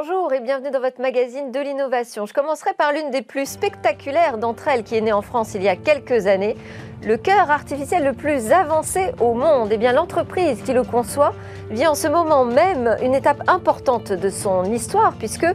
Bonjour 0.00 0.32
et 0.32 0.38
bienvenue 0.38 0.70
dans 0.70 0.78
votre 0.78 1.00
magazine 1.00 1.50
de 1.50 1.58
l'innovation. 1.58 2.24
Je 2.24 2.32
commencerai 2.32 2.72
par 2.72 2.92
l'une 2.92 3.10
des 3.10 3.20
plus 3.20 3.46
spectaculaires 3.46 4.38
d'entre 4.38 4.68
elles 4.68 4.84
qui 4.84 4.94
est 4.94 5.00
née 5.00 5.12
en 5.12 5.22
France 5.22 5.54
il 5.56 5.62
y 5.64 5.68
a 5.68 5.74
quelques 5.74 6.28
années, 6.28 6.56
le 7.02 7.16
cœur 7.16 7.50
artificiel 7.50 8.04
le 8.04 8.12
plus 8.12 8.52
avancé 8.52 9.10
au 9.18 9.34
monde. 9.34 9.70
Eh 9.72 9.76
bien, 9.76 9.92
l'entreprise 9.92 10.62
qui 10.62 10.72
le 10.72 10.84
conçoit 10.84 11.34
vit 11.70 11.88
en 11.88 11.96
ce 11.96 12.06
moment 12.06 12.44
même 12.44 12.96
une 13.02 13.12
étape 13.12 13.42
importante 13.48 14.12
de 14.12 14.28
son 14.28 14.62
histoire 14.66 15.14
puisque 15.18 15.46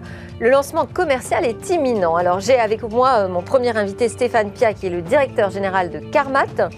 le 0.41 0.50
lancement 0.50 0.88
commercial 0.88 1.46
est 1.46 1.70
imminent. 1.70 2.18
Alors, 2.18 2.41
j'ai 2.41 2.60
avec 2.60 2.84
moi 2.84 3.20
euh, 3.20 3.28
mon 3.30 3.44
premier 3.44 3.78
invité 3.78 4.10
Stéphane 4.10 4.52
Pia 4.52 4.73
qui 4.73 4.88
est 4.88 4.89
le 4.89 5.02
directeur 5.02 5.52
général 5.52 5.89
de 5.89 6.00
Carmat. 6.00 6.70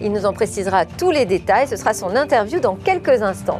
Il 0.00 0.12
nous 0.12 0.24
en 0.24 0.32
précisera 0.32 0.86
tous 0.86 1.10
les 1.10 1.24
détails. 1.24 1.66
Ce 1.66 1.74
sera 1.74 1.94
son 1.94 2.14
interview 2.14 2.60
dans 2.60 2.76
quelques 2.76 3.22
instants. 3.22 3.58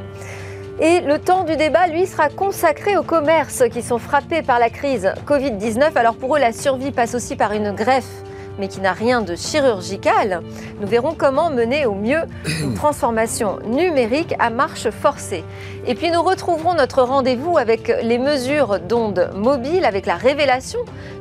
Et 0.81 1.01
le 1.01 1.19
temps 1.19 1.43
du 1.43 1.57
débat, 1.57 1.89
lui, 1.89 2.07
sera 2.07 2.29
consacré 2.29 2.97
aux 2.97 3.03
commerces 3.03 3.65
qui 3.71 3.83
sont 3.83 3.99
frappés 3.99 4.43
par 4.43 4.61
la 4.61 4.71
crise 4.71 5.13
Covid-19. 5.27 5.91
Alors 5.97 6.15
pour 6.15 6.37
eux, 6.37 6.39
la 6.39 6.53
survie 6.53 6.93
passe 6.93 7.15
aussi 7.15 7.35
par 7.35 7.53
une 7.53 7.73
greffe 7.73 8.23
mais 8.59 8.69
qui 8.69 8.81
n'a 8.81 8.93
rien 8.93 9.23
de 9.23 9.37
chirurgical, 9.37 10.43
nous 10.81 10.87
verrons 10.87 11.15
comment 11.17 11.51
mener 11.51 11.87
au 11.87 11.95
mieux 11.95 12.23
une 12.63 12.75
transformation 12.75 13.59
numérique 13.65 14.35
à 14.39 14.51
marche 14.51 14.91
forcée. 14.91 15.45
Et 15.87 15.95
puis 15.95 16.11
nous 16.11 16.23
retrouverons 16.23 16.75
notre 16.75 17.03
rendez-vous 17.03 17.57
avec 17.57 17.93
les 18.03 18.19
mesures 18.19 18.81
d'ondes 18.81 19.31
mobiles, 19.35 19.85
avec 19.85 20.07
la 20.07 20.17
révélation 20.17 20.81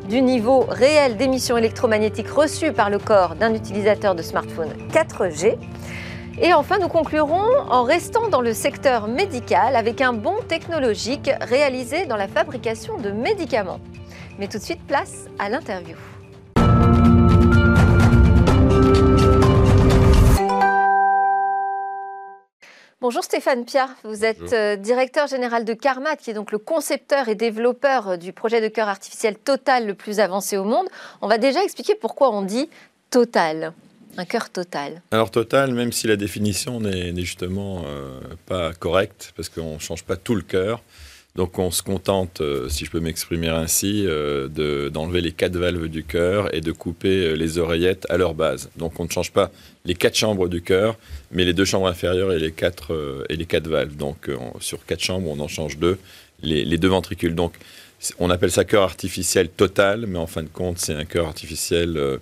du 0.09 0.21
niveau 0.21 0.65
réel 0.67 1.17
d'émissions 1.17 1.57
électromagnétiques 1.57 2.29
reçues 2.29 2.71
par 2.71 2.89
le 2.89 2.99
corps 2.99 3.35
d'un 3.35 3.53
utilisateur 3.53 4.15
de 4.15 4.21
smartphone 4.21 4.69
4G. 4.91 5.57
Et 6.39 6.53
enfin, 6.53 6.77
nous 6.77 6.87
conclurons 6.87 7.47
en 7.67 7.81
restant 7.81 8.27
dans 8.27 8.41
le 8.41 8.53
secteur 8.53 9.07
médical 9.07 9.75
avec 9.75 10.01
un 10.01 10.13
bond 10.13 10.37
technologique 10.47 11.31
réalisé 11.41 12.05
dans 12.05 12.15
la 12.15 12.27
fabrication 12.27 12.97
de 12.97 13.09
médicaments. 13.09 13.79
Mais 14.37 14.47
tout 14.47 14.59
de 14.59 14.63
suite, 14.63 14.85
place 14.85 15.25
à 15.39 15.49
l'interview. 15.49 15.97
Bonjour 23.01 23.23
Stéphane 23.23 23.65
Pierre, 23.65 23.95
vous 24.03 24.25
êtes 24.25 24.53
euh, 24.53 24.75
directeur 24.75 25.27
général 25.27 25.65
de 25.65 25.73
Carmat, 25.73 26.17
qui 26.17 26.31
est 26.31 26.33
donc 26.33 26.51
le 26.51 26.57
concepteur 26.57 27.29
et 27.29 27.35
développeur 27.35 28.09
euh, 28.09 28.17
du 28.17 28.33
projet 28.33 28.59
de 28.59 28.67
cœur 28.67 28.89
artificiel 28.89 29.37
Total 29.37 29.87
le 29.87 29.93
plus 29.93 30.19
avancé 30.19 30.57
au 30.57 30.63
monde. 30.63 30.87
On 31.21 31.27
va 31.27 31.37
déjà 31.37 31.63
expliquer 31.63 31.95
pourquoi 31.95 32.31
on 32.31 32.41
dit 32.41 32.69
Total. 33.09 33.73
Un 34.17 34.25
cœur 34.25 34.49
total. 34.49 35.01
Alors 35.11 35.29
total, 35.29 35.73
même 35.73 35.91
si 35.91 36.07
la 36.07 36.15
définition 36.15 36.81
n'est 36.81 37.15
justement 37.17 37.83
euh, 37.85 38.19
pas 38.47 38.73
correcte, 38.73 39.31
parce 39.35 39.47
qu'on 39.47 39.75
ne 39.75 39.79
change 39.79 40.03
pas 40.03 40.15
tout 40.15 40.33
le 40.33 40.41
cœur. 40.41 40.81
Donc 41.35 41.59
on 41.59 41.69
se 41.69 41.83
contente, 41.83 42.41
euh, 42.41 42.67
si 42.67 42.85
je 42.85 42.89
peux 42.89 42.99
m'exprimer 42.99 43.49
ainsi, 43.49 44.05
euh, 44.07 44.89
d'enlever 44.89 45.21
les 45.21 45.33
quatre 45.33 45.55
valves 45.55 45.87
du 45.87 46.03
cœur 46.03 46.51
et 46.55 46.61
de 46.61 46.71
couper 46.71 47.35
les 47.35 47.59
oreillettes 47.59 48.07
à 48.09 48.17
leur 48.17 48.33
base. 48.33 48.71
Donc 48.75 48.99
on 48.99 49.03
ne 49.03 49.09
change 49.09 49.31
pas 49.31 49.51
les 49.85 49.93
quatre 49.93 50.15
chambres 50.15 50.49
du 50.49 50.63
cœur, 50.63 50.97
mais 51.29 51.45
les 51.45 51.53
deux 51.53 51.65
chambres 51.65 51.87
inférieures 51.87 52.33
et 52.33 52.39
les 52.39 52.51
quatre, 52.51 53.25
et 53.29 53.35
les 53.35 53.45
quatre 53.45 53.67
valves. 53.67 53.95
Donc 53.95 54.31
sur 54.59 54.83
quatre 54.83 55.03
chambres, 55.03 55.29
on 55.29 55.39
en 55.39 55.47
change 55.47 55.77
deux, 55.77 55.99
les, 56.41 56.65
les 56.65 56.79
deux 56.79 56.87
ventricules. 56.87 57.35
Donc 57.35 57.53
on 58.17 58.31
appelle 58.31 58.51
ça 58.51 58.65
cœur 58.65 58.81
artificiel 58.81 59.47
total, 59.47 60.07
mais 60.07 60.17
en 60.17 60.27
fin 60.27 60.41
de 60.41 60.49
compte, 60.49 60.79
c'est 60.79 60.95
un 60.95 61.05
cœur 61.05 61.27
artificiel, 61.27 62.19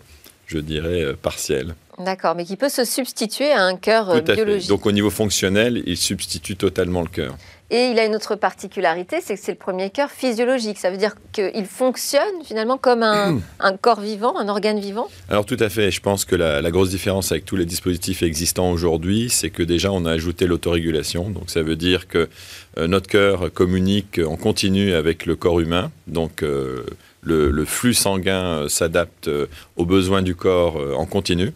je 0.48 0.60
dirais, 0.60 1.14
partiel. 1.22 1.76
D'accord, 1.98 2.36
mais 2.36 2.44
qui 2.44 2.58
peut 2.58 2.70
se 2.70 2.84
substituer 2.84 3.52
à 3.52 3.64
un 3.64 3.78
cœur 3.78 4.10
euh, 4.10 4.20
biologique. 4.20 4.68
Donc 4.68 4.86
au 4.86 4.92
niveau 4.92 5.10
fonctionnel, 5.10 5.82
il 5.86 5.96
substitue 5.96 6.58
totalement 6.58 7.02
le 7.02 7.08
cœur. 7.08 7.36
Et 7.72 7.88
il 7.88 7.98
a 7.98 8.06
une 8.06 8.16
autre 8.16 8.36
particularité, 8.36 9.22
c'est 9.24 9.36
que 9.36 9.42
c'est 9.42 9.54
le 9.54 9.58
premier 9.58 9.90
cœur 9.90 10.12
physiologique. 10.12 10.78
Ça 10.78 10.92
veut 10.92 10.98
dire 10.98 11.16
qu'il 11.32 11.66
fonctionne 11.66 12.44
finalement 12.44 12.78
comme 12.78 13.02
un, 13.02 13.42
corps 13.82 14.02
vivant, 14.02 14.38
un 14.38 14.48
organe 14.50 14.80
vivant? 14.80 15.08
Alors 15.30 15.46
tout 15.46 15.58
à 15.60 15.70
fait. 15.70 15.90
Je 15.90 16.00
pense 16.00 16.26
que 16.26 16.36
la, 16.36 16.70
grosse 16.70 16.90
différence 16.90 17.32
avec 17.32 17.44
tous 17.44 17.56
les 17.56 17.66
dispositifs 17.66 18.22
existants 18.22 18.70
aujourd'hui, 18.70 19.30
c'est 19.32 19.50
que 19.50 19.64
déjà 19.64 19.92
on 19.92 20.06
a 20.06 20.12
ajouté 20.12 20.46
l'autorégulation. 20.46 21.32
Donc 21.32 21.50
ça 21.50 21.64
veut 21.64 21.76
dire 21.76 22.08
que 22.08 22.30
euh, 22.78 22.88
notre 22.88 23.08
cœur 23.08 23.52
communique 23.52 24.20
en 24.24 24.36
continu 24.36 24.94
avec 24.94 25.26
le 25.26 25.36
corps 25.36 25.60
humain. 25.60 25.92
Donc 26.06 26.44
euh, 26.44 26.84
le, 27.26 27.66
flux 27.66 27.94
sanguin 27.94 28.44
euh, 28.44 28.70
s'adapte 28.70 29.28
euh, 29.28 29.48
aux 29.76 29.86
besoins 29.86 30.22
du 30.22 30.36
corps 30.36 30.78
euh, 30.78 30.94
en 30.94 31.06
continu, 31.06 31.52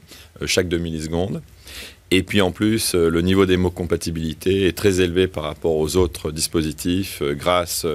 chaque 0.46 0.68
demi-seconde. 0.68 1.42
Et 2.12 2.24
puis 2.24 2.42
en 2.42 2.52
plus, 2.52 2.96
le 2.96 3.22
niveau 3.22 3.46
d'hémocompatibilité 3.46 4.66
est 4.66 4.76
très 4.76 5.00
élevé 5.00 5.28
par 5.28 5.44
rapport 5.44 5.76
aux 5.76 5.96
autres 5.96 6.32
dispositifs 6.32 7.22
grâce 7.22 7.86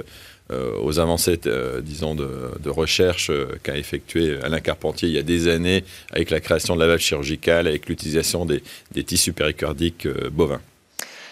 aux 0.51 0.99
avancées, 0.99 1.37
disons, 1.83 2.15
de, 2.15 2.69
recherche 2.69 3.29
qu'a 3.61 3.75
effectué 3.75 4.37
Alain 4.41 4.61
Carpentier 4.61 5.09
il 5.09 5.15
y 5.15 5.17
a 5.17 5.23
des 5.23 5.49
années 5.49 5.83
avec 6.11 6.29
la 6.29 6.39
création 6.39 6.75
de 6.75 6.79
la 6.79 6.87
valve 6.87 7.01
chirurgicale, 7.01 7.67
avec 7.67 7.89
l'utilisation 7.89 8.45
des, 8.45 8.63
tissus 9.03 9.33
péricardiques 9.33 10.07
bovins. 10.31 10.61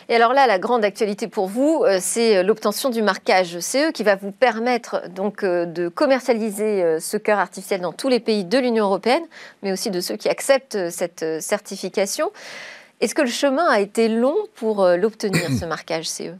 Et 0.09 0.15
alors 0.15 0.33
là, 0.33 0.47
la 0.47 0.59
grande 0.59 0.83
actualité 0.83 1.27
pour 1.27 1.47
vous, 1.47 1.83
euh, 1.85 1.97
c'est 2.01 2.37
euh, 2.37 2.43
l'obtention 2.43 2.89
du 2.89 3.01
marquage 3.01 3.59
CE 3.59 3.91
qui 3.91 4.03
va 4.03 4.15
vous 4.15 4.31
permettre 4.31 5.09
donc 5.09 5.43
euh, 5.43 5.65
de 5.65 5.87
commercialiser 5.87 6.99
ce 6.99 7.17
cœur 7.17 7.39
artificiel 7.39 7.81
dans 7.81 7.93
tous 7.93 8.09
les 8.09 8.19
pays 8.19 8.43
de 8.43 8.57
l'Union 8.57 8.85
européenne, 8.85 9.23
mais 9.61 9.71
aussi 9.71 9.91
de 9.91 10.01
ceux 10.01 10.17
qui 10.17 10.29
acceptent 10.29 10.89
cette 10.89 11.25
certification. 11.39 12.31
Est-ce 13.01 13.15
que 13.15 13.21
le 13.21 13.29
chemin 13.29 13.65
a 13.67 13.79
été 13.79 14.07
long 14.07 14.35
pour 14.55 14.85
l'obtenir, 14.87 15.49
ce 15.59 15.65
marquage 15.67 16.07
CE 16.07 16.33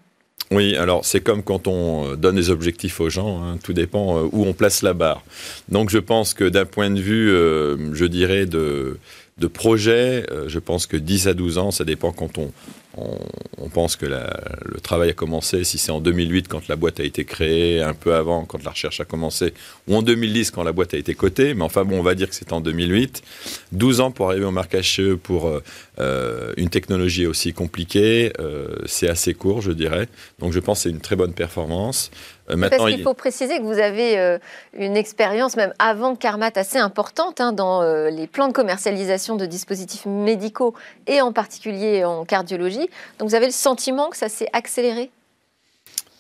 oui, 0.52 0.76
alors 0.76 1.04
c'est 1.04 1.22
comme 1.22 1.42
quand 1.42 1.68
on 1.68 2.16
donne 2.16 2.36
des 2.36 2.52
objectifs 2.52 3.00
aux 3.00 3.10
gens, 3.10 3.42
hein, 3.42 3.58
tout 3.64 3.74
dépend 3.74 4.22
où 4.22 4.46
on 4.46 4.54
place 4.54 4.84
la 4.84 4.94
barre. 4.94 5.24
Donc 5.70 5.90
je 5.90 5.98
pense 5.98 6.36
que 6.36 6.44
d'un 6.44 6.66
point 6.66 6.92
de 6.92 7.00
vue, 7.00 7.30
je 7.30 8.06
dirais, 8.06 8.46
de, 8.46 9.00
de 9.40 9.48
projet, 9.48 10.26
je 10.48 10.60
pense 10.60 10.86
que 10.86 10.98
10 10.98 11.30
à 11.30 11.34
12 11.34 11.58
ans, 11.58 11.72
ça 11.72 11.86
dépend 11.86 12.12
quand 12.12 12.38
on, 12.38 12.52
on, 12.98 13.70
pense 13.70 13.96
que 13.96 14.06
le 14.06 14.80
travail 14.82 15.10
a 15.10 15.14
commencé, 15.14 15.64
si 15.64 15.80
c'est 15.80 15.92
en 15.92 16.00
2008 16.00 16.48
quand 16.48 16.68
la 16.68 16.76
boîte 16.76 17.00
a 17.00 17.04
été 17.04 17.26
créée, 17.26 17.82
un 17.82 17.96
peu 17.96 18.14
avant 18.14 18.46
quand 18.46 18.64
la 18.64 18.70
recherche 18.70 19.00
a 19.00 19.06
commencé, 19.06 19.54
ou 19.88 19.96
en 19.96 20.04
2010 20.04 20.52
quand 20.52 20.64
la 20.64 20.74
boîte 20.74 20.94
a 20.94 20.98
été 20.98 21.16
cotée, 21.16 21.56
mais 21.56 21.64
enfin 21.64 21.86
bon, 21.86 22.00
on 22.00 22.04
va 22.04 22.14
dire 22.14 22.30
que 22.30 22.36
c'est 22.36 22.54
en 22.54 22.62
2008. 22.62 23.24
12 23.72 24.00
ans 24.00 24.12
pour 24.12 24.30
arriver 24.30 24.46
au 24.46 24.52
marquage 24.52 24.96
CE 24.96 25.16
pour 25.16 25.52
euh, 26.00 26.54
une 26.58 26.70
technologie 26.70 27.26
aussi 27.26 27.54
compliquée, 27.54 28.34
euh, 28.40 28.76
c'est 28.86 29.10
assez 29.10 29.34
court, 29.34 29.62
je 29.62 29.72
dirais. 29.72 30.08
Donc 30.40 30.54
je 30.54 30.60
pense 30.60 30.80
que 30.80 30.84
c'est 30.84 30.90
une 30.90 31.02
très 31.02 31.16
bonne 31.16 31.34
performance. 31.34 32.12
Euh, 32.50 32.70
Parce 32.70 32.90
qu'il 32.90 33.02
faut 33.02 33.14
préciser 33.14 33.58
que 33.58 33.64
vous 33.64 33.80
avez 33.80 34.18
euh, 34.18 34.38
une 34.74 34.98
expérience, 34.98 35.56
même 35.56 35.74
avant 35.80 36.16
Carmat, 36.16 36.52
assez 36.56 36.78
importante 36.78 37.40
hein, 37.40 37.54
dans 37.54 37.82
euh, 37.82 38.10
les 38.10 38.28
plans 38.28 38.48
de 38.48 38.54
commercialisation 38.54 39.36
de 39.36 39.46
dispositifs 39.46 40.06
médicaux 40.06 40.74
et 41.08 41.22
en 41.22 41.32
particulier 41.32 42.04
en 42.04 42.26
cardiologie. 42.26 42.90
Donc 43.20 43.30
vous 43.30 43.36
avez 43.36 43.46
le 43.46 43.52
sentiment 43.54 44.10
que 44.10 44.18
ça 44.18 44.30
s'est 44.30 44.50
accéléré? 44.54 45.10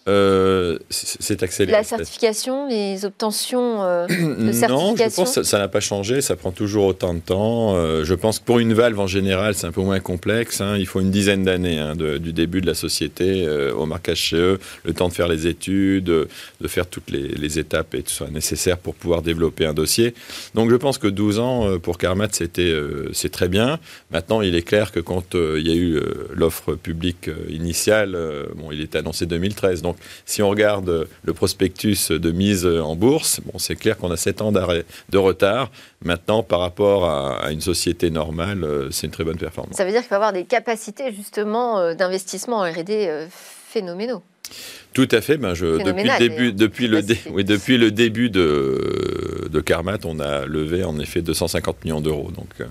Euh, 0.09 0.79
c'est 0.89 1.43
accéléré. 1.43 1.77
La 1.77 1.83
certification, 1.83 2.67
les 2.67 3.05
obtentions 3.05 3.83
euh, 3.83 4.05
de 4.07 4.51
certification 4.51 4.67
Non, 4.67 4.95
je 4.97 5.15
pense 5.15 5.35
que 5.35 5.43
ça 5.43 5.57
n'a 5.57 5.69
pas 5.69 5.79
changé, 5.79 6.19
ça 6.19 6.35
prend 6.35 6.51
toujours 6.51 6.85
autant 6.85 7.13
de 7.13 7.19
temps. 7.19 7.75
Euh, 7.75 8.03
je 8.03 8.13
pense 8.13 8.39
que 8.39 8.43
pour 8.43 8.59
une 8.59 8.73
valve 8.73 8.99
en 8.99 9.07
général, 9.07 9.55
c'est 9.55 9.65
un 9.65 9.71
peu 9.71 9.81
moins 9.81 10.01
complexe. 10.01 10.59
Hein. 10.59 10.75
Il 10.77 10.87
faut 10.87 10.99
une 10.99 11.11
dizaine 11.11 11.43
d'années 11.43 11.79
hein, 11.79 11.95
du 11.95 12.33
début 12.33 12.59
de 12.59 12.67
la 12.67 12.73
société 12.73 13.47
au 13.75 13.85
marquage 13.85 14.17
chez 14.17 14.35
eux, 14.35 14.59
le 14.83 14.93
temps 14.93 15.07
de 15.07 15.13
faire 15.13 15.27
les 15.27 15.47
études, 15.47 16.05
de 16.05 16.67
faire 16.67 16.87
toutes 16.87 17.09
les, 17.09 17.59
étapes 17.59 17.93
et 17.93 18.01
tout 18.01 18.11
ça 18.11 18.25
nécessaire 18.31 18.77
pour 18.79 18.95
pouvoir 18.95 19.21
développer 19.21 19.65
un 19.65 19.73
dossier. 19.73 20.15
Donc 20.55 20.71
je 20.71 20.75
pense 20.75 20.97
que 20.97 21.07
12 21.07 21.39
ans 21.39 21.79
pour 21.79 21.97
Carmat, 21.97 22.29
c'était 22.31 22.73
c'est 23.13 23.31
très 23.31 23.47
bien. 23.47 23.79
Maintenant, 24.11 24.41
il 24.41 24.55
est 24.55 24.63
clair 24.63 24.91
que 24.91 24.99
quand 24.99 25.35
il 25.35 25.67
y 25.67 25.71
a 25.71 25.75
eu 25.75 26.01
l'offre 26.33 26.73
publique 26.73 27.29
initiale, 27.49 28.17
bon, 28.55 28.71
il 28.71 28.81
était 28.81 28.97
annoncé 28.97 29.25
2013. 29.25 29.81
Donc 29.81 29.92
si 30.25 30.41
on 30.41 30.49
regarde 30.49 31.07
le 31.23 31.33
prospectus 31.33 32.11
de 32.11 32.31
mise 32.31 32.65
en 32.65 32.95
bourse, 32.95 33.39
bon, 33.45 33.59
c'est 33.59 33.75
clair 33.75 33.97
qu'on 33.97 34.11
a 34.11 34.17
7 34.17 34.41
ans 34.41 34.51
de 34.51 35.17
retard. 35.17 35.71
Maintenant, 36.03 36.43
par 36.43 36.59
rapport 36.59 37.05
à, 37.05 37.51
une 37.51 37.61
société 37.61 38.09
normale, 38.09 38.63
euh, 38.63 38.91
c'est 38.91 39.07
une 39.07 39.13
très 39.13 39.23
bonne 39.23 39.37
performance. 39.37 39.75
Ça 39.75 39.85
veut 39.85 39.91
dire 39.91 40.01
qu'il 40.01 40.09
faut 40.09 40.15
avoir 40.15 40.33
des 40.33 40.43
capacités 40.43 41.13
justement 41.13 41.79
euh, 41.79 41.93
d'investissement 41.93 42.57
en 42.57 42.71
R&D 42.71 43.07
euh, 43.07 43.27
phénoménaux. 43.69 44.21
Tout 44.93 45.07
à 45.11 45.21
fait. 45.21 45.37
Ben 45.37 45.53
je, 45.53 45.81
depuis, 45.83 46.03
le 46.03 46.19
début, 46.19 46.53
depuis, 46.53 46.87
le 46.87 47.01
oui, 47.31 47.43
depuis 47.43 47.77
le 47.77 47.91
début 47.91 48.29
de, 48.29 49.47
de 49.49 49.59
Carmat, 49.61 49.97
on 50.03 50.19
a 50.19 50.45
levé 50.45 50.83
en 50.83 50.99
effet 50.99 51.21
250 51.21 51.85
millions 51.85 52.01
d'euros. 52.01 52.31
Donc, 52.31 52.67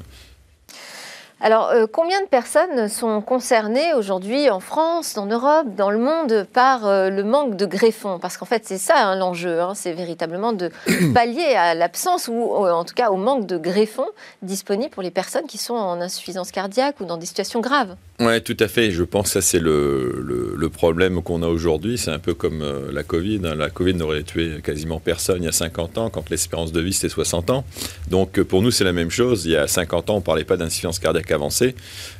Alors, 1.44 1.70
euh, 1.70 1.86
combien 1.90 2.22
de 2.22 2.28
personnes 2.28 2.88
sont 2.88 3.20
concernées 3.20 3.94
aujourd'hui 3.94 4.48
en 4.48 4.60
France, 4.60 5.18
en 5.18 5.26
Europe, 5.26 5.74
dans 5.76 5.90
le 5.90 5.98
monde 5.98 6.46
par 6.52 6.86
euh, 6.86 7.10
le 7.10 7.24
manque 7.24 7.56
de 7.56 7.66
greffons? 7.66 8.20
Parce 8.20 8.36
qu'en 8.36 8.46
fait, 8.46 8.62
c'est 8.64 8.78
ça 8.78 8.94
hein, 8.96 9.16
l'enjeu, 9.16 9.60
hein. 9.60 9.72
c'est 9.74 9.92
véritablement 9.92 10.52
de 10.52 10.70
pallier 11.14 11.56
à 11.56 11.74
l'absence 11.74 12.28
ou 12.28 12.54
en 12.54 12.84
tout 12.84 12.94
cas 12.94 13.10
au 13.10 13.16
manque 13.16 13.48
de 13.48 13.58
greffons 13.58 14.06
disponibles 14.42 14.90
pour 14.90 15.02
les 15.02 15.10
personnes 15.10 15.46
qui 15.48 15.58
sont 15.58 15.74
en 15.74 16.00
insuffisance 16.00 16.52
cardiaque 16.52 17.00
ou 17.00 17.06
dans 17.06 17.16
des 17.16 17.26
situations 17.26 17.60
graves. 17.60 17.96
Oui, 18.24 18.40
tout 18.40 18.56
à 18.60 18.68
fait. 18.68 18.92
Je 18.92 19.02
pense 19.02 19.24
que 19.24 19.30
ça, 19.30 19.40
c'est 19.40 19.58
le, 19.58 20.22
le, 20.56 20.68
problème 20.68 21.22
qu'on 21.22 21.42
a 21.42 21.48
aujourd'hui. 21.48 21.98
C'est 21.98 22.12
un 22.12 22.20
peu 22.20 22.34
comme 22.34 22.62
euh, 22.62 22.92
la 22.92 23.02
Covid. 23.02 23.40
Hein. 23.44 23.56
La 23.56 23.68
Covid 23.68 23.94
n'aurait 23.94 24.22
tué 24.22 24.60
quasiment 24.62 25.00
personne 25.00 25.42
il 25.42 25.46
y 25.46 25.48
a 25.48 25.52
50 25.52 25.98
ans, 25.98 26.08
quand 26.08 26.30
l'espérance 26.30 26.70
de 26.70 26.80
vie, 26.80 26.92
c'était 26.92 27.08
60 27.08 27.50
ans. 27.50 27.64
Donc, 28.10 28.40
pour 28.42 28.62
nous, 28.62 28.70
c'est 28.70 28.84
la 28.84 28.92
même 28.92 29.10
chose. 29.10 29.44
Il 29.44 29.52
y 29.52 29.56
a 29.56 29.66
50 29.66 30.10
ans, 30.10 30.14
on 30.14 30.16
ne 30.18 30.22
parlait 30.22 30.44
pas 30.44 30.56
d'insuffisance 30.56 31.00
cardiaque 31.00 31.31
avancée. 31.32 31.74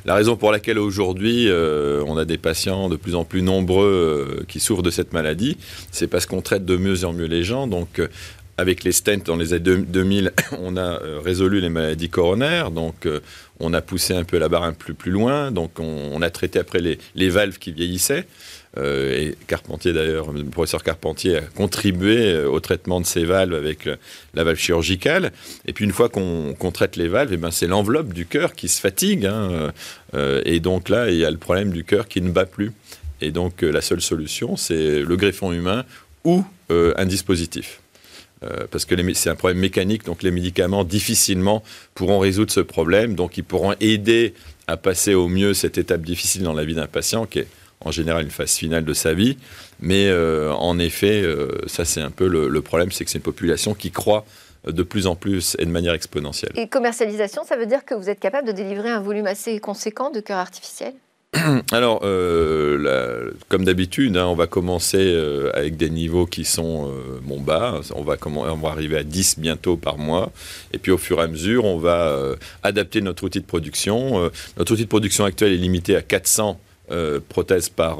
La 0.05 0.15
raison 0.15 0.35
pour 0.35 0.51
laquelle 0.51 0.79
aujourd'hui, 0.79 1.47
euh, 1.47 2.03
on 2.07 2.17
a 2.17 2.25
des 2.25 2.37
patients 2.37 2.89
de 2.89 2.95
plus 2.95 3.15
en 3.15 3.23
plus 3.23 3.41
nombreux 3.41 4.37
euh, 4.39 4.43
qui 4.47 4.59
souffrent 4.59 4.83
de 4.83 4.91
cette 4.91 5.13
maladie, 5.13 5.57
c'est 5.91 6.07
parce 6.07 6.25
qu'on 6.25 6.41
traite 6.41 6.65
de 6.65 6.77
mieux 6.77 7.05
en 7.05 7.13
mieux 7.13 7.25
les 7.25 7.43
gens. 7.43 7.67
Donc, 7.67 8.01
avec 8.57 8.83
les 8.83 8.91
stents 8.91 9.23
dans 9.25 9.35
les 9.35 9.53
années 9.53 9.77
2000, 9.77 10.33
on 10.59 10.77
a 10.77 10.99
résolu 11.23 11.59
les 11.59 11.69
maladies 11.69 12.09
coronaires. 12.09 12.71
Donc, 12.71 13.07
on 13.59 13.73
a 13.73 13.81
poussé 13.81 14.13
un 14.13 14.23
peu 14.23 14.37
la 14.37 14.49
barre 14.49 14.63
un 14.63 14.73
peu 14.73 14.93
plus 14.93 15.11
loin, 15.11 15.51
donc 15.51 15.79
on, 15.79 16.21
a 16.21 16.29
traité 16.29 16.59
après 16.59 16.79
les, 16.79 17.29
valves 17.29 17.57
qui 17.57 17.71
vieillissaient. 17.71 18.25
Euh, 18.77 19.15
et 19.17 19.35
Carpentier 19.47 19.93
d'ailleurs, 19.93 20.31
le 20.31 20.43
professeur 20.45 20.83
Carpentier 20.83 21.37
a 21.37 21.41
contribué 21.41 22.33
euh, 22.33 22.49
au 22.49 22.59
traitement 22.59 22.99
de 22.99 23.05
ces 23.05 23.23
valves 23.23 23.53
avec 23.53 23.85
euh, 23.85 23.97
la 24.33 24.43
valve 24.43 24.57
chirurgicale. 24.57 25.31
Et 25.67 25.73
puis 25.73 25.85
une 25.85 25.91
fois 25.91 26.09
qu'on 26.09 26.71
traite 26.73 26.95
les 26.95 27.07
valves, 27.07 27.31
eh 27.33 27.37
ben 27.37 27.51
c'est 27.51 27.67
l'enveloppe 27.67 28.13
du 28.13 28.25
cœur 28.25 28.53
qui 28.53 28.67
se 28.67 28.79
fatigue. 28.79 29.25
Hein, 29.25 29.71
et 30.45 30.59
donc 30.59 30.89
là, 30.89 31.09
il 31.09 31.17
y 31.17 31.25
a 31.25 31.31
le 31.31 31.37
problème 31.37 31.71
du 31.71 31.83
cœur 31.83 32.07
qui 32.07 32.21
ne 32.21 32.31
bat 32.31 32.45
plus. 32.45 32.71
Et 33.21 33.31
donc 33.31 33.61
la 33.61 33.81
seule 33.81 34.01
solution, 34.01 34.57
c'est 34.57 35.01
le 35.01 35.15
greffon 35.15 35.51
humain 35.51 35.85
ou 36.23 36.43
un 36.69 37.05
dispositif. 37.05 37.81
Parce 38.71 38.85
que 38.85 38.95
c'est 39.13 39.29
un 39.29 39.35
problème 39.35 39.59
mécanique, 39.59 40.05
donc 40.05 40.21
les 40.21 40.31
médicaments 40.31 40.83
difficilement 40.83 41.63
pourront 41.95 42.19
résoudre 42.19 42.51
ce 42.51 42.59
problème, 42.59 43.15
donc 43.15 43.37
ils 43.37 43.43
pourront 43.43 43.73
aider 43.79 44.33
à 44.67 44.77
passer 44.77 45.13
au 45.13 45.29
mieux 45.29 45.53
cette 45.53 45.77
étape 45.77 46.01
difficile 46.01 46.43
dans 46.43 46.53
la 46.53 46.65
vie 46.65 46.75
d'un 46.75 46.87
patient, 46.87 47.25
qui 47.25 47.39
est 47.39 47.47
en 47.85 47.91
général 47.91 48.23
une 48.23 48.31
phase 48.31 48.55
finale 48.55 48.85
de 48.85 48.93
sa 48.93 49.13
vie. 49.13 49.37
Mais 49.79 50.07
euh, 50.07 50.51
en 50.53 50.79
effet, 50.79 51.21
euh, 51.21 51.49
ça 51.67 51.85
c'est 51.85 52.01
un 52.01 52.11
peu 52.11 52.27
le, 52.27 52.61
problème, 52.61 52.91
c'est 52.91 53.05
que 53.05 53.11
c'est 53.11 53.17
une 53.17 53.23
population 53.23 53.73
qui 53.73 53.91
croît 53.91 54.25
de 54.65 54.83
plus 54.83 55.07
en 55.07 55.15
plus 55.15 55.57
et 55.59 55.65
de 55.65 55.71
manière 55.71 55.93
exponentielle. 55.93 56.53
Et 56.55 56.67
commercialisation, 56.67 57.43
ça 57.43 57.57
veut 57.57 57.65
dire 57.65 57.83
que 57.83 57.93
vous 57.93 58.09
êtes 58.09 58.19
capable 58.19 58.47
de 58.47 58.53
délivrer 58.53 58.89
un 58.89 59.01
volume 59.01 59.27
assez 59.27 59.59
conséquent 59.59 60.09
de 60.09 60.21
cœurs 60.21 60.37
artificiels 60.37 60.93
Alors, 61.71 62.01
euh, 62.03 63.31
comme 63.49 63.65
d'habitude, 63.65 64.15
hein, 64.17 64.27
on 64.27 64.35
va 64.35 64.47
commencer 64.47 64.99
euh, 64.99 65.49
avec 65.55 65.77
des 65.77 65.89
niveaux 65.89 66.25
qui 66.25 66.45
sont 66.45 66.89
euh, 66.89 67.19
bon, 67.23 67.39
bas. 67.39 67.81
On 67.95 68.03
va, 68.03 68.17
on 68.25 68.57
va 68.57 68.69
arriver 68.69 68.97
à 68.97 69.03
10 69.03 69.39
bientôt 69.39 69.75
par 69.75 69.97
mois. 69.97 70.31
Et 70.73 70.77
puis, 70.77 70.91
au 70.91 70.97
fur 70.97 71.19
et 71.19 71.23
à 71.23 71.27
mesure, 71.27 71.65
on 71.65 71.77
va 71.77 72.35
adapter 72.61 73.01
notre 73.01 73.23
outil 73.23 73.39
de 73.39 73.45
production. 73.45 74.29
notre 74.57 74.73
outil 74.73 74.83
de 74.83 74.89
production 74.89 75.25
actuel 75.25 75.53
est 75.53 75.57
limité 75.57 75.95
à 75.95 76.01
400 76.01 76.59
prothèses 77.29 77.69
par, 77.69 77.99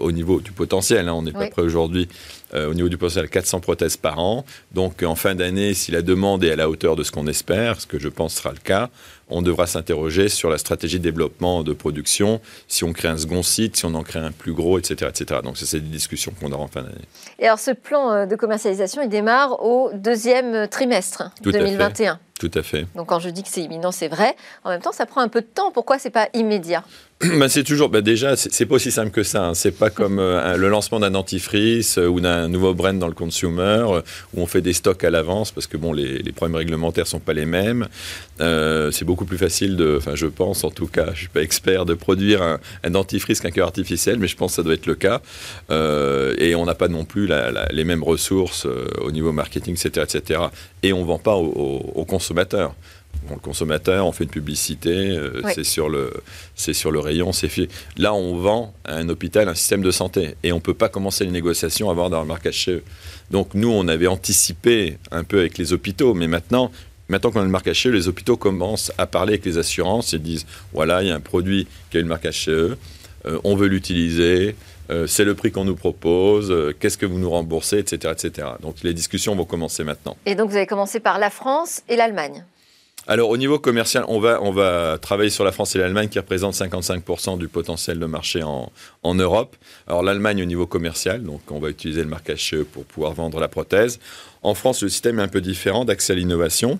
au 0.00 0.12
niveau 0.12 0.40
du 0.40 0.52
potentiel. 0.52 1.08
Hein. 1.08 1.14
on 1.14 1.22
n'est 1.22 1.32
pas 1.32 1.48
prêt 1.48 1.62
aujourd'hui 1.62 2.08
au 2.54 2.74
niveau 2.74 2.88
du 2.88 2.96
potentiel 2.96 3.28
400 3.28 3.60
prothèses 3.60 3.96
par 3.96 4.18
an. 4.18 4.44
Donc 4.72 5.02
en 5.02 5.14
fin 5.14 5.34
d'année, 5.34 5.74
si 5.74 5.92
la 5.92 6.02
demande 6.02 6.42
est 6.44 6.52
à 6.52 6.56
la 6.56 6.68
hauteur 6.68 6.96
de 6.96 7.02
ce 7.02 7.12
qu'on 7.12 7.26
espère, 7.26 7.80
ce 7.80 7.86
que 7.86 7.98
je 7.98 8.08
pense 8.08 8.34
sera 8.34 8.50
le 8.50 8.58
cas, 8.58 8.90
on 9.30 9.42
devra 9.42 9.66
s'interroger 9.66 10.28
sur 10.28 10.50
la 10.50 10.58
stratégie 10.58 10.98
de 10.98 11.04
développement 11.04 11.62
de 11.62 11.72
production, 11.72 12.40
si 12.66 12.84
on 12.84 12.92
crée 12.92 13.08
un 13.08 13.16
second 13.16 13.42
site, 13.42 13.76
si 13.76 13.84
on 13.84 13.94
en 13.94 14.02
crée 14.02 14.20
un 14.20 14.32
plus 14.32 14.52
gros, 14.52 14.78
etc. 14.78 15.10
etc. 15.10 15.40
Donc, 15.42 15.56
c'est 15.56 15.80
des 15.80 15.88
discussions 15.88 16.32
qu'on 16.40 16.52
aura 16.52 16.64
en 16.64 16.68
fin 16.68 16.82
d'année. 16.82 16.94
Et 17.38 17.46
alors, 17.46 17.58
ce 17.58 17.70
plan 17.70 18.12
euh, 18.12 18.26
de 18.26 18.36
commercialisation, 18.36 19.02
il 19.02 19.08
démarre 19.08 19.62
au 19.62 19.90
deuxième 19.92 20.68
trimestre 20.68 21.30
2021. 21.42 22.18
Tout 22.38 22.50
à 22.54 22.62
fait. 22.62 22.86
Donc, 22.94 23.08
quand 23.08 23.18
je 23.18 23.30
dis 23.30 23.42
que 23.42 23.48
c'est 23.48 23.62
imminent, 23.62 23.90
c'est 23.90 24.08
vrai. 24.08 24.36
En 24.64 24.70
même 24.70 24.80
temps, 24.80 24.92
ça 24.92 25.06
prend 25.06 25.20
un 25.20 25.28
peu 25.28 25.40
de 25.40 25.46
temps. 25.46 25.72
Pourquoi 25.72 25.98
c'est 25.98 26.10
pas 26.10 26.28
immédiat? 26.34 26.84
ben, 27.38 27.48
c'est 27.48 27.64
toujours, 27.64 27.88
ben 27.88 28.00
déjà, 28.00 28.36
c'est 28.36 28.66
pas 28.66 28.76
aussi 28.76 28.92
simple 28.92 29.10
que 29.10 29.24
ça. 29.24 29.48
Hein. 29.48 29.54
C'est 29.54 29.72
pas 29.72 29.90
comme 29.90 30.18
euh, 30.20 30.56
le 30.56 30.68
lancement 30.68 31.00
d'un 31.00 31.10
dentifrice 31.10 31.98
euh, 31.98 32.06
ou 32.06 32.20
d'un 32.20 32.48
nouveau 32.48 32.74
brand 32.74 32.96
dans 32.98 33.08
le 33.08 33.14
consumer 33.14 33.84
où 34.34 34.40
on 34.40 34.46
fait 34.46 34.60
des 34.60 34.72
stocks 34.72 35.02
à 35.02 35.10
l'avance 35.10 35.50
parce 35.50 35.66
que 35.66 35.76
bon, 35.76 35.92
les, 35.92 36.18
les 36.18 36.32
problèmes 36.32 36.56
réglementaires 36.56 37.06
sont 37.06 37.18
pas 37.18 37.32
les 37.32 37.46
mêmes. 37.46 37.88
c'est 38.38 39.04
beaucoup 39.04 39.24
plus 39.24 39.38
facile 39.38 39.76
de, 39.76 39.96
enfin 39.98 40.14
je 40.14 40.26
pense 40.26 40.62
en 40.64 40.70
tout 40.70 40.86
cas, 40.86 41.06
je 41.12 41.20
suis 41.20 41.28
pas 41.28 41.42
expert 41.42 41.84
de 41.84 41.94
produire 41.94 42.42
un, 42.42 42.90
dentifrice 42.90 43.40
qu'un 43.40 43.50
cœur 43.50 43.66
artificiel, 43.66 44.18
mais 44.18 44.28
je 44.28 44.36
pense 44.36 44.52
que 44.52 44.56
ça 44.56 44.62
doit 44.62 44.74
être 44.74 44.86
le 44.86 44.94
cas. 44.94 45.20
Euh, 45.70 46.34
et 46.38 46.54
on 46.54 46.64
n'a 46.64 46.74
pas 46.74 46.88
non 46.88 47.04
plus 47.04 47.28
les 47.70 47.84
mêmes 47.84 48.02
ressources 48.02 48.66
euh, 48.66 48.86
au 49.00 49.10
niveau 49.10 49.32
marketing, 49.32 49.74
etc., 49.74 50.06
etc. 50.08 50.40
Et 50.82 50.92
on 50.92 51.04
vend 51.04 51.18
pas 51.18 51.36
aux, 51.36 52.04
consommateurs. 52.04 52.74
Le 53.34 53.40
consommateur, 53.40 54.06
on 54.06 54.12
fait 54.12 54.24
une 54.24 54.30
publicité, 54.30 54.90
euh, 54.90 55.40
c'est 55.54 55.64
sur 55.64 55.88
le, 55.88 56.12
c'est 56.54 56.72
sur 56.72 56.90
le 56.90 56.98
rayon, 56.98 57.32
c'est 57.32 57.48
fait. 57.48 57.68
Là, 57.96 58.14
on 58.14 58.36
vend 58.36 58.74
à 58.84 58.96
un 58.96 59.08
hôpital 59.08 59.48
un 59.48 59.54
système 59.54 59.82
de 59.82 59.90
santé 59.90 60.34
et 60.42 60.52
on 60.52 60.60
peut 60.60 60.74
pas 60.74 60.88
commencer 60.88 61.24
les 61.24 61.30
négociations 61.30 61.90
avant 61.90 62.04
d'avoir 62.04 62.22
le 62.22 62.28
marquage 62.28 62.54
chez 62.54 62.72
eux. 62.72 62.84
Donc 63.30 63.54
nous, 63.54 63.70
on 63.70 63.88
avait 63.88 64.06
anticipé 64.06 64.98
un 65.10 65.24
peu 65.24 65.38
avec 65.38 65.58
les 65.58 65.72
hôpitaux, 65.72 66.14
mais 66.14 66.28
maintenant, 66.28 66.70
Maintenant 67.10 67.30
qu'on 67.30 67.40
a 67.40 67.44
le 67.44 67.48
marquage 67.48 67.84
CE, 67.84 67.88
les 67.88 68.06
hôpitaux 68.06 68.36
commencent 68.36 68.92
à 68.98 69.06
parler 69.06 69.32
avec 69.32 69.46
les 69.46 69.56
assurances 69.56 70.12
et 70.12 70.18
disent 70.18 70.44
voilà, 70.74 71.02
il 71.02 71.08
y 71.08 71.10
a 71.10 71.14
un 71.14 71.20
produit 71.20 71.66
qui 71.90 71.96
a 71.96 72.00
le 72.00 72.06
marquage 72.06 72.44
CE, 72.44 72.76
euh, 73.24 73.38
on 73.44 73.56
veut 73.56 73.66
l'utiliser, 73.66 74.54
euh, 74.90 75.06
c'est 75.06 75.24
le 75.24 75.34
prix 75.34 75.50
qu'on 75.50 75.64
nous 75.64 75.74
propose, 75.74 76.50
euh, 76.50 76.74
qu'est-ce 76.78 76.98
que 76.98 77.06
vous 77.06 77.18
nous 77.18 77.30
remboursez, 77.30 77.78
etc., 77.78 78.12
etc. 78.12 78.48
Donc 78.60 78.76
les 78.82 78.92
discussions 78.92 79.34
vont 79.34 79.46
commencer 79.46 79.84
maintenant. 79.84 80.16
Et 80.26 80.34
donc 80.34 80.50
vous 80.50 80.56
avez 80.56 80.66
commencé 80.66 81.00
par 81.00 81.18
la 81.18 81.30
France 81.30 81.82
et 81.88 81.96
l'Allemagne 81.96 82.44
alors 83.08 83.30
au 83.30 83.38
niveau 83.38 83.58
commercial, 83.58 84.04
on 84.06 84.20
va, 84.20 84.40
on 84.42 84.52
va 84.52 84.98
travailler 85.00 85.30
sur 85.30 85.42
la 85.42 85.50
France 85.50 85.74
et 85.74 85.78
l'Allemagne 85.78 86.08
qui 86.08 86.18
représentent 86.18 86.54
55% 86.54 87.38
du 87.38 87.48
potentiel 87.48 87.98
de 87.98 88.04
marché 88.04 88.42
en, 88.42 88.70
en 89.02 89.14
Europe. 89.14 89.56
Alors 89.86 90.02
l'Allemagne 90.02 90.42
au 90.42 90.44
niveau 90.44 90.66
commercial, 90.66 91.22
donc 91.22 91.40
on 91.50 91.58
va 91.58 91.70
utiliser 91.70 92.02
le 92.02 92.08
marquage 92.08 92.50
CE 92.50 92.64
pour 92.64 92.84
pouvoir 92.84 93.14
vendre 93.14 93.40
la 93.40 93.48
prothèse. 93.48 93.98
En 94.42 94.54
France, 94.54 94.82
le 94.82 94.90
système 94.90 95.18
est 95.18 95.22
un 95.22 95.28
peu 95.28 95.40
différent 95.40 95.86
d'accès 95.86 96.12
à 96.12 96.16
l'innovation 96.16 96.78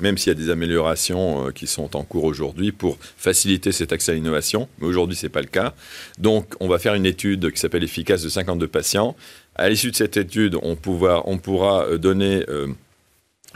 même 0.00 0.18
s'il 0.18 0.28
y 0.28 0.36
a 0.36 0.38
des 0.38 0.50
améliorations 0.50 1.46
euh, 1.46 1.50
qui 1.50 1.66
sont 1.66 1.96
en 1.96 2.02
cours 2.02 2.24
aujourd'hui 2.24 2.72
pour 2.72 2.98
faciliter 3.16 3.72
cet 3.72 3.92
accès 3.92 4.12
à 4.12 4.14
l'innovation, 4.14 4.68
mais 4.78 4.86
aujourd'hui 4.86 5.16
ce 5.16 5.26
n'est 5.26 5.30
pas 5.30 5.40
le 5.40 5.46
cas. 5.46 5.74
Donc 6.18 6.54
on 6.60 6.68
va 6.68 6.78
faire 6.78 6.94
une 6.94 7.06
étude 7.06 7.50
qui 7.52 7.58
s'appelle 7.58 7.84
Efficace 7.84 8.22
de 8.22 8.28
52 8.28 8.66
patients. 8.66 9.16
À 9.54 9.68
l'issue 9.68 9.90
de 9.90 9.96
cette 9.96 10.16
étude, 10.16 10.56
on, 10.62 10.76
on 11.24 11.38
pourra 11.38 11.84
euh, 11.86 11.98
donner 11.98 12.44
euh, 12.48 12.68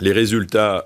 les 0.00 0.12
résultats 0.12 0.84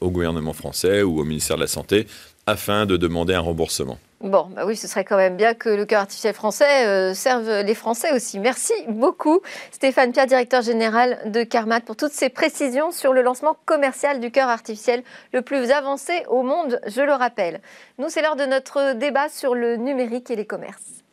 au 0.00 0.10
gouvernement 0.10 0.52
français 0.52 1.02
ou 1.02 1.20
au 1.20 1.24
ministère 1.24 1.56
de 1.56 1.62
la 1.62 1.66
Santé 1.66 2.06
afin 2.46 2.86
de 2.86 2.96
demander 2.96 3.34
un 3.34 3.40
remboursement. 3.40 3.98
Bon, 4.20 4.48
bah 4.54 4.64
oui, 4.64 4.74
ce 4.74 4.88
serait 4.88 5.04
quand 5.04 5.18
même 5.18 5.36
bien 5.36 5.52
que 5.52 5.68
le 5.68 5.84
cœur 5.84 6.00
artificiel 6.00 6.32
français 6.32 6.86
euh, 6.86 7.12
serve 7.12 7.60
les 7.60 7.74
Français 7.74 8.10
aussi. 8.14 8.38
Merci 8.38 8.72
beaucoup, 8.88 9.40
Stéphane 9.70 10.12
Pierre, 10.12 10.26
directeur 10.26 10.62
général 10.62 11.18
de 11.26 11.42
Carmat, 11.42 11.80
pour 11.80 11.94
toutes 11.94 12.12
ces 12.12 12.30
précisions 12.30 12.90
sur 12.90 13.12
le 13.12 13.20
lancement 13.20 13.54
commercial 13.66 14.20
du 14.20 14.30
cœur 14.30 14.48
artificiel 14.48 15.02
le 15.34 15.42
plus 15.42 15.70
avancé 15.70 16.22
au 16.28 16.42
monde, 16.42 16.80
je 16.86 17.02
le 17.02 17.12
rappelle. 17.12 17.60
Nous, 17.98 18.08
c'est 18.08 18.22
l'heure 18.22 18.36
de 18.36 18.46
notre 18.46 18.94
débat 18.94 19.28
sur 19.28 19.54
le 19.54 19.76
numérique 19.76 20.30
et 20.30 20.36
les 20.36 20.46
commerces. 20.46 21.03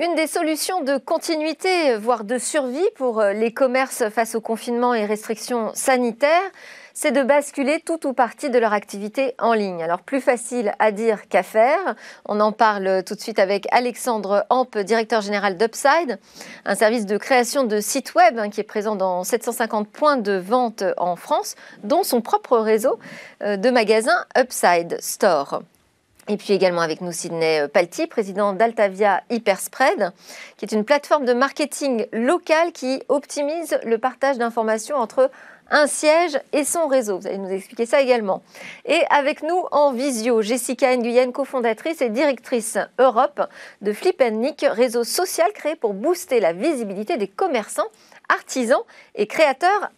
Une 0.00 0.14
des 0.14 0.28
solutions 0.28 0.84
de 0.84 0.96
continuité, 0.96 1.96
voire 1.96 2.22
de 2.22 2.38
survie 2.38 2.88
pour 2.94 3.18
euh, 3.18 3.32
les 3.32 3.52
commerces 3.52 4.08
face 4.10 4.36
au 4.36 4.40
confinement 4.40 4.94
et 4.94 5.04
restrictions 5.04 5.72
sanitaires, 5.74 6.52
c'est 6.94 7.10
de 7.10 7.24
basculer 7.24 7.80
tout 7.84 8.06
ou 8.06 8.12
partie 8.12 8.48
de 8.48 8.60
leur 8.60 8.72
activité 8.72 9.34
en 9.40 9.54
ligne. 9.54 9.82
Alors 9.82 10.02
plus 10.02 10.20
facile 10.20 10.72
à 10.78 10.92
dire 10.92 11.26
qu'à 11.28 11.42
faire. 11.42 11.96
On 12.26 12.38
en 12.38 12.52
parle 12.52 13.02
tout 13.02 13.16
de 13.16 13.20
suite 13.20 13.40
avec 13.40 13.66
Alexandre 13.72 14.46
Amp, 14.50 14.78
directeur 14.78 15.20
général 15.20 15.56
d'Upside, 15.56 16.20
un 16.64 16.76
service 16.76 17.04
de 17.04 17.18
création 17.18 17.64
de 17.64 17.80
sites 17.80 18.14
web 18.14 18.38
hein, 18.38 18.50
qui 18.50 18.60
est 18.60 18.64
présent 18.64 18.94
dans 18.94 19.24
750 19.24 19.88
points 19.88 20.16
de 20.16 20.34
vente 20.34 20.84
en 20.96 21.16
France, 21.16 21.56
dont 21.82 22.04
son 22.04 22.20
propre 22.20 22.58
réseau 22.58 23.00
euh, 23.42 23.56
de 23.56 23.70
magasins 23.70 24.24
Upside 24.36 24.96
Store. 25.00 25.62
Et 26.30 26.36
puis 26.36 26.52
également 26.52 26.82
avec 26.82 27.00
nous 27.00 27.10
Sidney 27.10 27.68
Palti, 27.68 28.06
président 28.06 28.52
d'Altavia 28.52 29.22
Hyperspread, 29.30 30.12
qui 30.58 30.66
est 30.66 30.72
une 30.72 30.84
plateforme 30.84 31.24
de 31.24 31.32
marketing 31.32 32.06
local 32.12 32.72
qui 32.72 33.02
optimise 33.08 33.78
le 33.82 33.96
partage 33.96 34.36
d'informations 34.36 34.96
entre 34.96 35.30
un 35.70 35.86
siège 35.86 36.38
et 36.52 36.64
son 36.64 36.86
réseau. 36.86 37.18
Vous 37.18 37.26
allez 37.26 37.38
nous 37.38 37.50
expliquer 37.50 37.86
ça 37.86 38.00
également. 38.00 38.42
Et 38.84 39.00
avec 39.10 39.42
nous 39.42 39.64
en 39.70 39.92
visio, 39.92 40.42
Jessica 40.42 40.94
Nguyen, 40.94 41.32
cofondatrice 41.32 42.02
et 42.02 42.10
directrice 42.10 42.78
Europe 42.98 43.40
de 43.80 43.92
Flip 43.92 44.22
Nick, 44.30 44.66
réseau 44.68 45.04
social 45.04 45.50
créé 45.54 45.76
pour 45.76 45.94
booster 45.94 46.40
la 46.40 46.52
visibilité 46.52 47.16
des 47.16 47.28
commerçants, 47.28 47.88
artisans 48.28 48.82
et 49.14 49.26
créateurs 49.26 49.90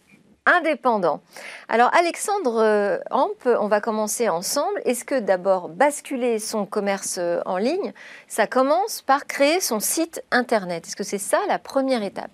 indépendants. 0.45 1.21
Alors 1.69 1.89
Alexandre 1.93 2.61
euh, 2.61 2.97
Amp, 3.11 3.45
on 3.45 3.67
va 3.67 3.81
commencer 3.81 4.29
ensemble. 4.29 4.81
Est-ce 4.85 5.05
que 5.05 5.19
d'abord 5.19 5.69
basculer 5.69 6.39
son 6.39 6.65
commerce 6.65 7.17
euh, 7.19 7.39
en 7.45 7.57
ligne, 7.57 7.93
ça 8.27 8.47
commence 8.47 9.01
par 9.01 9.27
créer 9.27 9.61
son 9.61 9.79
site 9.79 10.23
internet? 10.31 10.87
Est-ce 10.87 10.95
que 10.95 11.03
c'est 11.03 11.17
ça 11.17 11.39
la 11.47 11.59
première 11.59 12.03
étape? 12.03 12.31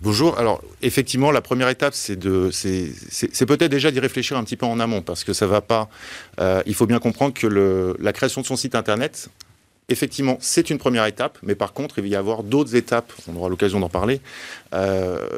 Bonjour. 0.00 0.38
Alors, 0.38 0.62
effectivement, 0.80 1.30
la 1.30 1.42
première 1.42 1.68
étape, 1.68 1.94
c'est 1.94 2.16
de, 2.16 2.50
c'est 2.50 3.46
peut-être 3.46 3.70
déjà 3.70 3.90
d'y 3.90 4.00
réfléchir 4.00 4.36
un 4.36 4.42
petit 4.42 4.56
peu 4.56 4.66
en 4.66 4.80
amont, 4.80 5.02
parce 5.02 5.22
que 5.22 5.32
ça 5.32 5.46
va 5.46 5.60
pas. 5.60 5.88
Euh, 6.40 6.62
il 6.66 6.74
faut 6.74 6.86
bien 6.86 6.98
comprendre 6.98 7.34
que 7.34 7.94
la 8.00 8.12
création 8.12 8.40
de 8.40 8.46
son 8.46 8.56
site 8.56 8.74
internet, 8.74 9.28
effectivement, 9.90 10.38
c'est 10.40 10.70
une 10.70 10.78
première 10.78 11.04
étape, 11.04 11.38
mais 11.42 11.54
par 11.54 11.72
contre, 11.72 11.98
il 11.98 12.02
va 12.02 12.08
y 12.08 12.16
avoir 12.16 12.42
d'autres 12.42 12.74
étapes. 12.74 13.12
On 13.28 13.36
aura 13.36 13.48
l'occasion 13.48 13.80
d'en 13.80 13.90
parler. 13.90 14.20
Euh, 14.74 15.28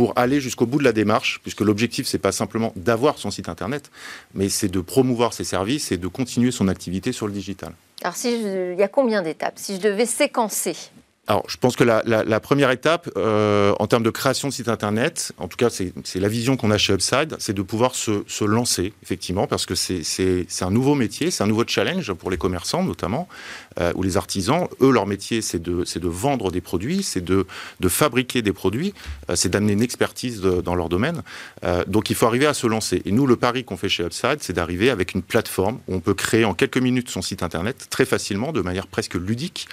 pour 0.00 0.14
aller 0.16 0.40
jusqu'au 0.40 0.64
bout 0.64 0.78
de 0.78 0.84
la 0.84 0.94
démarche, 0.94 1.40
puisque 1.42 1.60
l'objectif, 1.60 2.06
c'est 2.06 2.16
pas 2.16 2.32
simplement 2.32 2.72
d'avoir 2.74 3.18
son 3.18 3.30
site 3.30 3.50
internet, 3.50 3.90
mais 4.32 4.48
c'est 4.48 4.68
de 4.68 4.80
promouvoir 4.80 5.34
ses 5.34 5.44
services 5.44 5.92
et 5.92 5.98
de 5.98 6.08
continuer 6.08 6.52
son 6.52 6.68
activité 6.68 7.12
sur 7.12 7.26
le 7.26 7.34
digital. 7.34 7.74
Alors, 8.00 8.16
si 8.16 8.32
il 8.32 8.78
y 8.78 8.82
a 8.82 8.88
combien 8.88 9.20
d'étapes? 9.20 9.58
Si 9.58 9.76
je 9.76 9.80
devais 9.82 10.06
séquencer 10.06 10.74
alors, 11.26 11.44
je 11.48 11.58
pense 11.58 11.76
que 11.76 11.84
la, 11.84 12.40
première 12.40 12.72
étape, 12.72 13.08
euh, 13.16 13.72
en 13.78 13.86
termes 13.86 14.02
de 14.02 14.10
création 14.10 14.48
de 14.48 14.52
site 14.52 14.68
internet, 14.68 15.32
en 15.38 15.46
tout 15.46 15.56
cas, 15.56 15.68
c'est 15.70 15.92
la 16.18 16.26
vision 16.26 16.56
qu'on 16.56 16.72
a 16.72 16.78
chez 16.78 16.92
Upside, 16.92 17.36
c'est 17.38 17.52
de 17.52 17.62
pouvoir 17.62 17.94
se, 17.94 18.44
lancer, 18.44 18.92
effectivement, 19.04 19.46
parce 19.46 19.64
que 19.64 19.76
c'est 19.76 20.62
un 20.62 20.70
nouveau 20.70 20.96
métier, 20.96 21.30
c'est 21.30 21.44
un 21.44 21.46
nouveau 21.46 21.62
challenge 21.64 22.12
pour 22.14 22.32
les 22.32 22.36
commerçants, 22.36 22.82
notamment, 22.82 23.28
euh, 23.78 23.92
ou 23.94 24.02
les 24.02 24.16
artisans. 24.16 24.66
Eux, 24.80 24.90
leur 24.90 25.06
métier, 25.06 25.40
c'est 25.40 25.62
de, 25.62 25.84
de 25.84 26.08
vendre 26.08 26.50
des 26.50 26.60
produits, 26.60 27.04
c'est 27.04 27.24
de, 27.24 27.46
de 27.78 27.88
fabriquer 27.88 28.42
des 28.42 28.52
produits, 28.52 28.92
euh, 29.28 29.36
c'est 29.36 29.50
d'amener 29.50 29.74
une 29.74 29.82
expertise 29.82 30.40
dans 30.40 30.74
leur 30.74 30.88
domaine. 30.88 31.22
donc, 31.86 32.10
il 32.10 32.16
faut 32.16 32.26
arriver 32.26 32.46
à 32.46 32.54
se 32.54 32.66
lancer. 32.66 33.02
Et 33.04 33.12
nous, 33.12 33.28
le 33.28 33.36
pari 33.36 33.62
qu'on 33.62 33.76
fait 33.76 33.88
chez 33.88 34.04
Upside, 34.04 34.38
c'est 34.40 34.54
d'arriver 34.54 34.90
avec 34.90 35.14
une 35.14 35.22
plateforme 35.22 35.78
où 35.86 35.94
on 35.94 36.00
peut 36.00 36.14
créer 36.14 36.44
en 36.44 36.54
quelques 36.54 36.78
minutes 36.78 37.08
son 37.10 37.22
site 37.22 37.44
internet 37.44 37.86
très 37.88 38.04
facilement, 38.04 38.50
de 38.50 38.62
manière 38.62 38.88
presque 38.88 39.14
ludique, 39.14 39.68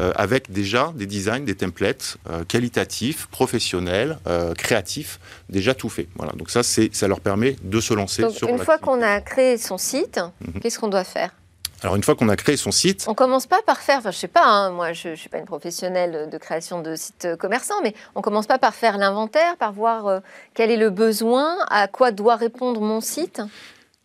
avec 0.00 0.50
déjà 0.50 0.92
des 0.94 1.06
designs, 1.06 1.44
des 1.44 1.54
templates 1.54 2.16
euh, 2.30 2.44
qualitatifs, 2.44 3.26
professionnels, 3.26 4.18
euh, 4.26 4.54
créatifs, 4.54 5.18
déjà 5.48 5.74
tout 5.74 5.88
fait. 5.88 6.08
Voilà. 6.16 6.32
Donc 6.32 6.50
ça, 6.50 6.62
ça 6.62 7.08
leur 7.08 7.20
permet 7.20 7.56
de 7.62 7.80
se 7.80 7.94
lancer 7.94 8.22
Donc, 8.22 8.42
Une 8.48 8.58
fois 8.58 8.78
qu'on 8.78 9.02
a 9.02 9.20
créé 9.20 9.58
son 9.58 9.78
site, 9.78 10.20
mhm. 10.40 10.60
qu'est-ce 10.60 10.78
qu'on 10.78 10.88
doit 10.88 11.04
faire? 11.04 11.30
Alors 11.82 11.96
une 11.96 12.04
fois 12.04 12.14
qu'on 12.14 12.28
a 12.28 12.36
créé 12.36 12.56
son 12.56 12.70
site, 12.70 13.06
on 13.08 13.14
commence 13.14 13.46
pas 13.46 13.60
par 13.66 13.80
faire, 13.80 13.98
enfin 13.98 14.12
je 14.12 14.16
sais 14.16 14.28
pas, 14.28 14.44
hein, 14.44 14.70
moi 14.70 14.92
je, 14.92 15.08
ne 15.08 15.14
suis 15.16 15.28
pas 15.28 15.38
une 15.38 15.46
professionnelle 15.46 16.28
de 16.30 16.38
création 16.38 16.80
de 16.80 16.94
sites 16.94 17.34
commerçants, 17.40 17.74
mais 17.82 17.92
on 18.14 18.22
commence 18.22 18.46
pas 18.46 18.58
par 18.58 18.72
faire 18.72 18.98
l'inventaire, 18.98 19.56
par 19.56 19.72
voir 19.72 20.06
euh, 20.06 20.20
quel 20.54 20.70
est 20.70 20.76
le 20.76 20.90
besoin, 20.90 21.56
à 21.68 21.88
quoi 21.88 22.12
doit 22.12 22.36
répondre 22.36 22.80
mon 22.80 23.00
site? 23.00 23.42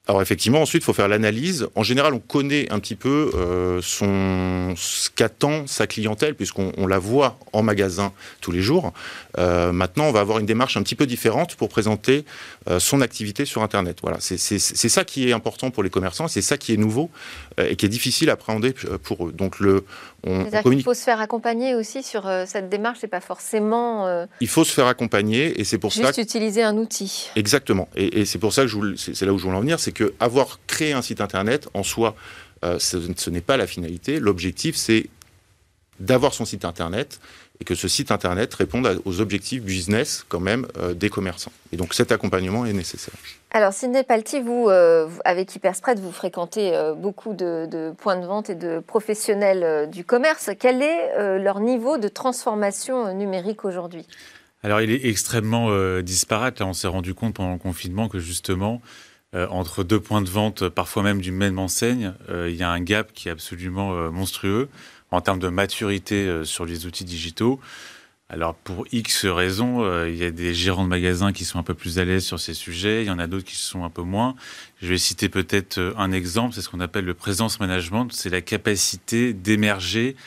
Alors 0.08 0.22
effectivement, 0.22 0.62
ensuite, 0.62 0.84
il 0.84 0.86
faut 0.86 0.94
faire 0.94 1.10
l'analyse. 1.10 1.68
En 1.76 1.84
général, 1.84 2.14
on 2.14 2.20
connaît 2.20 2.72
un 2.72 2.80
petit 2.80 2.96
peu 2.96 3.32
euh, 3.36 3.82
son, 3.82 4.74
ce 4.78 5.10
qu'attend 5.10 5.68
sa 5.68 5.86
clientèle, 5.86 6.34
puisqu'on 6.34 6.88
la 6.88 6.98
voit 6.98 7.38
en 7.52 7.62
magasin 7.62 8.14
tous 8.40 8.54
les 8.54 8.62
jours. 8.62 8.94
Euh, 9.38 9.74
maintenant, 9.74 10.06
on 10.06 10.14
va 10.14 10.22
avoir 10.22 10.40
une 10.40 10.46
démarche 10.46 10.78
un 10.78 10.84
petit 10.84 10.96
peu 10.96 11.06
différente 11.06 11.56
pour 11.56 11.68
présenter 11.68 12.24
euh, 12.70 12.80
son 12.80 13.02
activité 13.02 13.44
sur 13.44 13.64
Internet. 13.64 13.98
Voilà, 14.02 14.20
c'est 14.22 14.38
ça 14.38 15.04
qui 15.04 15.28
est 15.28 15.34
important 15.34 15.72
pour 15.72 15.84
les 15.84 15.90
commerçants, 15.90 16.30
c'est 16.30 16.42
ça 16.42 16.58
qui 16.58 16.74
est 16.74 16.78
nouveau 16.78 17.12
et 17.58 17.76
qui 17.76 17.86
est 17.86 17.90
difficile 17.90 18.30
à 18.30 18.34
appréhender 18.34 18.74
pour 19.04 19.28
eux. 19.28 19.32
Donc 19.34 19.60
le, 19.60 19.84
on, 20.28 20.72
Il 20.72 20.84
faut 20.84 20.94
se 20.94 21.04
faire 21.04 21.20
accompagner 21.20 21.76
aussi 21.76 22.04
sur 22.04 22.30
cette 22.46 22.70
démarche, 22.70 23.00
c'est 23.02 23.08
pas 23.08 23.22
forcément. 23.22 24.26
Il 24.42 24.48
faut 24.48 24.64
se 24.64 24.74
faire 24.74 24.88
accompagner 24.88 25.60
et 25.60 25.64
c'est 25.64 25.78
pour 25.78 25.92
juste 25.92 26.04
ça. 26.04 26.12
Juste 26.12 26.20
utiliser 26.20 26.64
un 26.64 26.78
outil. 26.78 27.30
Exactement. 27.36 27.88
Et, 27.96 28.22
et 28.22 28.26
c'est 28.26 28.40
pour 28.40 28.54
ça 28.54 28.66
que 28.66 28.96
c'est 28.96 29.26
là 29.26 29.34
où 29.34 29.38
je 29.38 29.44
voulais 29.44 29.58
en 29.58 29.62
venir, 29.62 29.80
c'est 29.80 29.92
que 29.92 30.14
avoir 30.20 30.60
créé 30.68 30.94
un 30.94 31.02
site 31.02 31.22
internet 31.22 31.68
en 31.74 31.84
soi, 31.84 32.16
euh, 32.64 32.80
ce, 32.80 33.30
n'est 33.30 33.42
pas 33.42 33.58
la 33.58 33.68
finalité. 33.68 34.20
L'objectif, 34.20 34.76
c'est 34.76 35.08
d'avoir 36.00 36.34
son 36.34 36.46
site 36.46 36.66
internet 36.66 37.20
et 37.60 37.66
que 37.66 37.76
ce 37.76 37.88
site 37.88 38.12
internet 38.12 38.54
réponde 38.54 39.02
aux 39.06 39.22
objectifs 39.22 39.64
business 39.64 40.26
quand 40.28 40.40
même 40.40 40.68
euh, 40.78 40.94
des 40.94 41.10
commerçants. 41.10 41.52
Et 41.72 41.78
donc 41.78 41.94
cet 41.94 42.12
accompagnement 42.12 42.66
est 42.66 42.74
nécessaire. 42.74 43.14
Alors 43.52 43.74
Sidney 43.74 44.04
Palti, 44.04 44.42
vous, 44.42 44.70
euh, 44.70 45.08
avec 45.26 45.56
Hyperspread, 45.56 46.00
vous 46.00 46.12
fréquentez 46.12 46.74
beaucoup 46.98 47.34
de, 47.34 47.94
points 47.98 48.18
de 48.18 48.26
vente 48.26 48.50
et 48.50 48.56
de 48.56 48.80
professionnels 48.80 49.90
du 49.90 50.04
commerce. 50.04 50.50
Quel 50.60 50.82
est 50.82 51.40
leur 51.40 51.60
niveau 51.60 51.98
de 51.98 52.08
transformation 52.08 53.14
numérique 53.14 53.66
aujourd'hui? 53.66 54.06
Alors, 54.64 54.82
il 54.82 54.92
est 54.92 55.06
extrêmement 55.06 56.02
disparate. 56.02 56.60
Là, 56.60 56.66
on 56.66 56.74
s'est 56.74 56.88
rendu 56.88 57.14
compte 57.14 57.36
pendant 57.36 57.54
le 57.54 57.60
confinement 57.60 58.10
que 58.10 58.20
justement, 58.20 58.82
euh, 59.36 59.46
entre 59.50 59.84
deux 59.84 60.00
points 60.00 60.22
de 60.22 60.30
vente, 60.30 60.70
parfois 60.70 61.04
même 61.04 61.20
d'une 61.20 61.36
même 61.36 61.60
enseigne, 61.60 62.14
euh, 62.30 62.50
il 62.50 62.56
y 62.56 62.64
a 62.64 62.70
un 62.70 62.80
gap 62.80 63.12
qui 63.12 63.28
est 63.28 63.32
absolument 63.32 63.94
euh, 63.94 64.10
monstrueux 64.10 64.70
en 65.12 65.22
termes 65.22 65.40
de 65.40 65.50
maturité 65.50 66.42
sur 66.44 66.66
les 66.66 66.86
outils 66.86 67.06
digitaux. 67.06 67.60
Alors 68.30 68.56
pour 68.56 68.86
X 68.92 69.26
raisons, 69.26 70.06
il 70.06 70.18
y 70.18 70.26
a 70.26 70.32
des 70.32 70.54
gérants 70.54 70.84
de 70.84 70.90
magasins 70.90 71.32
qui 71.32 71.46
sont 71.46 71.60
un 71.60 71.64
peu 71.64 71.74
plus 71.74 71.98
à 71.98 72.04
l'aise 72.04 72.26
sur 72.26 72.42
ces 72.42 72.54
sujets, 72.54 73.04
il 73.04 73.08
y 73.08 73.10
en 73.10 73.20
a 73.20 73.28
d'autres 73.28 73.46
qui 73.46 73.56
sont 73.56 73.86
un 73.86 73.90
peu 73.90 74.02
moins. 74.02 74.36
Je 74.82 74.88
vais 74.88 74.98
citer 74.98 75.30
peut-être 75.30 75.94
un 75.98 76.12
exemple, 76.12 76.54
c'est 76.54 76.62
ce 76.62 76.68
qu'on 76.68 76.82
appelle 76.82 77.06
le 77.06 77.14
présence 77.14 77.62
management, 77.62 78.10
c'est 78.12 78.30
la 78.30 78.42
capacité 78.42 79.34
d'émerger 79.34 80.18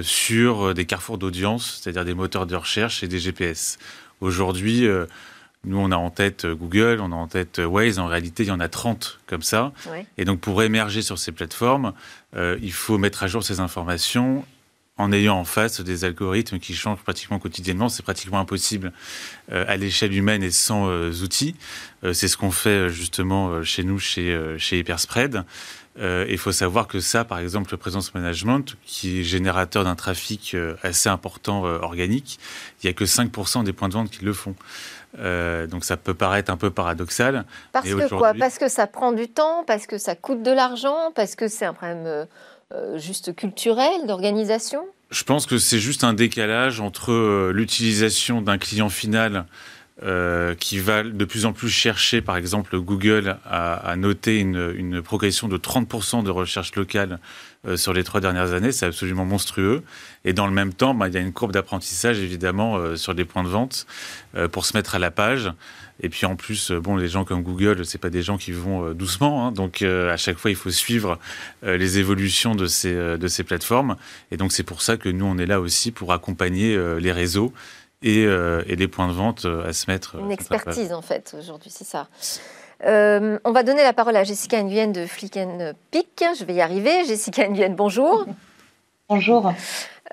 sur 0.00 0.72
des 0.72 0.86
carrefours 0.86 1.18
d'audience, 1.18 1.80
c'est-à-dire 1.82 2.06
des 2.06 2.14
moteurs 2.14 2.46
de 2.46 2.56
recherche 2.56 3.02
et 3.02 3.08
des 3.08 3.18
GPS. 3.18 3.78
Aujourd'hui, 4.22 4.88
nous, 5.64 5.78
on 5.78 5.90
a 5.90 5.96
en 5.96 6.10
tête 6.10 6.44
euh, 6.44 6.54
Google, 6.54 7.00
on 7.00 7.12
a 7.12 7.14
en 7.14 7.26
tête 7.26 7.58
euh, 7.58 7.66
Waze. 7.66 7.98
En 7.98 8.06
réalité, 8.06 8.42
il 8.42 8.48
y 8.48 8.52
en 8.52 8.60
a 8.60 8.68
30 8.68 9.20
comme 9.26 9.42
ça. 9.42 9.72
Et 10.18 10.24
donc, 10.24 10.40
pour 10.40 10.62
émerger 10.62 11.02
sur 11.02 11.18
ces 11.18 11.32
plateformes, 11.32 11.92
euh, 12.36 12.58
il 12.62 12.72
faut 12.72 12.98
mettre 12.98 13.22
à 13.22 13.26
jour 13.26 13.42
ces 13.42 13.60
informations 13.60 14.44
en 14.96 15.10
ayant 15.10 15.36
en 15.36 15.44
face 15.44 15.80
des 15.80 16.04
algorithmes 16.04 16.60
qui 16.60 16.74
changent 16.74 17.02
pratiquement 17.02 17.40
quotidiennement. 17.40 17.88
C'est 17.88 18.04
pratiquement 18.04 18.38
impossible 18.38 18.92
à 19.50 19.76
l'échelle 19.76 20.14
humaine 20.14 20.44
et 20.44 20.52
sans 20.52 20.88
outils. 21.20 21.56
c'est 22.12 22.28
ce 22.28 22.36
qu'on 22.36 22.52
fait 22.52 22.90
justement 22.90 23.64
chez 23.64 23.82
nous, 23.82 23.98
chez, 23.98 24.54
chez 24.56 24.78
Hyperspread. 24.78 25.42
Il 25.98 26.38
faut 26.38 26.52
savoir 26.52 26.86
que 26.86 27.00
ça, 27.00 27.24
par 27.24 27.40
exemple, 27.40 27.72
le 27.72 27.76
présence 27.76 28.14
management, 28.14 28.76
qui 28.86 29.18
est 29.18 29.24
générateur 29.24 29.82
d'un 29.82 29.96
trafic 29.96 30.56
assez 30.84 31.08
important 31.08 31.64
organique, 31.64 32.38
il 32.80 32.86
n'y 32.86 32.90
a 32.90 32.92
que 32.92 33.04
5% 33.04 33.64
des 33.64 33.72
points 33.72 33.88
de 33.88 33.94
vente 33.94 34.12
qui 34.12 34.24
le 34.24 34.32
font. 34.32 34.54
Euh, 35.18 35.66
donc 35.66 35.84
ça 35.84 35.96
peut 35.96 36.14
paraître 36.14 36.50
un 36.50 36.56
peu 36.56 36.70
paradoxal. 36.70 37.44
Parce 37.72 37.88
que 37.88 38.08
quoi? 38.08 38.34
Parce 38.34 38.58
que 38.58 38.68
ça 38.68 38.86
prend 38.86 39.12
du 39.12 39.28
temps, 39.28 39.64
parce 39.66 39.86
que 39.86 39.98
ça 39.98 40.14
coûte 40.14 40.42
de 40.42 40.50
l'argent, 40.50 41.12
parce 41.14 41.34
que 41.36 41.48
c'est 41.48 41.64
un 41.64 41.74
problème 41.74 42.04
euh, 42.06 42.24
euh, 42.72 42.98
juste 42.98 43.34
culturel, 43.34 44.06
d'organisation? 44.06 44.84
Je 45.10 45.22
pense 45.22 45.46
que 45.46 45.58
c'est 45.58 45.78
juste 45.78 46.02
un 46.02 46.14
décalage 46.14 46.80
entre 46.80 47.50
l'utilisation 47.50 48.42
d'un 48.42 48.58
client 48.58 48.88
final 48.88 49.46
qui 50.58 50.78
va 50.78 51.02
de 51.02 51.24
plus 51.24 51.46
en 51.46 51.52
plus 51.52 51.68
chercher, 51.68 52.20
par 52.20 52.36
exemple 52.36 52.78
Google, 52.78 53.38
à, 53.44 53.94
noter 53.96 54.38
une, 54.38 55.02
progression 55.02 55.48
de 55.48 55.56
30% 55.56 56.24
de 56.24 56.30
recherche 56.30 56.74
locale 56.74 57.20
euh, 57.66 57.78
sur 57.78 57.94
les 57.94 58.04
trois 58.04 58.20
dernières 58.20 58.52
années. 58.52 58.72
C'est 58.72 58.84
absolument 58.84 59.24
monstrueux. 59.24 59.82
Et 60.26 60.34
dans 60.34 60.46
le 60.46 60.52
même 60.52 60.74
temps, 60.74 60.92
bah, 60.92 61.08
il 61.08 61.14
y 61.14 61.16
a 61.16 61.20
une 61.20 61.32
courbe 61.32 61.52
d'apprentissage, 61.52 62.18
évidemment, 62.18 62.76
euh, 62.76 62.96
sur 62.96 63.14
les 63.14 63.24
points 63.24 63.42
de 63.42 63.48
vente 63.48 63.86
euh, 64.36 64.48
pour 64.48 64.66
se 64.66 64.76
mettre 64.76 64.94
à 64.94 64.98
la 64.98 65.10
page. 65.10 65.50
Et 66.02 66.10
puis 66.10 66.26
en 66.26 66.36
plus, 66.36 66.72
bon, 66.72 66.96
les 66.96 67.08
gens 67.08 67.24
comme 67.24 67.42
Google, 67.42 67.86
c'est 67.86 67.98
pas 67.98 68.10
des 68.10 68.20
gens 68.20 68.36
qui 68.36 68.52
vont 68.52 68.92
doucement. 68.92 69.46
Hein. 69.46 69.52
donc 69.52 69.80
à 69.82 70.16
chaque 70.16 70.38
fois, 70.38 70.50
il 70.50 70.56
faut 70.56 70.70
suivre 70.70 71.20
les 71.62 71.98
évolutions 72.00 72.56
de 72.56 72.66
ces, 72.66 72.92
de 72.92 73.28
ces 73.28 73.44
plateformes. 73.44 73.94
Et 74.32 74.36
donc 74.36 74.50
c'est 74.50 74.64
pour 74.64 74.82
ça 74.82 74.96
que 74.96 75.08
nous, 75.08 75.24
on 75.24 75.38
est 75.38 75.46
là 75.46 75.60
aussi 75.60 75.92
pour 75.92 76.12
accompagner 76.12 76.76
les 76.98 77.12
réseaux 77.12 77.52
et, 78.04 78.22
et, 78.22 78.76
les 78.76 78.88
points 78.88 79.08
de 79.08 79.12
vente 79.12 79.46
à 79.66 79.72
se 79.72 79.90
mettre. 79.90 80.16
Une 80.16 80.30
expertise 80.30 80.92
en 80.92 81.02
fait 81.02 81.34
aujourd'hui, 81.38 81.70
c'est 81.70 81.84
ça. 81.84 82.08
Euh, 82.84 83.38
on 83.44 83.52
va 83.52 83.62
donner 83.62 83.82
la 83.82 83.92
parole 83.92 84.16
à 84.16 84.24
Jessica 84.24 84.62
Nguyen 84.62 84.88
de 84.88 85.06
Flicken 85.06 85.74
Peak. 85.90 86.22
Je 86.38 86.44
vais 86.44 86.54
y 86.54 86.60
arriver. 86.60 87.04
Jessica 87.04 87.48
Nguyen, 87.48 87.74
bonjour. 87.74 88.26
Bonjour. 89.10 89.52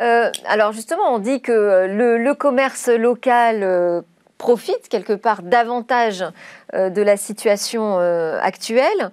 Euh, 0.02 0.30
alors 0.46 0.74
justement, 0.74 1.14
on 1.14 1.20
dit 1.20 1.42
que 1.42 1.88
le, 1.88 2.34
commerce 2.34 2.90
local 2.90 3.64
euh, 3.64 4.02
profite 4.38 4.90
quelque 4.90 5.14
part 5.14 5.44
davantage 5.44 6.26
de 6.74 7.02
la 7.02 7.16
situation 7.16 7.98
actuelle. 7.98 9.12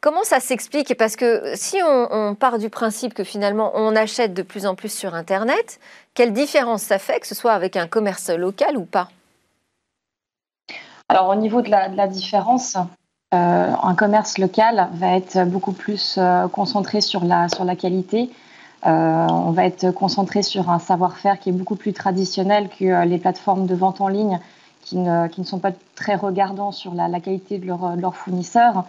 Comment 0.00 0.22
ça 0.22 0.38
s'explique? 0.38 0.96
Parce 0.96 1.16
que 1.16 1.52
si 1.56 1.76
on, 1.84 2.36
part 2.36 2.58
du 2.58 2.70
principe 2.70 3.14
que 3.14 3.24
finalement 3.24 3.72
on 3.74 3.96
achète 3.96 4.32
de 4.32 4.42
plus 4.42 4.64
en 4.64 4.76
plus 4.76 4.92
sur 4.92 5.14
Internet, 5.14 5.80
quelle 6.14 6.32
différence 6.32 6.82
ça 6.82 6.98
fait 7.00 7.18
que 7.18 7.26
ce 7.26 7.34
soit 7.34 7.52
avec 7.52 7.76
un 7.76 7.88
commerce 7.88 8.30
local 8.30 8.76
ou 8.76 8.84
pas? 8.84 9.08
Alors 11.08 11.28
au 11.28 11.34
niveau 11.34 11.62
de 11.62 11.70
la, 11.70 12.06
différence, 12.06 12.76
un 13.32 13.94
commerce 13.96 14.38
local 14.38 14.88
va 14.92 15.16
être 15.16 15.44
beaucoup 15.46 15.72
plus 15.72 16.20
concentré 16.52 17.00
sur 17.00 17.24
la, 17.24 17.48
sur 17.48 17.64
la 17.64 17.74
qualité. 17.74 18.30
on 18.84 19.50
va 19.50 19.64
être 19.64 19.90
concentré 19.90 20.42
sur 20.42 20.70
un 20.70 20.78
savoir-faire 20.78 21.40
qui 21.40 21.48
est 21.48 21.52
beaucoup 21.52 21.76
plus 21.76 21.92
traditionnel 21.92 22.68
que 22.68 23.04
les 23.04 23.18
plateformes 23.18 23.66
de 23.66 23.74
vente 23.74 24.00
en 24.00 24.08
ligne 24.08 24.38
qui 24.82 24.96
ne, 24.96 25.26
qui 25.26 25.40
ne 25.40 25.46
sont 25.46 25.58
pas 25.58 25.72
très 25.96 26.14
regardants 26.14 26.72
sur 26.72 26.94
la, 26.94 27.20
qualité 27.20 27.58
de 27.58 27.66
leurs 27.66 27.96
leur 27.96 28.14
fournisseurs. 28.14 28.84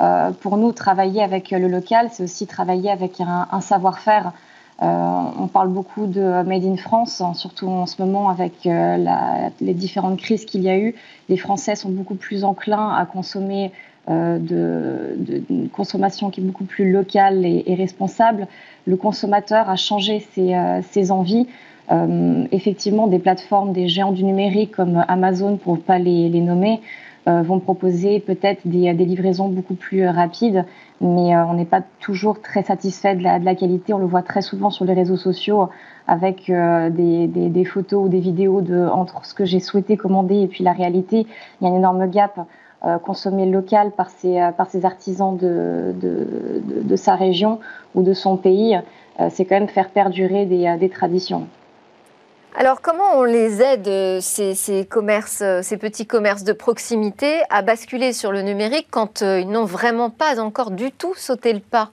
Euh, 0.00 0.30
pour 0.30 0.56
nous, 0.56 0.72
travailler 0.72 1.22
avec 1.22 1.50
le 1.50 1.68
local, 1.68 2.08
c'est 2.10 2.22
aussi 2.22 2.46
travailler 2.46 2.90
avec 2.90 3.20
un, 3.20 3.60
savoir-faire. 3.60 4.32
Euh, 4.82 4.86
on 5.38 5.46
parle 5.46 5.68
beaucoup 5.68 6.06
de 6.06 6.42
Made 6.42 6.64
in 6.64 6.76
France, 6.76 7.20
hein, 7.20 7.34
surtout 7.34 7.68
en 7.68 7.84
ce 7.84 8.00
moment 8.00 8.30
avec 8.30 8.66
euh, 8.66 8.96
les 9.60 9.74
différentes 9.74 10.18
crises 10.18 10.46
qu'il 10.46 10.62
y 10.62 10.70
a 10.70 10.78
eu. 10.78 10.94
Les 11.28 11.36
Français 11.36 11.74
sont 11.74 11.90
beaucoup 11.90 12.14
plus 12.14 12.44
enclins 12.44 12.94
à 12.94 13.04
consommer 13.04 13.72
de, 14.08 15.16
une 15.50 15.68
consommation 15.68 16.30
qui 16.30 16.40
est 16.40 16.44
beaucoup 16.44 16.64
plus 16.64 16.90
locale 16.90 17.44
et, 17.44 17.74
responsable. 17.74 18.48
Le 18.86 18.96
consommateur 18.96 19.68
a 19.70 19.76
changé 19.76 20.26
ses, 20.32 21.10
envies. 21.12 21.46
Effectivement, 22.50 23.06
des 23.06 23.20
plateformes, 23.20 23.72
des 23.72 23.86
géants 23.86 24.10
du 24.10 24.24
numérique 24.24 24.72
comme 24.72 25.04
Amazon, 25.06 25.58
pour 25.58 25.76
ne 25.76 25.80
pas 25.80 25.98
les, 25.98 26.28
nommer, 26.40 26.80
vont 27.26 27.60
proposer 27.60 28.20
peut-être 28.20 28.66
des, 28.66 28.92
des, 28.94 29.04
livraisons 29.04 29.48
beaucoup 29.48 29.74
plus 29.74 30.06
rapides, 30.06 30.64
mais 31.00 31.34
euh, 31.34 31.44
on 31.46 31.54
n'est 31.54 31.66
pas 31.66 31.82
toujours 32.00 32.40
très 32.40 32.62
satisfait 32.62 33.14
de 33.14 33.22
la, 33.22 33.38
de 33.38 33.44
la, 33.44 33.54
qualité. 33.54 33.92
On 33.92 33.98
le 33.98 34.06
voit 34.06 34.22
très 34.22 34.42
souvent 34.42 34.70
sur 34.70 34.84
les 34.84 34.94
réseaux 34.94 35.16
sociaux 35.16 35.68
avec 36.06 36.50
des, 36.50 37.26
des, 37.28 37.48
des, 37.48 37.64
photos 37.64 38.06
ou 38.06 38.08
des 38.08 38.20
vidéos 38.20 38.62
de, 38.62 38.88
entre 38.88 39.24
ce 39.24 39.34
que 39.34 39.44
j'ai 39.44 39.60
souhaité 39.60 39.96
commander 39.96 40.40
et 40.40 40.48
puis 40.48 40.64
la 40.64 40.72
réalité. 40.72 41.26
Il 41.60 41.66
y 41.66 41.70
a 41.70 41.72
un 41.72 41.76
énorme 41.76 42.08
gap. 42.10 42.40
Euh, 42.82 42.96
consommer 42.96 43.44
local 43.44 43.90
par 43.90 44.08
ses, 44.08 44.40
par 44.56 44.70
ses 44.70 44.86
artisans 44.86 45.36
de, 45.36 45.94
de, 46.00 46.62
de, 46.64 46.82
de, 46.82 46.96
sa 46.96 47.14
région 47.14 47.60
ou 47.94 48.02
de 48.02 48.14
son 48.14 48.38
pays, 48.38 48.80
c'est 49.28 49.44
quand 49.44 49.56
même 49.56 49.68
faire 49.68 49.90
perdurer 49.90 50.46
des, 50.46 50.78
des 50.80 50.88
traditions. 50.88 51.46
Alors, 52.56 52.80
comment 52.80 53.16
on 53.16 53.22
les 53.22 53.62
aide, 53.62 53.86
euh, 53.86 54.18
euh, 54.18 54.20
ces 54.20 55.76
petits 55.76 56.06
commerces 56.06 56.44
de 56.44 56.52
proximité, 56.52 57.42
à 57.48 57.62
basculer 57.62 58.12
sur 58.12 58.32
le 58.32 58.42
numérique 58.42 58.88
quand 58.90 59.22
euh, 59.22 59.38
ils 59.38 59.48
n'ont 59.48 59.64
vraiment 59.64 60.10
pas 60.10 60.40
encore 60.40 60.72
du 60.72 60.90
tout 60.90 61.14
sauté 61.14 61.52
le 61.52 61.60
pas? 61.60 61.90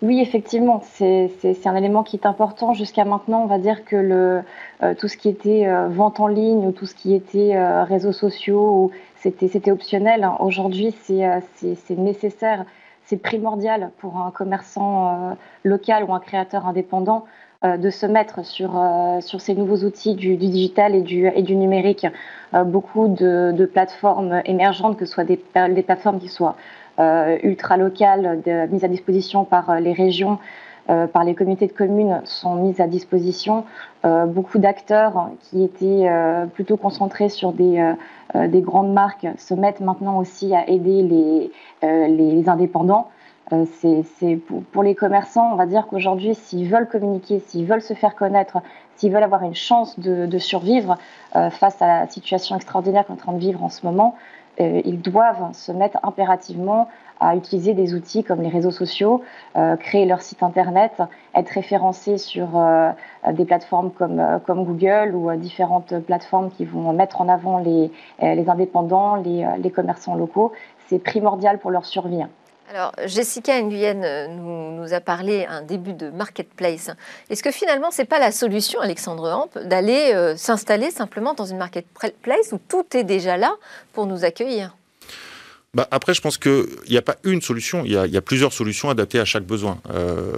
Oui, 0.00 0.20
effectivement, 0.20 0.82
c'est 0.94 1.30
un 1.64 1.76
élément 1.76 2.02
qui 2.02 2.16
est 2.16 2.26
important. 2.26 2.72
Jusqu'à 2.72 3.04
maintenant, 3.04 3.42
on 3.42 3.46
va 3.46 3.58
dire 3.58 3.84
que 3.84 4.42
tout 4.98 5.06
ce 5.06 5.16
qui 5.16 5.28
était 5.28 5.64
vente 5.90 6.18
en 6.18 6.26
ligne 6.26 6.66
ou 6.66 6.72
tout 6.72 6.86
ce 6.86 6.96
qui 6.96 7.14
était 7.14 7.52
réseaux 7.84 8.10
sociaux, 8.10 8.90
c'était 9.20 9.70
optionnel. 9.70 10.28
Aujourd'hui, 10.40 10.92
c'est 11.04 11.96
nécessaire, 11.96 12.64
c'est 13.04 13.16
primordial 13.16 13.92
pour 13.98 14.16
un 14.16 14.32
commerçant 14.32 15.36
local 15.62 16.02
ou 16.02 16.12
un 16.12 16.18
créateur 16.18 16.66
indépendant 16.66 17.24
euh, 17.24 17.40
de 17.64 17.90
se 17.90 18.06
mettre 18.06 18.44
sur, 18.44 18.76
euh, 18.76 19.20
sur 19.20 19.40
ces 19.40 19.54
nouveaux 19.54 19.84
outils 19.84 20.14
du, 20.14 20.36
digital 20.36 20.94
et 20.94 21.02
du, 21.02 21.56
numérique. 21.56 22.06
Euh, 22.54 22.64
beaucoup 22.64 23.08
de, 23.08 23.64
plateformes 23.72 24.42
émergentes, 24.44 24.98
que 24.98 25.06
ce 25.06 25.12
soit 25.12 25.24
des, 25.24 25.40
des 25.70 25.82
plateformes 25.82 26.18
qui 26.18 26.28
soient 26.28 26.56
ultra 27.42 27.78
locales, 27.78 28.42
mises 28.70 28.84
à 28.84 28.88
disposition 28.88 29.44
par 29.44 29.80
les 29.80 29.92
régions, 29.92 30.38
par 30.86 31.24
les 31.24 31.34
comités 31.34 31.66
de 31.66 31.72
communes 31.72 32.20
sont 32.24 32.54
mises 32.54 32.80
à 32.80 32.86
disposition. 32.86 33.64
beaucoup 34.04 34.58
d'acteurs 34.58 35.30
qui 35.40 35.64
étaient 35.64 36.06
plutôt 36.52 36.76
concentrés 36.76 37.30
sur 37.30 37.52
des, 37.54 37.94
des, 38.34 38.60
grandes 38.60 38.92
marques 38.92 39.26
se 39.38 39.54
mettent 39.54 39.80
maintenant 39.80 40.18
aussi 40.18 40.54
à 40.54 40.68
aider 40.68 41.02
les, 41.02 41.50
les 42.08 42.48
indépendants. 42.48 43.08
Euh, 43.52 43.64
c'est 44.18 44.36
pour, 44.36 44.82
les 44.82 44.94
commerçants, 44.94 45.52
on 45.52 45.56
va 45.56 45.66
dire 45.66 45.86
qu'aujourd'hui, 45.88 46.34
s'ils 46.34 46.68
veulent 46.68 46.88
communiquer, 46.88 47.40
s'ils 47.40 47.66
veulent 47.66 47.82
se 47.82 47.94
faire 47.94 48.14
connaître, 48.14 48.58
s'ils 48.96 49.12
veulent 49.12 49.22
avoir 49.22 49.42
une 49.42 49.54
chance 49.54 49.98
de, 49.98 50.38
survivre 50.38 50.96
euh, 51.36 51.50
face 51.50 51.80
à 51.82 51.86
la 51.86 52.08
situation 52.08 52.56
extraordinaire 52.56 53.06
qu'on 53.06 53.14
est 53.14 53.20
en 53.20 53.20
train 53.20 53.32
de 53.32 53.38
vivre 53.38 53.62
en 53.62 53.68
ce 53.68 53.84
moment, 53.84 54.16
euh, 54.60 54.80
ils 54.84 55.00
doivent 55.00 55.52
se 55.54 55.72
mettre 55.72 55.98
impérativement 56.02 56.88
à 57.20 57.36
utiliser 57.36 57.74
des 57.74 57.94
outils 57.94 58.24
comme 58.24 58.42
les 58.42 58.48
réseaux 58.48 58.72
sociaux, 58.72 59.22
créer 59.78 60.06
leur 60.06 60.22
site 60.22 60.42
internet, 60.42 61.00
être 61.36 61.50
référencés 61.50 62.18
sur 62.18 62.60
des 63.30 63.44
plateformes 63.44 63.92
comme, 63.92 64.64
Google 64.64 65.14
ou 65.14 65.32
différentes 65.36 65.96
plateformes 66.00 66.50
qui 66.50 66.64
vont 66.64 66.92
mettre 66.92 67.20
en 67.20 67.28
avant 67.28 67.58
les, 67.58 67.92
indépendants, 68.20 69.14
les 69.14 69.70
commerçants 69.70 70.16
locaux. 70.16 70.50
C'est 70.88 70.98
primordial 70.98 71.60
pour 71.60 71.70
leur 71.70 71.84
survie. 71.84 72.24
Alors, 72.74 72.92
Jessica 73.04 73.60
Nguyen 73.60 74.02
euh, 74.02 74.28
nous, 74.28 74.94
a 74.94 75.00
parlé 75.00 75.44
un 75.44 75.60
début 75.60 75.92
de 75.92 76.08
marketplace. 76.08 76.90
Est-ce 77.28 77.42
que 77.42 77.50
finalement, 77.50 77.90
ce 77.90 78.00
n'est 78.00 78.06
pas 78.06 78.18
la 78.18 78.32
solution, 78.32 78.80
Alexandre 78.80 79.28
Hamp, 79.28 79.58
d'aller 79.62 80.12
euh, 80.14 80.38
s'installer 80.38 80.90
simplement 80.90 81.34
dans 81.34 81.44
une 81.44 81.58
marketplace 81.58 82.52
où 82.52 82.60
tout 82.70 82.86
est 82.94 83.04
déjà 83.04 83.36
là 83.36 83.56
pour 83.92 84.06
nous 84.06 84.24
accueillir? 84.24 84.74
Bah 85.74 85.86
après, 85.90 86.14
je 86.14 86.22
pense 86.22 86.38
qu'il 86.38 86.64
n'y 86.88 86.96
a 86.96 87.02
pas 87.02 87.16
une 87.24 87.42
solution, 87.42 87.84
il 87.84 87.92
y, 87.92 88.16
a, 88.16 88.22
plusieurs 88.22 88.54
solutions 88.54 88.88
adaptées 88.88 89.20
à 89.20 89.26
chaque 89.26 89.44
besoin. 89.44 89.78
Euh, 89.90 90.32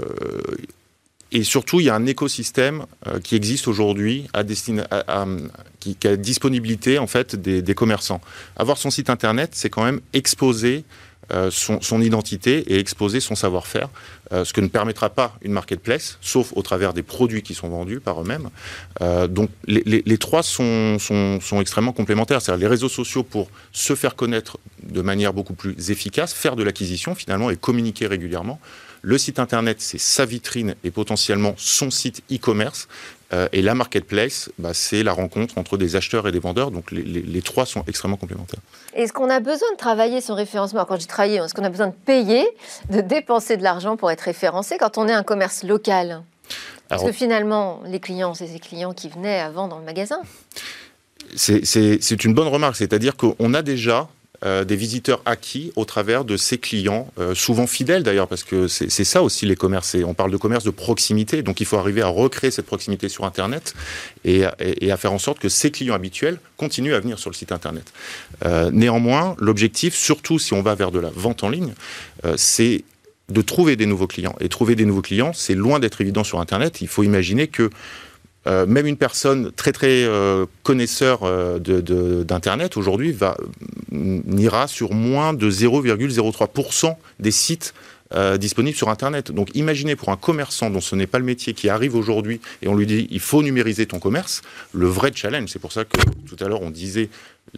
et 1.31 1.44
surtout, 1.44 1.79
il 1.79 1.87
y 1.87 1.90
a 1.90 1.94
un 1.94 2.07
écosystème 2.07 2.87
qui 3.25 3.35
existe 3.35 3.66
aujourd'hui 3.66 4.29
à, 4.33 4.44
qui, 5.81 5.97
a 6.07 6.16
disponibilité 6.16 6.99
en 6.99 7.09
fait 7.09 7.35
des 7.35 7.75
commerçants. 7.75 8.20
Avoir 8.55 8.79
son 8.79 8.90
site 8.90 9.11
internet, 9.11 9.51
c'est 9.53 9.68
quand 9.68 9.83
même 9.83 10.01
exposer 10.12 10.85
euh, 11.33 11.51
son, 11.51 12.01
identité 12.01 12.73
et 12.73 12.79
exposer 12.79 13.21
son 13.21 13.35
savoir-faire, 13.35 13.89
euh, 14.33 14.45
ce 14.45 14.53
que 14.53 14.61
ne 14.61 14.69
permettra 14.69 15.09
pas 15.09 15.37
une 15.43 15.53
marketplace, 15.53 16.19
sauf 16.21 16.53
au 16.55 16.63
travers 16.63 16.93
des 16.93 17.03
produits 17.03 17.43
qui 17.43 17.55
sont 17.55 17.69
vendus 17.69 18.01
par 18.01 18.21
eux-mêmes. 18.21 18.51
Euh, 19.01 19.27
donc 19.27 19.51
les, 19.67 20.19
trois 20.19 20.43
sont, 20.43 20.99
sont, 20.99 21.61
extrêmement 21.61 21.93
complémentaires. 21.93 22.43
C'est-à-dire 22.43 22.61
les 22.61 22.71
réseaux 22.71 22.89
sociaux 22.89 23.23
pour 23.23 23.49
se 23.73 23.95
faire 23.95 24.17
connaître 24.17 24.59
de 24.83 25.01
manière 25.01 25.33
beaucoup 25.33 25.55
plus 25.55 25.91
efficace, 25.91 26.35
faire 26.35 26.57
de 26.57 26.63
l'acquisition 26.63 27.15
finalement 27.15 27.51
et 27.51 27.57
communiquer 27.57 28.07
régulièrement. 28.07 28.61
Le 29.07 29.19
site 29.19 29.39
internet, 29.39 29.77
c'est 29.81 29.99
sa 29.99 30.25
vitrine 30.25 30.77
et 30.83 30.91
potentiellement 30.91 31.55
son 31.59 31.91
site 31.91 32.23
e-commerce. 32.33 32.89
Euh, 33.33 33.49
et 33.53 33.63
la 33.63 33.75
marketplace, 33.75 34.51
bah, 34.59 34.75
c'est 34.75 35.03
la 35.03 35.13
rencontre 35.13 35.59
entre 35.59 35.77
des 35.77 35.97
acheteurs 35.97 36.29
et 36.29 36.33
des 36.33 36.39
vendeurs. 36.39 36.71
Donc 36.71 36.91
les, 36.91 37.43
trois 37.43 37.67
sont 37.67 37.83
extrêmement 37.87 38.17
complémentaires. 38.17 38.61
Est-ce 38.95 39.13
qu'on 39.13 39.31
a 39.31 39.41
besoin 39.41 39.71
de 39.73 39.77
travailler 39.77 40.21
son 40.21 40.35
référencement? 40.35 40.85
Quand 40.85 41.01
j'ai 41.01 41.07
travaillé, 41.07 41.37
est-ce 41.39 41.55
qu'on 41.55 41.65
a 41.65 41.71
besoin 41.71 41.89
de 41.89 41.95
payer, 41.95 42.47
de 42.91 43.01
dépenser 43.01 43.57
de 43.57 43.63
l'argent 43.63 43.97
pour 43.97 44.11
être 44.11 44.23
référencé 44.23 44.77
quand 44.79 44.99
on 44.99 45.09
est 45.09 45.13
un 45.13 45.23
commerce 45.23 45.65
local? 45.65 46.23
Parce 46.89 47.03
que 47.03 47.13
finalement, 47.13 47.81
les 47.87 47.99
clients, 47.99 48.35
c'est 48.35 48.47
ces 48.47 48.59
clients 48.59 48.93
qui 48.93 49.09
venaient 49.09 49.41
avant 49.41 49.69
dans 49.69 49.79
le 49.79 49.85
magasin. 49.85 50.19
C'est 51.35 52.25
une 52.25 52.35
bonne 52.35 52.49
remarque. 52.49 52.77
C'est-à-dire 52.77 53.17
qu'on 53.17 53.55
a 53.55 53.63
déjà 53.63 54.09
euh, 54.45 54.65
des 54.65 54.77
visiteurs 54.77 55.23
acquis 55.25 55.73
au 55.75 55.85
travers 55.85 56.25
de 56.25 56.37
ses 56.37 56.59
clients, 56.59 57.11
euh, 57.19 57.35
souvent 57.35 57.67
fidèles 57.67 58.03
d'ailleurs, 58.03 58.29
parce 58.29 58.45
que 58.45 58.69
c'est 58.69 59.05
ça 59.05 59.23
aussi 59.23 59.47
les 59.47 59.57
commerces. 59.57 59.97
On 60.05 60.15
parle 60.15 60.31
de 60.31 60.37
commerce 60.37 60.65
de 60.65 60.71
proximité, 60.71 61.43
donc 61.43 61.61
il 61.61 61.67
faut 61.67 61.79
arriver 61.79 62.03
à 62.03 62.09
recréer 62.09 62.51
cette 62.51 62.67
proximité 62.67 63.09
sur 63.09 63.25
Internet 63.25 63.75
et, 64.25 64.45
à 64.45 64.97
faire 64.97 65.13
en 65.13 65.19
sorte 65.19 65.39
que 65.39 65.49
ses 65.49 65.71
clients 65.71 65.95
habituels 65.95 66.39
continuent 66.57 66.95
à 66.95 67.01
venir 67.01 67.19
sur 67.19 67.31
le 67.31 67.35
site 67.35 67.53
Internet. 67.53 67.93
Euh, 68.45 68.71
néanmoins, 68.71 69.35
l'objectif, 69.39 69.95
surtout 69.95 70.39
si 70.39 70.53
on 70.53 70.63
va 70.63 70.75
vers 70.75 70.91
de 70.91 70.99
la 70.99 71.11
vente 71.11 71.43
en 71.43 71.49
ligne, 71.49 71.75
c'est 72.37 72.85
de 73.31 73.41
trouver 73.41 73.77
des 73.77 73.87
nouveaux 73.87 74.07
clients. 74.07 74.35
Et 74.41 74.49
trouver 74.49 74.75
des 74.75 74.85
nouveaux 74.85 75.03
clients, 75.03 75.33
c'est 75.35 75.55
loin 75.55 75.79
d'être 75.79 76.01
évident 76.01 76.25
sur 76.25 76.41
Internet. 76.41 76.81
Il 76.81 76.89
faut 76.89 77.03
imaginer 77.03 77.49
que 77.49 77.71
euh, 78.47 78.67
même 78.67 78.87
une 78.87 78.97
personne 78.97 79.53
très 79.53 79.73
très 79.73 80.05
euh, 80.05 80.47
connaisseur 80.63 81.21
euh, 81.23 81.59
d'Internet 81.59 82.77
aujourd'hui 82.77 83.17
n'ira 83.91 84.69
sur 84.69 84.93
moins 84.93 85.33
de 85.33 85.51
0,03% 85.51 86.97
des 87.21 87.31
sites 87.31 87.75
disponibles 88.39 88.77
sur 88.77 88.91
Internet. 88.91 89.33
Donc 89.33 89.51
imaginez 89.57 89.97
pour 89.97 90.11
un 90.11 90.17
commerçant 90.17 90.71
dont 90.71 90.81
ce 90.81 90.95
n'est 90.95 91.09
pas 91.09 91.19
le 91.19 91.25
métier 91.25 91.53
qui 91.53 91.69
arrive 91.69 91.97
aujourd'hui 91.97 92.41
et 92.63 92.69
on 92.69 92.77
lui 92.77 92.87
dit 92.87 93.09
il 93.11 93.19
faut 93.19 93.43
numériser 93.43 93.87
ton 93.87 93.99
commerce, 93.99 94.43
le 94.73 94.87
vrai 94.87 95.11
challenge, 95.13 95.49
c'est 95.49 95.59
pour 95.59 95.73
ça 95.73 95.85
que 95.85 95.99
tout 96.25 96.37
à 96.39 96.47
l'heure 96.47 96.63
on 96.63 96.71
disait 96.71 97.09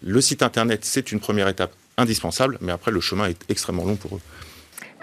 le 0.03 0.19
site 0.23 0.43
Internet 0.43 0.87
c'est 0.87 1.13
une 1.13 1.21
première 1.21 1.49
étape 1.49 1.75
indispensable, 1.99 2.57
mais 2.63 2.73
après 2.73 2.91
le 2.91 3.01
chemin 3.01 3.29
est 3.29 3.39
extrêmement 3.51 3.85
long 3.85 3.97
pour 3.97 4.17
eux. 4.17 4.21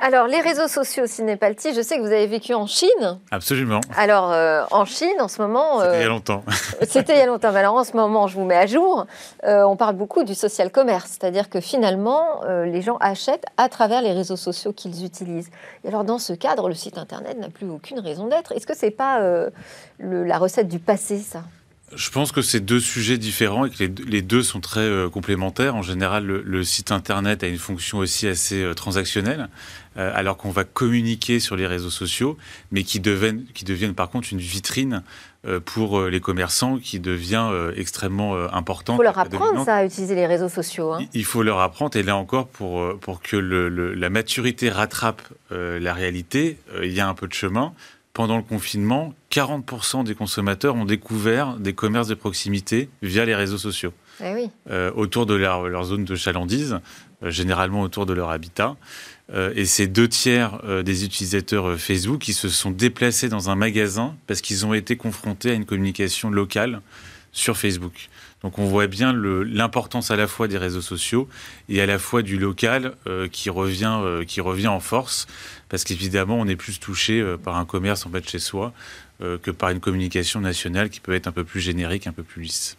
Alors, 0.06 0.28
les 0.28 0.42
réseaux 0.42 0.68
sociaux 0.68 1.08
Cinépalti, 1.08 1.74
je 1.74 1.82
sais 1.82 1.96
que 1.96 2.02
vous 2.02 2.12
avez 2.12 2.28
vécu 2.28 2.54
en 2.54 2.68
Chine. 2.68 3.20
Absolument. 3.32 3.80
Alors, 3.96 4.34
euh, 4.34 4.66
en 4.70 4.84
Chine, 4.84 5.16
en 5.22 5.30
ce 5.30 5.42
moment. 5.42 5.80
C'était 5.80 5.96
il 5.96 6.00
y 6.00 6.04
a 6.04 6.06
euh, 6.08 6.10
longtemps. 6.10 6.44
C'était 6.90 7.14
il 7.14 7.20
y 7.20 7.22
a 7.22 7.26
longtemps. 7.26 7.54
Mais 7.54 7.60
alors, 7.60 7.76
en 7.76 7.86
ce 7.86 7.96
moment, 7.96 8.28
je 8.28 8.36
vous 8.36 8.44
mets 8.44 8.58
à 8.58 8.66
jour. 8.66 9.08
Euh, 9.46 9.64
on 9.64 9.78
parle 9.78 9.96
beaucoup 9.96 10.26
du 10.26 10.36
social 10.36 10.72
commerce, 10.72 11.12
c'est-à-dire 11.12 11.50
que 11.50 11.62
finalement, 11.62 12.42
les 12.66 12.82
gens 12.82 12.98
achètent 13.00 13.46
à 13.56 13.70
travers 13.70 14.02
les 14.02 14.12
réseaux 14.12 14.36
sociaux 14.36 14.74
qu'ils 14.74 15.06
utilisent. 15.06 15.52
Et 15.86 15.88
alors, 15.88 16.04
dans 16.04 16.20
ce 16.20 16.34
cadre, 16.34 16.68
le 16.68 16.76
site 16.76 16.98
internet 16.98 17.40
n'a 17.40 17.48
plus 17.48 17.70
aucune 17.70 18.02
raison 18.02 18.28
d'être. 18.28 18.52
Est-ce 18.52 18.68
que 18.68 18.76
c'est 18.76 18.92
pas 18.92 19.22
la 20.00 20.38
recette 20.38 20.68
du 20.68 20.80
passé, 20.80 21.20
ça? 21.20 21.44
Je 21.96 22.10
pense 22.10 22.32
que 22.32 22.42
c'est 22.42 22.60
deux 22.60 22.80
sujets 22.80 23.18
différents 23.18 23.66
et 23.66 23.70
que 23.70 23.84
les, 23.84 24.22
deux 24.22 24.44
sont 24.44 24.60
très 24.60 24.82
euh, 24.82 25.10
complémentaires. 25.10 25.76
En 25.76 25.82
général, 25.82 26.26
le, 26.26 26.64
site 26.64 26.92
internet 26.92 27.44
a 27.44 27.48
une 27.48 27.58
fonction 27.58 28.00
aussi 28.00 28.28
assez 28.28 28.62
euh, 28.62 28.74
transactionnelle, 28.74 29.50
euh, 29.98 30.12
alors 30.16 30.38
qu'on 30.38 30.52
va 30.52 30.64
communiquer 30.64 31.40
sur 31.40 31.56
les 31.56 31.68
réseaux 31.68 31.90
sociaux, 31.90 32.38
mais 32.72 32.84
qui 32.84 33.00
deviennent, 33.00 33.46
qui 33.54 33.66
deviennent 33.66 33.94
par 33.94 34.10
contre 34.10 34.30
une 34.32 34.40
vitrine 34.40 35.04
pour 35.66 36.04
les 36.04 36.22
commerçants 36.22 36.78
qui 36.78 37.02
devient 37.02 37.52
extrêmement 37.76 38.34
important. 38.54 38.94
Il 38.94 38.96
faut 38.96 39.04
leur 39.04 39.20
apprendre 39.20 39.66
ça, 39.66 39.76
à 39.76 39.86
utiliser 39.86 40.16
les 40.16 40.26
réseaux 40.26 40.48
sociaux. 40.48 40.94
Hein. 40.94 41.02
Il 41.14 41.26
faut 41.26 41.44
leur 41.44 41.60
apprendre, 41.60 41.98
et 41.98 42.04
là 42.04 42.16
encore, 42.16 42.48
pour, 42.48 42.98
pour 43.00 43.22
que 43.22 43.36
le, 43.36 43.68
la 43.68 44.10
maturité 44.10 44.70
rattrape 44.70 45.22
la 45.50 45.94
réalité, 45.94 46.60
il 46.82 46.94
y 46.94 47.02
a 47.02 47.10
un 47.10 47.14
peu 47.14 47.28
de 47.28 47.34
chemin 47.34 47.74
pendant 48.14 48.38
le 48.38 48.44
confinement, 48.44 49.14
40% 49.32 50.04
des 50.04 50.14
consommateurs 50.14 50.76
ont 50.76 50.86
découvert 50.86 51.56
des 51.58 51.74
commerces 51.74 52.08
de 52.08 52.14
proximité 52.14 52.90
via 53.02 53.26
les 53.26 53.36
réseaux 53.36 53.58
sociaux. 53.58 53.94
Eh 54.24 54.48
euh, 54.70 54.92
autour 54.96 55.26
de 55.26 55.34
leur, 55.34 55.84
zone 55.84 56.06
de 56.06 56.16
chalandise, 56.16 56.80
euh, 57.24 57.32
généralement 57.32 57.82
autour 57.82 58.06
de 58.06 58.14
leur 58.14 58.30
habitat. 58.30 58.76
Euh, 59.34 59.52
et 59.56 59.66
c'est 59.66 59.88
deux 59.88 60.08
tiers 60.08 60.62
des 60.84 61.06
utilisateurs 61.06 61.80
Facebook 61.80 62.22
qui 62.22 62.34
se 62.34 62.50
sont 62.50 62.72
déplacés 62.72 63.30
dans 63.30 63.50
un 63.50 63.56
magasin 63.56 64.16
parce 64.28 64.42
qu'ils 64.42 64.66
ont 64.66 64.74
été 64.76 64.96
confrontés 64.96 65.52
à 65.52 65.54
une 65.54 65.66
communication 65.66 66.30
locale 66.30 66.82
sur 67.32 67.58
Facebook. 67.58 68.10
Donc 68.44 68.60
on 68.60 68.66
voit 68.66 68.88
bien 68.88 69.14
l'importance 69.14 70.12
à 70.12 70.18
la 70.18 70.28
fois 70.28 70.48
des 70.48 70.58
réseaux 70.58 70.82
sociaux 70.82 71.28
et 71.70 71.82
à 71.82 71.86
la 71.86 71.98
fois 71.98 72.22
du 72.22 72.38
local 72.38 72.94
qui, 73.32 73.50
revient, 73.50 74.02
qui 74.28 74.42
revient 74.42 74.68
en 74.68 74.82
force 74.82 75.28
parce 75.74 75.86
qu'évidemment, 75.86 76.36
on 76.36 76.46
est 76.46 76.56
plus 76.56 76.80
touché 76.80 77.20
euh, 77.20 77.36
par 77.36 77.58
un 77.58 77.66
commerce 77.66 78.06
en 78.06 78.10
de 78.10 78.22
chez 78.24 78.38
soi 78.38 78.74
euh, 79.24 79.40
que 79.40 79.50
par 79.50 79.72
une 79.72 79.80
communication 79.80 80.40
nationale 80.40 80.92
qui 80.92 81.00
peut 81.00 81.16
être 81.16 81.26
un 81.26 81.32
peu 81.32 81.44
plus 81.44 81.62
générique, 81.62 82.06
un 82.06 82.12
peu 82.12 82.22
plus 82.22 82.44
lisse. 82.44 82.78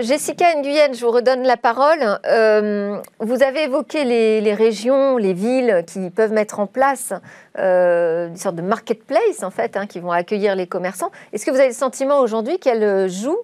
Jessica 0.00 0.54
Nguyen, 0.54 0.92
je 0.92 1.04
vous 1.04 1.10
redonne 1.10 1.42
la 1.42 1.56
parole. 1.56 2.20
Euh, 2.26 2.96
vous 3.18 3.42
avez 3.42 3.64
évoqué 3.64 4.04
les, 4.04 4.54
régions, 4.54 5.16
les 5.16 5.32
villes 5.32 5.82
qui 5.84 6.10
peuvent 6.10 6.30
mettre 6.30 6.60
en 6.60 6.68
place 6.68 7.12
une 7.56 8.36
sorte 8.36 8.54
de 8.54 8.62
marketplace, 8.62 9.42
en 9.42 9.50
fait, 9.50 9.76
hein, 9.76 9.88
qui 9.88 9.98
vont 9.98 10.12
accueillir 10.12 10.54
les 10.54 10.68
commerçants. 10.68 11.10
Est-ce 11.32 11.44
que 11.44 11.50
vous 11.50 11.58
avez 11.58 11.70
le 11.70 11.74
sentiment 11.74 12.20
aujourd'hui 12.20 12.60
qu'elles 12.60 13.10
jouent, 13.10 13.42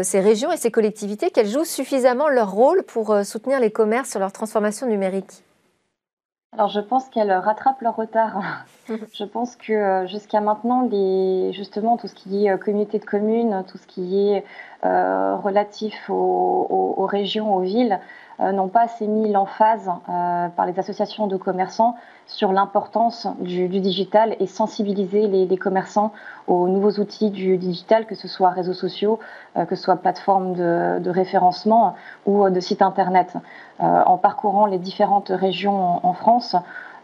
ces 0.00 0.20
régions 0.20 0.50
et 0.50 0.56
ces 0.56 0.70
collectivités, 0.70 1.30
qu'elles 1.30 1.50
jouent 1.50 1.66
suffisamment 1.66 2.30
leur 2.30 2.52
rôle 2.52 2.84
pour 2.84 3.14
soutenir 3.22 3.60
les 3.60 3.70
commerces 3.70 4.08
sur 4.08 4.18
leur 4.18 4.32
transformation 4.32 4.86
numérique? 4.86 5.42
Alors 6.54 6.68
je 6.68 6.80
pense 6.80 7.08
qu'elles 7.08 7.32
rattrapent 7.32 7.80
leur 7.80 7.96
retard. 7.96 8.42
je 8.88 9.24
pense 9.24 9.56
que 9.56 9.72
euh, 9.72 10.06
jusqu'à 10.06 10.40
maintenant, 10.40 10.82
les, 10.82 11.50
justement, 11.54 11.96
tout 11.96 12.08
ce 12.08 12.14
qui 12.14 12.44
est 12.44 12.50
euh, 12.50 12.58
communauté 12.58 12.98
de 12.98 13.06
communes, 13.06 13.64
tout 13.68 13.78
ce 13.78 13.86
qui 13.86 14.28
est 14.28 14.44
euh, 14.84 15.34
relatif 15.36 15.94
aux, 16.10 17.06
régions, 17.06 17.54
aux 17.54 17.60
villes, 17.60 17.98
n'ont 18.38 18.68
pas 18.68 18.82
assez 18.82 19.06
mis 19.06 19.30
l'emphase 19.30 19.90
par 20.06 20.66
les 20.66 20.78
associations 20.78 21.26
de 21.26 21.36
commerçants 21.36 21.96
sur 22.32 22.52
l'importance 22.52 23.28
du, 23.40 23.68
digital 23.68 24.36
et 24.40 24.46
sensibiliser 24.46 25.26
les, 25.26 25.56
commerçants 25.56 26.12
aux 26.46 26.68
nouveaux 26.68 27.00
outils 27.00 27.30
du 27.30 27.56
digital, 27.56 28.06
que 28.06 28.14
ce 28.14 28.28
soit 28.28 28.50
réseaux 28.50 28.72
sociaux, 28.72 29.18
que 29.54 29.74
ce 29.76 29.82
soit 29.82 29.96
plateformes 29.96 30.54
de, 30.54 31.10
référencement 31.10 31.94
ou 32.26 32.48
de 32.48 32.60
sites 32.60 32.82
internet. 32.82 33.34
en 33.78 34.18
parcourant 34.18 34.66
les 34.66 34.78
différentes 34.78 35.28
régions 35.28 36.04
en 36.04 36.12
France, 36.14 36.56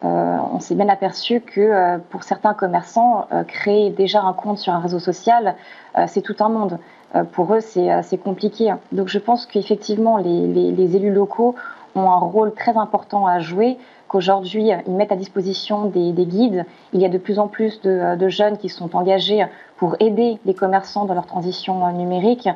euh, 0.04 0.36
on 0.52 0.60
s'est 0.60 0.76
bien 0.76 0.88
aperçu 0.88 1.40
que 1.40 1.60
euh, 1.60 1.98
pour 2.10 2.22
certains 2.22 2.54
commerçants, 2.54 3.26
euh, 3.32 3.42
créer 3.42 3.90
déjà 3.90 4.22
un 4.22 4.32
compte 4.32 4.58
sur 4.58 4.72
un 4.72 4.78
réseau 4.78 5.00
social, 5.00 5.56
c'est 6.06 6.22
tout 6.22 6.36
un 6.38 6.48
monde. 6.48 6.78
pour 7.32 7.52
eux, 7.52 7.60
c'est 7.60 8.22
compliqué. 8.22 8.72
Donc 8.92 9.08
je 9.08 9.18
pense 9.18 9.46
qu'effectivement, 9.46 10.16
les, 10.16 10.96
élus 10.96 11.12
locaux 11.12 11.56
ont 11.96 12.08
un 12.08 12.18
rôle 12.18 12.54
très 12.54 12.76
important 12.76 13.26
à 13.26 13.40
jouer, 13.40 13.78
qu'aujourd'hui, 14.08 14.70
ils 14.86 14.94
mettent 14.94 15.12
à 15.12 15.16
disposition 15.16 15.86
des, 15.86 16.12
guides. 16.12 16.64
Il 16.92 17.00
y 17.00 17.04
a 17.04 17.08
de 17.08 17.18
plus 17.18 17.38
en 17.38 17.48
plus 17.48 17.80
de, 17.82 18.28
jeunes 18.28 18.58
qui 18.58 18.68
sont 18.68 18.96
engagés 18.96 19.46
pour 19.76 19.96
aider 20.00 20.38
les 20.44 20.54
commerçants 20.54 21.04
dans 21.04 21.14
leur 21.14 21.26
transition 21.26 21.90
numérique. 21.92 22.48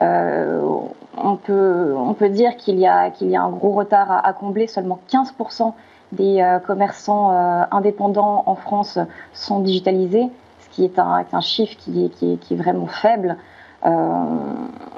on, 0.00 1.36
peut, 1.42 1.94
on 1.96 2.14
peut 2.14 2.28
dire 2.28 2.56
qu'il 2.56 2.76
y, 2.76 2.80
y, 2.80 2.86
a 2.86 3.42
un 3.42 3.50
gros 3.50 3.72
retard 3.72 4.10
à, 4.24 4.32
combler. 4.32 4.66
Seulement 4.66 4.98
15% 5.10 5.72
des 6.14 6.40
euh, 6.40 6.58
commerçants 6.58 7.32
euh, 7.32 7.64
indépendants 7.70 8.44
en 8.46 8.54
France 8.54 8.98
sont 9.32 9.60
digitalisés, 9.60 10.28
ce 10.60 10.68
qui 10.70 10.84
est 10.84 10.98
un, 10.98 11.40
chiffre 11.40 11.76
qui 11.78 12.10
est, 12.22 12.54
vraiment 12.54 12.86
faible. 12.86 13.36
Euh, 13.84 13.90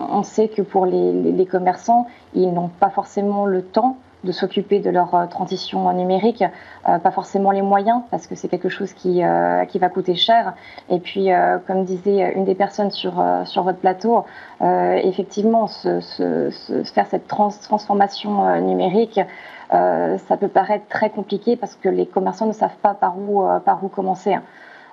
on 0.09 0.23
sait 0.23 0.49
que 0.49 0.63
pour 0.63 0.87
les, 0.87 1.47
commerçants, 1.51 2.07
ils 2.35 2.53
n'ont 2.53 2.69
pas 2.69 2.91
forcément 2.91 3.47
le 3.47 3.63
temps 3.63 3.97
de 4.25 4.33
s'occuper 4.33 4.81
de 4.81 4.91
leur 4.91 5.29
transition 5.31 5.93
numérique, 5.93 6.43
pas 6.85 7.11
forcément 7.11 7.51
les 7.51 7.63
moyens, 7.63 8.03
parce 8.11 8.27
que 8.27 8.35
c'est 8.35 8.49
quelque 8.49 8.69
chose 8.69 8.93
qui, 8.93 9.23
qui 9.69 9.79
va 9.79 9.89
coûter 9.89 10.15
cher. 10.15 10.55
Et 10.91 10.99
puis, 10.99 11.29
comme 11.67 11.85
disait 11.85 12.33
une 12.35 12.45
des 12.45 12.55
personnes 12.55 12.91
sur, 12.91 13.23
sur 13.45 13.63
votre 13.63 13.79
plateau, 13.79 14.25
effectivement, 14.61 15.69
faire 15.69 17.07
cette 17.09 17.29
transformation 17.29 18.61
numérique, 18.61 19.21
euh, 19.73 20.17
ça 20.29 20.37
peut 20.37 20.49
paraître 20.49 20.87
très 20.89 21.11
compliqué 21.11 21.57
parce 21.57 21.75
que 21.75 21.89
les 21.89 22.07
commerçants 22.07 22.47
ne 22.47 22.53
savent 22.53 22.77
pas 22.83 22.95
par 22.95 23.19
où, 23.19 23.43
euh, 23.43 23.59
par 23.59 23.83
où 23.83 23.89
commencer. 23.89 24.37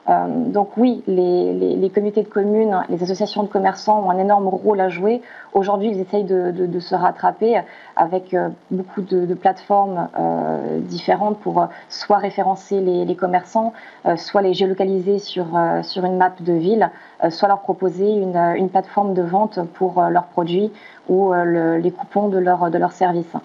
Euh, 0.09 0.27
donc 0.27 0.75
oui, 0.75 1.01
les, 1.07 1.53
les, 1.53 1.75
les, 1.77 1.89
comités 1.89 2.23
de 2.23 2.27
communes, 2.27 2.83
les 2.89 3.01
associations 3.03 3.43
de 3.43 3.47
commerçants 3.47 4.03
ont 4.05 4.09
un 4.09 4.17
énorme 4.17 4.47
rôle 4.47 4.81
à 4.81 4.89
jouer. 4.89 5.21
Aujourd'hui, 5.53 5.91
ils 5.91 5.99
essayent 6.01 6.25
de, 6.25 6.51
de, 6.51 6.65
de, 6.65 6.79
se 6.79 6.93
rattraper 6.93 7.61
avec 7.95 8.35
beaucoup 8.69 9.01
de, 9.01 9.25
de 9.25 9.33
plateformes 9.33 10.09
euh, 10.19 10.79
différentes 10.79 11.39
pour 11.39 11.67
soit 11.87 12.17
référencer 12.17 12.81
les, 12.81 13.05
les 13.05 13.15
commerçants, 13.15 13.71
soit 14.17 14.41
les 14.41 14.53
géolocaliser 14.53 15.19
sur, 15.19 15.45
sur 15.83 16.03
une 16.03 16.17
map 16.17 16.33
de 16.39 16.53
ville, 16.53 16.89
soit 17.29 17.47
leur 17.47 17.61
proposer 17.61 18.11
une, 18.11 18.35
une 18.35 18.69
plateforme 18.69 19.13
de 19.13 19.21
vente 19.21 19.59
pour 19.73 20.01
leurs 20.01 20.25
produits 20.25 20.71
ou 21.07 21.31
le, 21.33 21.77
les 21.77 21.91
coupons 21.91 22.27
de 22.27 22.39
leurs 22.39 22.69
de 22.71 22.77
leur 22.77 22.91
services. 22.91 23.35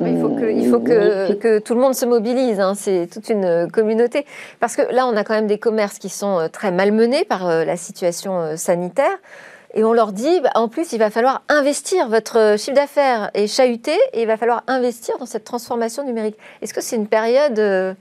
Il 0.00 0.20
faut, 0.20 0.30
que, 0.30 0.50
il 0.50 0.68
faut 0.68 0.80
que, 0.80 1.34
que, 1.34 1.58
tout 1.60 1.74
le 1.74 1.80
monde 1.80 1.94
se 1.94 2.04
mobilise, 2.04 2.58
hein. 2.58 2.74
c'est 2.74 3.08
toute 3.12 3.28
une 3.28 3.70
communauté. 3.70 4.26
Parce 4.58 4.74
que 4.74 4.82
là, 4.92 5.06
on 5.06 5.16
a 5.16 5.22
quand 5.22 5.34
même 5.34 5.46
des 5.46 5.58
commerces 5.58 5.98
qui 5.98 6.08
sont 6.08 6.38
euh, 6.38 6.48
très 6.48 6.72
malmenés 6.72 7.24
par 7.24 7.46
euh, 7.46 7.64
la 7.64 7.76
situation 7.76 8.40
euh, 8.40 8.56
sanitaire. 8.56 9.16
Et 9.72 9.84
on 9.84 9.92
leur 9.92 10.12
dit, 10.12 10.40
bah, 10.40 10.50
en 10.56 10.68
plus, 10.68 10.92
il 10.92 10.98
va 10.98 11.10
falloir 11.10 11.42
investir. 11.48 12.08
Votre 12.08 12.56
chiffre 12.58 12.74
d'affaires 12.74 13.30
est 13.34 13.46
chahuté 13.46 13.92
et 14.12 14.22
il 14.22 14.26
va 14.26 14.36
falloir 14.36 14.64
investir 14.66 15.16
dans 15.18 15.26
cette 15.26 15.44
transformation 15.44 16.04
numérique. 16.04 16.36
Est-ce 16.60 16.74
que 16.74 16.80
c'est 16.80 16.96
une 16.96 17.08
période 17.08 17.96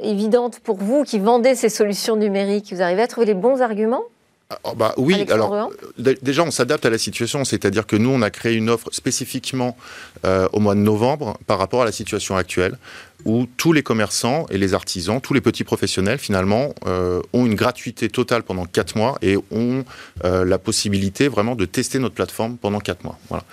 évidente 0.00 0.60
pour 0.60 0.76
vous 0.76 1.04
qui 1.04 1.18
vendez 1.18 1.54
ces 1.54 1.68
solutions 1.68 2.16
numériques? 2.16 2.72
Vous 2.72 2.82
arrivez 2.82 3.02
à 3.02 3.06
trouver 3.06 3.26
les 3.26 3.34
bons 3.34 3.62
arguments? 3.62 4.02
Ah, 4.50 4.72
bah, 4.74 4.94
oui, 4.96 5.26
alors 5.30 5.70
déjà 5.96 6.42
on 6.42 6.50
s'adapte 6.50 6.84
à 6.84 6.90
la 6.90 6.98
situation, 6.98 7.44
c'est-à-dire 7.44 7.86
que 7.86 7.94
nous 7.96 8.10
on 8.10 8.20
a 8.22 8.30
créé 8.30 8.56
une 8.56 8.68
offre 8.68 8.88
spécifiquement 8.92 9.76
euh, 10.24 10.48
au 10.52 10.58
mois 10.58 10.74
de 10.74 10.80
novembre 10.80 11.38
par 11.46 11.58
rapport 11.58 11.82
à 11.82 11.84
la 11.84 11.92
situation 11.92 12.36
actuelle 12.36 12.76
où 13.24 13.46
tous 13.56 13.72
les 13.72 13.82
commerçants 13.82 14.46
et 14.50 14.58
les 14.58 14.74
artisans, 14.74 15.20
tous 15.20 15.34
les 15.34 15.40
petits 15.40 15.64
professionnels 15.64 16.18
finalement 16.18 16.74
euh, 16.86 17.20
ont 17.32 17.46
une 17.46 17.54
gratuité 17.54 18.08
totale 18.08 18.42
pendant 18.42 18.64
4 18.64 18.96
mois 18.96 19.18
et 19.22 19.36
ont 19.50 19.84
euh, 20.24 20.44
la 20.44 20.58
possibilité 20.58 21.28
vraiment 21.28 21.54
de 21.54 21.64
tester 21.64 21.98
notre 21.98 22.14
plateforme 22.14 22.56
pendant 22.56 22.78
4 22.78 23.04
mois. 23.04 23.18
Voilà. 23.28 23.44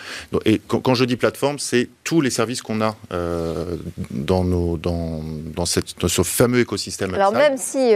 Et 0.45 0.59
quand, 0.59 0.93
je 0.93 1.05
dis 1.05 1.15
plateforme, 1.15 1.59
c'est 1.59 1.89
tous 2.03 2.21
les 2.21 2.29
services 2.29 2.61
qu'on 2.61 2.81
a 2.81 2.95
euh, 3.11 3.75
dans, 4.11 4.43
nos, 4.43 4.77
dans, 4.77 5.21
dans, 5.55 5.65
cette, 5.65 5.99
dans, 5.99 6.07
ce 6.07 6.23
fameux 6.23 6.59
écosystème. 6.59 7.13
Alors 7.13 7.33
même 7.33 7.57
si 7.57 7.93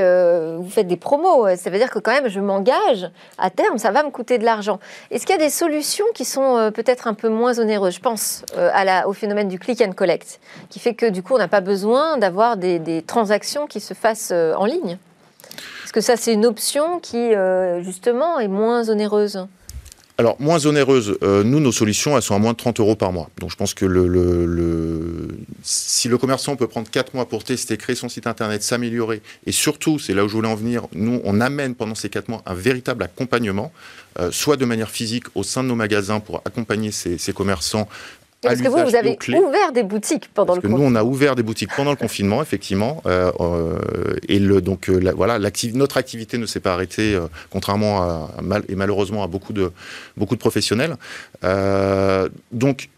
vous 0.58 0.70
faites 0.70 0.88
des 0.88 0.98
promos, 0.98 1.48
ça 1.56 1.70
veut 1.70 1.78
dire 1.78 1.90
que 1.90 2.00
quand 2.00 2.12
même 2.12 2.30
je 2.30 2.40
m'engage, 2.40 3.10
à 3.38 3.50
terme 3.50 3.78
ça 3.78 3.92
va 3.92 4.04
me 4.04 4.10
coûter 4.10 4.38
de 4.38 4.44
l'argent. 4.46 4.80
Est-ce 5.10 5.26
qu'il 5.26 5.36
y 5.36 5.40
a 5.40 5.42
des 5.42 5.50
solutions 5.50 6.06
qui 6.14 6.26
sont 6.26 6.72
peut-être 6.74 7.08
un 7.08 7.14
peu 7.14 7.30
moins 7.30 7.60
onéreuses? 7.60 7.96
Je 7.96 8.00
pense 8.00 8.44
à 8.56 8.84
la, 8.84 9.08
au 9.08 9.14
phénomène 9.14 9.48
du 9.48 9.60
click 9.60 9.82
and 9.82 9.94
collect, 9.94 10.40
qui 10.70 10.80
fait 10.80 10.94
que 10.94 11.10
du 11.10 11.24
coup 11.24 11.36
on 11.36 11.38
n'a 11.38 11.48
pas 11.48 11.61
besoin 11.62 12.18
d'avoir 12.18 12.58
des, 12.58 13.04
transactions 13.06 13.68
qui 13.68 13.80
se 13.80 13.94
fassent 13.94 14.32
euh, 14.32 14.54
en 14.56 14.66
ligne 14.66 14.98
Est-ce 15.84 15.94
que 15.94 16.02
ça, 16.02 16.18
c'est 16.18 16.34
une 16.34 16.46
option 16.46 17.00
qui, 17.00 17.18
euh, 17.18 17.82
justement, 17.84 18.40
est 18.40 18.48
moins 18.48 18.90
onéreuse 18.90 19.46
alors, 20.18 20.36
moins 20.40 20.68
onéreuse, 20.68 21.18
euh, 21.24 21.44
nous, 21.44 21.60
nos 21.60 21.72
solutions, 21.72 22.16
elles 22.16 22.22
sont 22.22 22.36
à 22.36 22.38
moins 22.38 22.52
de 22.52 22.58
30 22.58 22.80
euros 22.80 22.96
par 22.96 23.12
mois. 23.12 23.32
Donc, 23.40 23.50
je 23.50 23.56
pense 23.56 23.74
que 23.74 23.86
le, 23.86 25.30
si 25.64 26.10
le 26.10 26.18
commerçant 26.20 26.56
peut 26.56 26.68
prendre 26.68 26.92
4 26.92 27.16
mois 27.16 27.28
pour 27.28 27.44
tester, 27.44 27.76
créer 27.76 27.96
son 27.96 28.08
site 28.08 28.28
internet, 28.28 28.62
s'améliorer, 28.62 29.24
et 29.48 29.52
surtout, 29.52 29.98
c'est 29.98 30.14
là 30.14 30.24
où 30.24 30.28
je 30.28 30.36
voulais 30.36 30.50
en 30.50 30.54
venir, 30.54 30.86
nous, 30.94 31.22
on 31.24 31.42
amène 31.42 31.74
pendant 31.74 31.96
ces 31.96 32.10
4 32.10 32.28
mois 32.30 32.44
un 32.46 32.54
véritable 32.54 33.04
accompagnement, 33.04 33.72
soit 34.30 34.58
de 34.58 34.66
manière 34.66 34.92
physique 34.92 35.24
au 35.34 35.42
sein 35.42 35.64
de 35.64 35.70
nos 35.70 35.76
magasins 35.76 36.20
pour 36.20 36.42
accompagner 36.46 36.92
ces 36.92 37.34
commerçants 37.34 37.88
Parce 38.42 38.62
que 38.62 38.68
vous, 38.68 38.84
vous 38.84 38.96
avez 38.96 39.18
ouvert 39.36 39.72
des 39.72 39.84
boutiques 39.84 40.30
pendant 40.34 40.54
Parce 40.54 40.64
le 40.64 40.70
que 40.70 40.74
nous, 40.74 40.82
on 40.84 40.96
a 40.96 41.04
ouvert 41.04 41.36
des 41.36 41.44
boutiques 41.44 41.70
pendant 41.76 41.92
le 41.92 41.96
confinement, 41.96 42.42
effectivement. 42.42 43.02
Euh, 43.06 43.80
et 44.28 44.40
le, 44.40 44.62
donc, 44.62 44.90
voilà, 44.90 45.38
notre 45.74 45.98
activité 45.98 46.38
ne 46.38 46.46
s'est 46.46 46.60
pas 46.60 46.74
arrêtée, 46.74 47.20
contrairement 47.52 48.02
à, 48.02 48.30
mal, 48.42 48.64
et 48.68 48.76
malheureusement 48.76 49.24
à 49.24 49.28
beaucoup 49.28 49.54
de, 49.54 49.72
beaucoup 50.18 50.36
de 50.36 50.40
professionnels. 50.40 50.96
donc, 52.52 52.90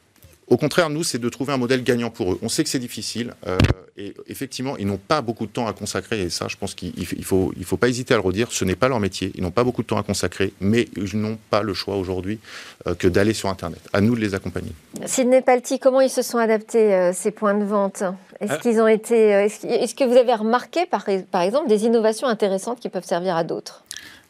au 0.54 0.58
contraire, 0.58 0.92
nous, 0.92 1.04
c'est 1.04 1.18
de 1.18 1.30
trouver 1.30 1.52
un 1.52 1.58
modèle 1.58 1.84
gagnant 1.84 2.12
pour 2.12 2.34
eux. 2.34 2.40
On 2.44 2.48
sait 2.48 2.64
que 2.64 2.70
c'est 2.70 2.78
difficile. 2.78 3.34
Euh, 3.48 3.58
et 3.98 4.14
effectivement, 4.28 4.78
ils 4.78 4.86
n'ont 4.86 5.00
pas 5.00 5.22
beaucoup 5.22 5.48
de 5.48 5.52
temps 5.52 5.66
à 5.66 5.74
consacrer. 5.74 6.22
Et 6.22 6.30
ça, 6.30 6.48
je 6.48 6.58
pense 6.58 6.76
qu'il 6.76 6.94
ne 6.96 7.24
faut, 7.24 7.52
il 7.58 7.66
faut 7.66 7.76
pas 7.76 7.90
hésiter 7.90 8.14
à 8.14 8.18
le 8.18 8.22
redire. 8.22 8.52
Ce 8.52 8.64
n'est 8.64 8.76
pas 8.76 8.88
leur 8.88 9.00
métier. 9.00 9.32
Ils 9.34 9.42
n'ont 9.42 9.50
pas 9.50 9.64
beaucoup 9.64 9.82
de 9.82 9.88
temps 9.88 9.98
à 9.98 10.04
consacrer. 10.04 10.54
Mais 10.62 10.90
ils 10.96 11.18
n'ont 11.18 11.40
pas 11.50 11.64
le 11.64 11.74
choix 11.74 11.96
aujourd'hui 11.96 12.38
euh, 12.86 12.94
que 12.94 13.08
d'aller 13.08 13.34
sur 13.34 13.50
Internet. 13.50 13.80
À 13.94 14.02
nous 14.02 14.14
de 14.16 14.22
les 14.22 14.36
accompagner. 14.36 14.72
Sidney 15.08 15.42
Palti, 15.42 15.80
comment 15.80 16.02
ils 16.02 16.12
se 16.12 16.22
sont 16.22 16.38
adaptés, 16.38 16.94
euh, 16.94 17.14
ces 17.14 17.32
points 17.32 17.56
de 17.56 17.66
vente? 17.66 18.04
Est-ce 18.40 18.60
qu'ils 18.60 18.80
ont 18.80 18.88
été. 18.88 19.16
Est-ce 19.16 19.96
que 19.96 20.04
vous 20.04 20.18
avez 20.18 20.36
remarqué, 20.36 20.86
par, 20.86 21.06
par 21.32 21.42
exemple, 21.42 21.68
des 21.68 21.86
innovations 21.86 22.28
intéressantes 22.28 22.80
qui 22.80 22.90
peuvent 22.90 23.06
servir 23.06 23.36
à 23.36 23.44
d'autres? 23.44 23.83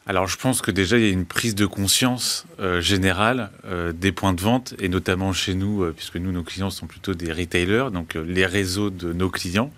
Alors 0.05 0.27
je 0.27 0.35
pense 0.35 0.61
que 0.61 0.69
déjà 0.69 0.97
il 0.97 1.05
y 1.05 1.07
a 1.07 1.11
une 1.11 1.25
prise 1.25 1.55
de 1.55 1.65
conscience 1.65 2.45
euh, 2.59 2.81
générale 2.81 3.51
euh, 3.65 3.93
des 3.93 4.11
points 4.11 4.33
de 4.33 4.41
vente 4.41 4.73
et 4.79 4.89
notamment 4.89 5.31
chez 5.31 5.55
nous, 5.55 5.83
euh, 5.83 5.93
puisque 5.95 6.17
nous 6.17 6.33
nos 6.33 6.43
clients 6.43 6.69
sont 6.69 6.87
plutôt 6.87 7.13
des 7.13 7.31
retailers, 7.31 7.89
donc 7.89 8.15
les 8.15 8.45
réseaux 8.45 8.89
de 8.89 9.13
nos 9.13 9.29
clients 9.29 9.71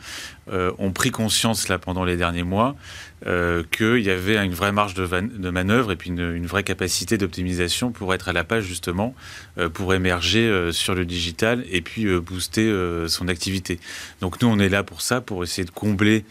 ont 0.78 0.92
pris 0.92 1.10
conscience 1.10 1.70
là 1.70 1.80
pendant 1.80 2.06
les 2.06 2.18
derniers 2.18 2.44
mois 2.44 2.76
qu'il 3.24 3.98
y 3.98 4.12
avait 4.12 4.38
une 4.46 4.54
vraie 4.54 4.72
marge 4.72 4.94
de, 4.94 5.08
de 5.08 5.50
manœuvre 5.50 5.92
et 5.92 5.96
puis 5.96 6.12
une, 6.12 6.36
une 6.36 6.46
vraie 6.46 6.62
capacité 6.62 7.18
d'optimisation 7.18 7.92
pour 7.92 8.14
être 8.14 8.30
à 8.30 8.34
la 8.34 8.44
page 8.44 8.66
justement, 8.66 9.16
pour 9.74 9.96
émerger 9.96 10.70
sur 10.72 10.94
le 10.94 11.04
digital 11.04 11.66
et 11.72 11.82
puis 11.82 12.06
booster 12.20 12.72
son 13.08 13.28
activité. 13.28 13.80
Donc 14.22 14.40
nous 14.40 14.48
on 14.48 14.60
est 14.60 14.70
là 14.70 14.84
pour 14.84 15.02
ça, 15.02 15.20
pour 15.20 15.44
essayer 15.44 15.66
de 15.66 15.72
combler 15.72 16.26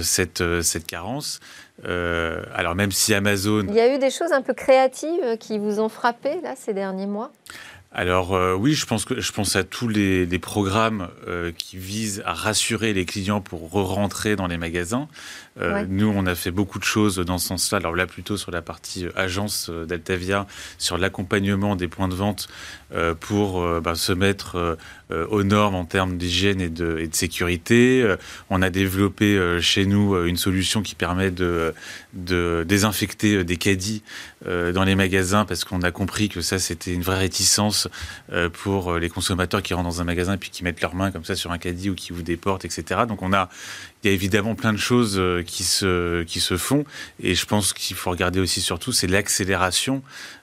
cette, 0.00 0.42
cette 0.62 0.86
carence. 0.86 1.40
Euh, 1.84 2.42
alors 2.54 2.74
même 2.74 2.92
si 2.92 3.14
Amazon... 3.14 3.64
Il 3.68 3.74
y 3.74 3.80
a 3.80 3.94
eu 3.94 3.98
des 3.98 4.10
choses 4.10 4.32
un 4.32 4.42
peu 4.42 4.54
créatives 4.54 5.36
qui 5.38 5.58
vous 5.58 5.80
ont 5.80 5.88
frappé 5.88 6.40
ces 6.56 6.72
derniers 6.72 7.06
mois? 7.06 7.32
Alors 7.94 8.34
euh, 8.34 8.54
oui, 8.54 8.74
je 8.74 8.86
pense 8.86 9.04
que 9.04 9.20
je 9.20 9.30
pense 9.30 9.54
à 9.54 9.62
tous 9.62 9.86
les, 9.86 10.26
programmes 10.40 11.08
euh, 11.28 11.52
qui 11.56 11.78
visent 11.78 12.22
à 12.26 12.34
rassurer 12.34 12.92
les 12.92 13.04
clients 13.04 13.40
pour 13.40 13.70
re-rentrer 13.70 14.34
dans 14.34 14.48
les 14.48 14.58
magasins. 14.58 15.08
Nous, 15.88 16.12
on 16.12 16.26
a 16.26 16.34
fait 16.34 16.50
beaucoup 16.50 16.80
de 16.80 16.84
choses 16.84 17.18
dans 17.18 17.38
ce 17.38 17.46
sens-là. 17.46 17.78
Alors 17.78 17.94
là, 17.94 18.08
plutôt 18.08 18.36
sur 18.36 18.50
la 18.50 18.60
partie 18.60 19.06
agence 19.14 19.70
d'Altavia, 19.70 20.48
sur 20.78 20.98
l'accompagnement 20.98 21.76
des 21.76 21.86
points 21.86 22.08
de 22.08 22.14
vente 22.16 22.48
pour 23.20 23.64
bah, 23.80 23.94
se 23.94 24.12
mettre 24.12 24.76
euh, 25.14 25.26
aux 25.28 25.42
normes 25.42 25.74
en 25.74 25.84
termes 25.84 26.16
d'hygiène 26.16 26.62
et 26.62 26.70
de, 26.70 26.96
et 26.98 27.08
de, 27.08 27.14
sécurité. 27.14 28.02
Euh, 28.02 28.16
on 28.48 28.62
a 28.62 28.70
développé 28.70 29.36
euh, 29.36 29.60
chez 29.60 29.84
nous 29.84 30.16
une 30.24 30.38
solution 30.38 30.80
qui 30.80 30.94
permet 30.94 31.30
de, 31.30 31.74
de 32.14 32.64
désinfecter 32.66 33.44
des 33.44 33.56
caddies 33.56 34.02
dans 34.46 34.84
les 34.84 34.94
magasins 34.94 35.46
parce 35.46 35.64
qu'on 35.64 35.80
a 35.80 35.90
compris 35.90 36.28
que 36.28 36.42
ça 36.42 36.58
c'était 36.58 36.92
une 36.92 37.00
vraie 37.00 37.18
réticence 37.18 37.83
pour 38.52 38.94
les 38.94 39.08
consommateurs 39.08 39.62
qui 39.62 39.74
rentrent 39.74 39.88
dans 39.88 40.00
un 40.00 40.04
magasin 40.04 40.36
puis 40.36 40.50
qui 40.50 40.64
mettent 40.64 40.80
leurs 40.80 40.94
mains 40.94 41.10
comme 41.10 41.24
ça 41.24 41.36
sur 41.36 41.52
un 41.52 41.58
caddie 41.58 41.90
ou 41.90 41.94
qui 41.94 42.12
vous 42.12 42.22
déportent, 42.22 42.64
etc. 42.64 43.02
Donc 43.08 43.22
on 43.22 43.32
a, 43.32 43.48
il 44.02 44.08
y 44.08 44.10
a 44.10 44.14
évidemment 44.14 44.54
plein 44.54 44.72
de 44.72 44.78
choses 44.78 45.20
qui 45.46 45.64
se, 45.64 46.22
qui 46.22 46.40
se 46.40 46.56
font 46.56 46.84
et 47.22 47.34
je 47.34 47.46
pense 47.46 47.72
qu'il 47.72 47.96
faut 47.96 48.10
regarder 48.10 48.40
aussi 48.40 48.60
surtout 48.60 48.92
c'est 48.92 49.06
l'accélération 49.06 50.02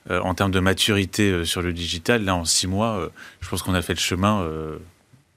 en 0.10 0.34
termes 0.34 0.52
de 0.52 0.60
maturité 0.60 1.46
sur 1.46 1.62
le 1.62 1.74
digital. 1.74 2.24
Là 2.24 2.36
en 2.36 2.46
six 2.46 2.68
mois, 2.68 3.10
je 3.42 3.50
pense 3.50 3.62
qu'on 3.62 3.74
a 3.74 3.82
fait 3.82 3.94
le 3.94 4.00
chemin 4.00 4.48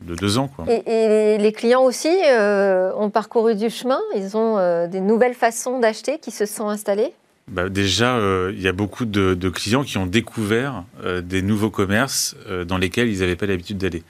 de 0.04 0.14
deux 0.14 0.38
ans. 0.38 0.50
Et, 0.68 1.38
les 1.38 1.52
clients 1.52 1.82
aussi 1.82 2.14
euh, 2.24 2.92
ont 2.96 3.10
parcouru 3.10 3.54
du 3.54 3.70
chemin 3.70 4.00
Ils 4.14 4.36
ont 4.36 4.58
euh, 4.58 4.86
des 4.86 5.00
nouvelles 5.00 5.34
façons 5.34 5.78
d'acheter 5.78 6.18
qui 6.18 6.30
se 6.30 6.46
sont 6.46 6.68
installées 6.68 7.12
bah 7.48 7.68
déjà, 7.68 8.16
euh, 8.16 8.52
il 8.54 8.62
y 8.62 8.68
a 8.68 8.72
beaucoup 8.72 9.04
de, 9.04 9.48
clients 9.50 9.84
qui 9.84 9.98
ont 9.98 10.06
découvert 10.06 10.84
des 11.22 11.42
nouveaux 11.42 11.70
commerces 11.70 12.36
dans 12.66 12.78
lesquels 12.78 13.08
ils 13.08 13.20
n'avaient 13.20 13.36
pas 13.36 13.46
l'habitude 13.46 13.78
d'aller. 13.78 14.02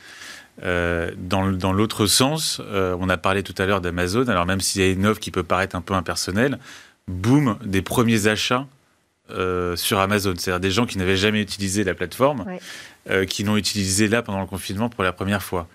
dans, 0.62 1.50
dans 1.50 1.72
l'autre 1.72 2.06
sens, 2.06 2.60
on 2.72 3.08
a 3.08 3.16
parlé 3.16 3.42
tout 3.42 3.54
à 3.58 3.66
l'heure 3.66 3.80
d'Amazon. 3.80 4.28
Alors 4.28 4.46
même 4.46 4.60
s'il 4.60 4.82
y 4.82 4.84
a 4.84 4.90
une 4.90 5.06
offre 5.06 5.20
qui 5.20 5.30
peut 5.30 5.42
paraître 5.42 5.74
un 5.74 5.80
peu 5.80 5.94
impersonnelle, 5.94 6.58
boum, 7.08 7.58
des 7.64 7.82
premiers 7.82 8.28
achats 8.28 8.66
sur 9.74 9.98
Amazon. 9.98 10.34
C'est-à-dire 10.38 10.60
des 10.60 10.70
gens 10.70 10.86
qui 10.86 10.98
n'avaient 10.98 11.16
jamais 11.16 11.42
utilisé 11.42 11.82
la 11.82 11.94
plateforme, 11.94 12.44
qui 13.28 13.42
l'ont 13.42 13.56
utilisé 13.56 14.06
là 14.06 14.22
pendant 14.22 14.40
le 14.40 14.46
confinement 14.46 14.88
pour 14.88 15.02
la 15.02 15.12
première 15.12 15.42
fois 15.42 15.66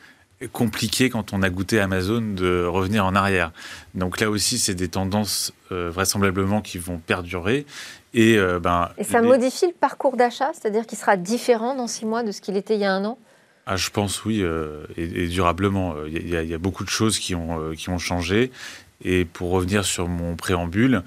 compliqué 0.48 1.10
quand 1.10 1.34
on 1.34 1.42
a 1.44 1.50
goûté 1.50 1.80
Amazon 1.80 2.22
de 2.22 2.66
revenir 2.66 3.06
en 3.06 3.16
arrière. 3.16 3.52
Donc 3.94 4.20
là 4.22 4.30
aussi, 4.30 4.58
c'est 4.58 4.74
des 4.74 4.88
tendances 4.88 5.54
euh, 5.72 5.90
vraisemblablement 5.90 6.62
qui 6.62 6.78
vont 6.78 6.98
perdurer. 6.98 7.66
Et, 8.14 8.38
euh, 8.38 8.60
ben, 8.60 8.90
et 8.98 9.04
ça 9.04 9.22
modifie 9.22 9.68
le 9.68 9.74
parcours 9.74 10.16
d'achat, 10.16 10.52
c'est-à-dire 10.54 10.88
qu'il 10.88 10.98
sera 10.98 11.18
différent 11.18 11.76
dans 11.76 11.88
six 11.88 12.06
mois 12.06 12.24
de 12.24 12.32
ce 12.32 12.42
qu'il 12.42 12.56
était 12.56 12.76
il 12.76 12.82
y 12.82 12.86
a 12.86 12.94
un 12.94 13.04
an? 13.06 13.18
Ah, 13.66 13.76
Je 13.76 13.90
pense 13.90 14.26
oui, 14.26 14.42
euh, 14.42 14.86
et, 14.98 15.28
durablement. 15.28 15.96
Il 16.08 16.28
y, 16.28 16.32
y, 16.32 16.54
a 16.54 16.58
beaucoup 16.58 16.84
de 16.84 16.90
choses 16.90 17.20
qui 17.20 17.36
ont, 17.36 17.74
qui 17.74 17.90
ont 17.90 18.00
changé. 18.00 18.52
Et 19.04 19.26
pour 19.26 19.52
revenir 19.52 19.86
sur 19.86 20.08
mon 20.08 20.36
préambule, 20.36 21.04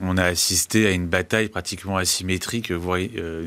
on 0.00 0.16
a 0.16 0.24
assisté 0.24 0.86
à 0.86 0.90
une 0.90 1.06
bataille 1.06 1.48
pratiquement 1.48 1.96
asymétrique, 1.96 2.70
voire 2.70 2.98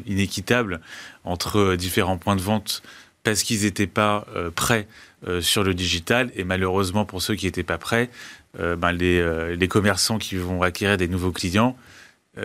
inéquitable, 0.05 0.81
entre 1.23 1.75
différents 1.75 2.17
points 2.17 2.35
de 2.35 2.41
vente 2.41 2.83
parce 3.29 3.43
qu'ils 3.43 3.63
n'étaient 3.63 3.87
pas 3.87 4.25
prêts 4.55 4.87
euh, 5.25 5.41
sur 5.41 5.63
le 5.63 5.73
digital. 5.73 6.29
Et 6.35 6.43
malheureusement, 6.43 7.03
pour 7.03 7.23
ceux 7.23 7.33
qui 7.33 7.47
n'étaient 7.47 7.63
pas 7.63 7.79
prêts, 7.79 8.11
euh, 8.59 8.75
ben 8.75 8.95
euh, 9.01 9.55
les, 9.55 9.67
commerçants 9.67 10.19
qui 10.19 10.35
vont 10.35 10.61
acquérir 10.61 10.95
des 10.95 11.07
nouveaux 11.07 11.31
clients, 11.31 11.75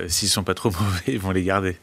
s'ils 0.06 0.28
ne 0.28 0.32
sont 0.32 0.42
pas 0.42 0.54
trop 0.54 0.70
mauvais, 0.80 1.02
ils 1.08 1.18
vont 1.18 1.32
les 1.32 1.44
garder. 1.44 1.76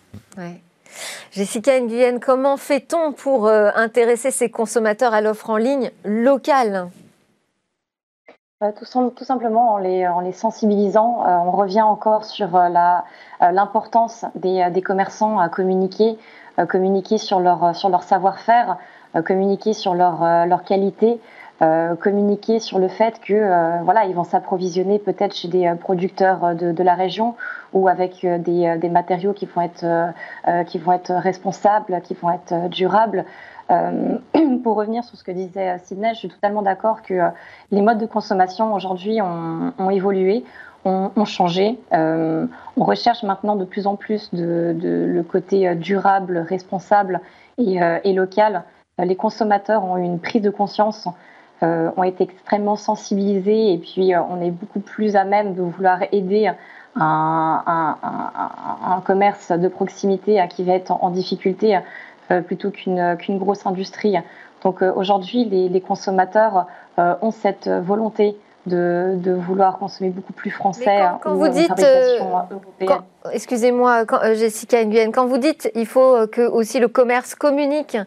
Jessica 1.32 1.80
Nguyen, 1.80 2.18
comment 2.20 2.58
fait-on 2.58 3.14
pour 3.14 3.48
intéresser 3.48 4.32
ces 4.32 4.50
consommateurs 4.50 5.14
à 5.14 5.22
l'offre 5.22 5.52
en 5.52 5.58
ligne 5.58 5.92
locale? 6.04 6.90
Tout, 8.80 9.24
simplement 9.24 9.76
en 9.76 9.78
les, 9.78 10.08
en 10.08 10.22
les 10.22 10.34
sensibilisant. 10.34 11.24
on 11.46 11.52
revient 11.52 11.84
encore 11.84 12.26
sur 12.26 12.58
l'importance 13.40 14.26
des, 14.34 14.68
des, 14.72 14.82
commerçants 14.82 15.38
à 15.38 15.50
communiquer, 15.50 16.18
communiquer 16.68 17.18
sur 17.18 17.40
leur, 17.40 17.76
sur 17.76 17.90
leur 17.90 18.04
savoir-faire, 18.04 18.78
euh, 19.16 19.24
communiquer 19.24 19.74
sur 19.74 19.96
leur, 19.96 20.24
euh, 20.24 20.58
qualité, 20.66 21.20
euh, 21.62 21.96
communiquer 21.96 22.60
sur 22.60 22.80
le 22.80 22.88
fait 22.88 23.20
que 23.20 23.84
voilà 23.84 24.06
ils 24.06 24.16
vont 24.16 24.24
s'approvisionner 24.24 24.98
peut-être 24.98 25.36
chez 25.36 25.48
des 25.50 25.74
producteurs 25.80 26.56
de, 26.56 26.72
de, 26.72 26.84
la 26.84 26.96
région 26.96 27.36
ou 27.74 27.90
avec 27.90 28.26
des, 28.26 28.78
des 28.78 28.90
matériaux 28.90 29.34
qui 29.34 29.46
vont 29.46 29.62
être 29.62 29.86
qui 30.68 30.78
vont 30.78 30.94
être 30.94 31.12
responsables, 31.12 32.02
qui 32.02 32.14
vont 32.14 32.32
être 32.32 32.70
durables. 32.70 33.26
pour 34.64 34.78
revenir 34.78 35.04
sur 35.04 35.16
ce 35.16 35.24
que 35.24 35.32
disait 35.32 35.78
Sidney, 35.84 36.14
je 36.14 36.20
suis 36.20 36.30
totalement 36.30 36.64
d'accord 36.64 37.04
que 37.04 37.30
les 37.72 37.82
modes 37.82 38.00
de 38.00 38.08
consommation 38.08 38.74
aujourd'hui 38.74 39.22
ont, 39.22 39.90
évolué, 39.92 40.44
ont, 40.86 41.26
changé. 41.26 41.78
on 41.92 42.48
recherche 42.78 43.24
maintenant 43.24 43.56
de 43.56 43.66
plus 43.66 43.86
en 43.86 43.96
plus 43.96 44.34
de, 44.34 44.76
le 44.82 45.24
côté 45.24 45.76
durable, 45.76 46.38
responsable 46.38 47.22
et, 47.58 47.80
et 48.04 48.14
local. 48.14 48.64
Euh, 49.00 49.06
les 49.06 49.16
consommateurs 49.16 49.84
ont 49.84 49.98
une 49.98 50.20
prise 50.20 50.42
de 50.42 50.50
conscience, 50.50 51.08
euh, 51.64 51.92
ont 51.98 52.04
été 52.04 52.24
extrêmement 52.24 52.76
sensibilisés 52.76 53.74
et 53.74 53.78
puis 53.78 54.14
euh, 54.14 54.22
on 54.30 54.42
est 54.42 54.52
beaucoup 54.52 54.80
plus 54.80 55.16
à 55.16 55.24
même 55.24 55.54
de 55.54 55.62
vouloir 55.62 56.00
aider 56.12 56.52
un, 56.96 57.96
commerce 59.06 59.52
de 59.52 59.68
proximité 59.68 60.44
qui 60.50 60.64
va 60.64 60.74
être 60.74 60.92
en, 60.92 61.10
difficulté 61.12 61.80
plutôt 62.46 62.72
qu'une 62.72 63.38
grosse 63.38 63.66
industrie. 63.66 64.16
Donc 64.64 64.82
aujourd'hui, 64.82 65.46
les, 65.46 65.82
consommateurs 65.82 66.68
ont 66.98 67.32
cette 67.32 67.70
volonté 67.70 68.38
de, 68.66 69.34
vouloir 69.34 69.78
consommer 69.78 70.10
beaucoup 70.10 70.34
plus 70.34 70.52
français. 70.52 71.00
quand, 71.22 71.36
vous 71.36 71.48
dites, 71.48 71.86
excusez-moi, 73.32 74.06
Jessica 74.34 74.84
Nguyen, 74.84 75.12
quand 75.12 75.26
vous 75.26 75.38
dites 75.38 75.72
il 75.76 75.86
faut 75.86 76.28
que 76.28 76.42
aussi 76.42 76.80
le 76.80 76.88
commerce 76.88 77.36
communique 77.36 77.98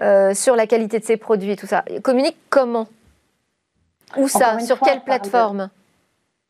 euh, 0.00 0.32
sur 0.32 0.54
la 0.54 0.68
qualité 0.68 1.00
de 1.00 1.04
ses 1.04 1.16
produits 1.16 1.50
et 1.50 1.56
tout 1.56 1.66
ça. 1.66 1.84
Communique 2.02 2.36
comment? 2.50 2.86
Où 4.16 4.28
ça? 4.28 4.60
Sur 4.60 4.78
quelle 4.78 5.00
plateforme? 5.00 5.70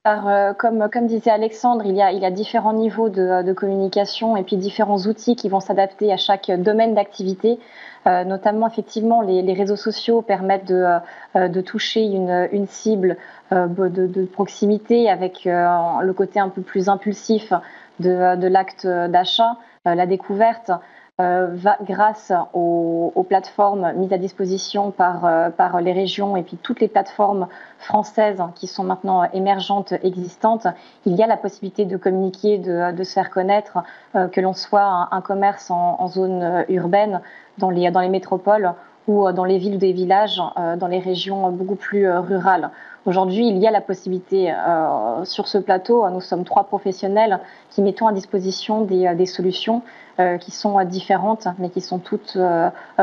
Euh, 0.09 0.55
comme, 0.55 1.07
disait 1.07 1.31
Alexandre, 1.31 1.85
il 1.85 1.95
y 1.95 2.03
a, 2.03 2.31
différents 2.31 2.73
niveaux 2.73 3.09
de, 3.09 3.53
communication 3.53 4.37
et 4.37 4.43
puis 4.43 4.57
différents 4.57 4.99
outils 4.99 5.37
qui 5.37 5.49
vont 5.49 5.61
s'adapter 5.61 6.13
à 6.13 6.17
chaque 6.17 6.51
domaine 6.51 6.95
d'activité. 6.95 7.59
Euh, 8.07 8.25
notamment, 8.25 8.67
effectivement, 8.67 9.21
les, 9.21 9.53
réseaux 9.53 9.77
sociaux 9.77 10.23
permettent 10.23 10.67
de, 10.67 10.99
de 11.35 11.61
toucher 11.61 12.03
une, 12.05 12.67
cible 12.67 13.17
de, 13.51 14.25
proximité 14.27 15.11
avec 15.11 15.45
le 15.45 16.13
côté 16.13 16.41
un 16.41 16.49
peu 16.49 16.63
plus 16.63 16.89
impulsif 16.89 17.53
de, 18.01 18.47
l'acte 18.47 18.87
d'achat, 18.87 19.57
la 19.85 20.07
découverte. 20.07 20.71
Va, 21.19 21.79
grâce 21.83 22.33
aux, 22.55 23.27
plateformes 23.29 23.93
mises 23.97 24.13
à 24.13 24.19
disposition 24.19 24.91
par, 24.93 25.53
par 25.53 25.81
les 25.81 25.93
régions 25.93 26.37
et 26.37 26.43
puis 26.43 26.57
toutes 26.57 26.81
les 26.81 26.89
plateformes 26.89 27.49
françaises 27.79 28.41
qui 28.55 28.67
sont 28.67 28.85
maintenant 28.85 29.25
émergentes, 29.33 29.93
existantes, 30.03 30.69
il 31.05 31.17
y 31.17 31.23
a 31.23 31.27
la 31.27 31.37
possibilité 31.37 31.85
de 31.85 31.97
communiquer, 31.97 32.59
de, 32.59 33.03
se 33.03 33.13
faire 33.13 33.31
connaître, 33.31 33.79
que 34.15 34.41
l'on 34.41 34.55
soit 34.55 35.09
un, 35.11 35.21
commerce 35.21 35.71
en, 35.71 36.07
zone 36.07 36.65
urbaine, 36.69 37.21
dans 37.59 37.71
les, 37.71 37.91
métropoles 38.09 38.73
ou 39.09 39.31
dans 39.33 39.45
les 39.45 39.59
villes 39.59 39.75
ou 39.75 39.79
des 39.79 39.93
villages, 39.93 40.41
dans 40.77 40.87
les 40.87 41.01
régions 41.01 41.51
beaucoup 41.51 41.77
plus 41.77 42.09
rurales. 42.09 42.71
Aujourd'hui, 43.09 43.49
il 43.49 43.57
y 43.57 43.67
a 43.67 43.71
la 43.71 43.81
possibilité 43.81 44.53
euh, 44.53 45.25
sur 45.25 45.49
ce 45.49 45.57
plateau, 45.57 46.07
nous 46.11 46.21
sommes 46.21 46.45
trois 46.45 46.65
professionnels 46.65 47.41
qui 47.71 47.81
mettons 47.81 48.07
à 48.07 48.13
disposition 48.13 48.83
des, 48.83 49.07
euh, 49.07 49.25
solutions 49.25 49.81
euh, 49.81 50.08
qui 50.41 50.51
sont 50.51 50.83
différentes, 50.85 51.47
mais 51.59 51.71
qui 51.71 51.81
sont 51.81 51.99
toutes 51.99 52.37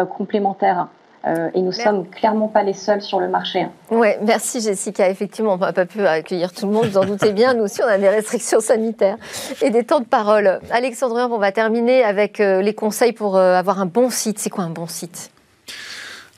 complémentaires. 0.10 0.88
et 1.26 1.62
nous 1.62 1.68
ne 1.68 1.72
sommes 1.72 2.08
clairement 2.08 2.48
pas 2.48 2.64
les 2.64 2.74
seuls 2.74 3.02
sur 3.02 3.20
le 3.20 3.28
marché. 3.28 3.68
Oui, 3.90 4.10
merci 4.22 4.62
Jessica. 4.62 5.10
Effectivement, 5.10 5.54
on 5.54 5.58
n'a 5.58 5.74
pas 5.74 5.86
pu 5.86 6.06
accueillir 6.06 6.54
tout 6.54 6.68
le 6.68 6.74
monde, 6.74 6.86
vous 6.86 6.98
en 6.98 7.06
doutez 7.06 7.34
bien. 7.34 7.54
Nous 7.54 7.64
aussi, 7.64 7.82
on 7.82 7.88
a 7.88 7.98
des 7.98 8.10
restrictions 8.10 8.60
sanitaires 8.60 9.18
et 9.62 9.70
des 9.70 9.84
temps 9.84 10.00
de 10.00 10.06
parole. 10.06 10.60
Alexandre, 10.72 11.28
on 11.32 11.38
va 11.38 11.52
terminer 11.52 12.04
avec 12.04 12.40
les 12.40 12.74
conseils 12.76 13.14
pour 13.14 13.38
avoir 13.38 13.80
un 13.82 13.88
bon 13.88 14.10
site. 14.10 14.40
C'est 14.40 14.50
quoi 14.50 14.64
un 14.66 14.70
bon 14.70 14.88
site? 14.88 15.32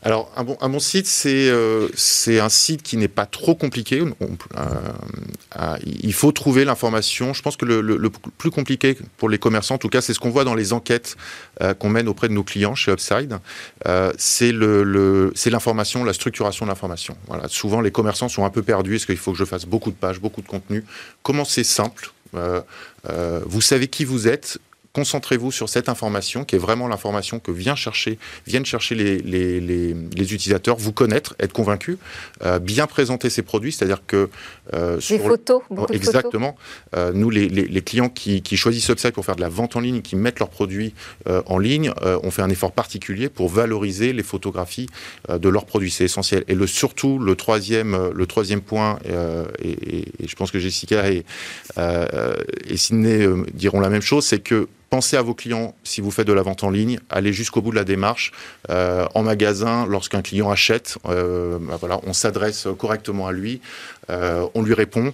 Alors, 0.04 0.32
un 0.38 0.70
bon, 0.70 0.80
site, 0.80 1.08
c'est 1.08 1.50
euh, 1.50 1.90
un 2.28 2.50
site 2.50 2.84
qui 2.84 2.98
n'est 2.98 3.08
pas 3.08 3.26
trop 3.26 3.56
compliqué. 3.56 4.00
Euh, 4.00 4.06
euh, 5.60 5.78
il 5.86 6.14
faut 6.14 6.32
trouver 6.32 6.66
l'information. 6.66 7.34
Je 7.34 7.42
pense 7.42 7.58
que 7.58 7.66
le, 7.66 8.10
plus 8.38 8.52
compliqué 8.52 8.96
pour 9.18 9.28
les 9.28 9.40
commerçants, 9.40 9.76
en 9.76 9.80
tout 9.80 9.90
cas, 9.90 10.02
c'est 10.02 10.14
ce 10.14 10.20
qu'on 10.20 10.30
voit 10.30 10.44
dans 10.44 10.54
les 10.54 10.72
enquêtes 10.72 11.18
qu'on 11.80 11.90
mène 11.90 12.08
auprès 12.08 12.28
de 12.28 12.34
nos 12.34 12.44
clients 12.44 12.76
chez 12.76 12.92
Upside. 12.92 13.40
c'est 14.18 14.52
l'information, 14.52 16.04
la 16.04 16.14
structuration 16.14 16.66
de 16.66 16.70
l'information. 16.70 17.18
Souvent, 17.48 17.82
les 17.82 17.92
commerçants 17.92 18.30
sont 18.30 18.46
un 18.46 18.52
peu 18.52 18.62
perdus. 18.62 18.98
Est-ce 18.98 19.08
qu'il 19.08 19.18
faut 19.18 19.32
que 19.32 19.38
je 19.38 19.46
fasse 19.46 19.66
beaucoup 19.66 19.90
de 19.90 19.96
pages, 19.96 20.20
beaucoup 20.20 20.42
de 20.42 20.48
contenu? 20.48 20.84
Comment 21.24 21.44
c'est 21.44 21.64
simple? 21.64 22.12
Vous 22.34 23.62
savez 23.62 23.88
qui 23.88 24.06
vous 24.06 24.28
êtes, 24.28 24.60
concentrez-vous 24.98 25.52
sur 25.52 25.70
cette 25.70 25.90
information 25.90 26.44
qui 26.44 26.56
est 26.56 26.58
vraiment 26.58 26.88
l'information 26.88 27.38
que 27.38 27.52
vient 27.52 27.76
chercher, 27.76 28.18
viennent 28.48 28.66
chercher 28.66 28.96
les, 28.96 29.20
les, 29.20 29.60
les, 29.62 30.34
utilisateurs, 30.34 30.76
vous 30.76 30.92
connaître, 30.92 31.36
être 31.40 31.54
convaincus, 31.54 32.00
euh, 32.44 32.58
bien 32.58 32.88
présenter 32.88 33.30
ses 33.30 33.44
produits, 33.44 33.72
c'est-à-dire 33.72 34.02
que... 34.08 34.28
Euh, 34.74 34.98
des 35.08 35.20
photos, 35.20 35.62
beaucoup 35.70 35.94
Exactement. 35.94 36.56
Euh, 36.96 37.12
nous, 37.14 37.30
les, 37.30 37.82
clients 37.84 38.10
qui, 38.10 38.42
qui, 38.42 38.58
choisissent 38.58 38.90
Upside 38.90 39.12
pour 39.12 39.24
faire 39.24 39.36
de 39.36 39.42
la 39.42 39.50
vente 39.50 39.76
en 39.76 39.82
ligne, 39.82 40.02
qui 40.02 40.16
mettent 40.16 40.40
leurs 40.40 40.50
produits 40.50 40.96
en 41.28 41.60
ligne, 41.60 41.92
on 42.24 42.32
fait 42.32 42.42
un 42.42 42.50
effort 42.50 42.72
particulier 42.72 43.30
pour 43.30 43.50
valoriser 43.50 44.14
les 44.14 44.24
photographies 44.24 44.88
de 45.30 45.48
leurs 45.48 45.68
produits. 45.68 45.92
C'est 45.92 46.06
essentiel. 46.06 46.44
Et 46.48 46.56
le, 46.56 46.66
surtout, 46.66 47.20
le 47.20 47.36
troisième, 47.36 48.10
le 48.16 48.26
troisième 48.26 48.62
point, 48.62 48.98
et, 49.62 49.98
et, 49.98 50.28
je 50.28 50.36
pense 50.36 50.50
que 50.50 50.58
Jessica 50.58 51.12
et, 51.12 51.24
et 51.78 52.78
Sydney 52.78 53.28
diront 53.54 53.80
la 53.80 53.90
même 53.90 54.02
chose, 54.02 54.26
c'est 54.26 54.40
que 54.40 54.68
Pensez 54.90 55.18
à 55.18 55.22
vos 55.22 55.34
clients 55.34 55.76
si 55.84 56.00
vous 56.00 56.12
faites 56.12 56.28
de 56.28 56.34
la 56.34 56.44
vente 56.44 56.64
en 56.64 56.70
ligne, 56.70 57.00
allez 57.10 57.34
jusqu'au 57.34 57.62
bout 57.62 57.72
de 57.72 57.76
la 57.76 57.84
démarche. 57.84 58.32
Euh, 58.70 59.06
en 59.16 59.24
magasin, 59.24 59.86
lorsqu'un 59.86 60.22
client 60.22 60.50
achète, 60.50 60.98
euh, 61.08 61.58
bah 61.60 61.78
voilà, 61.78 62.00
on 62.04 62.14
s'adresse 62.14 62.68
correctement 62.78 63.28
à 63.28 63.34
lui, 63.34 63.60
euh, 64.10 64.48
on 64.56 64.62
lui 64.62 64.74
répond, 64.74 65.14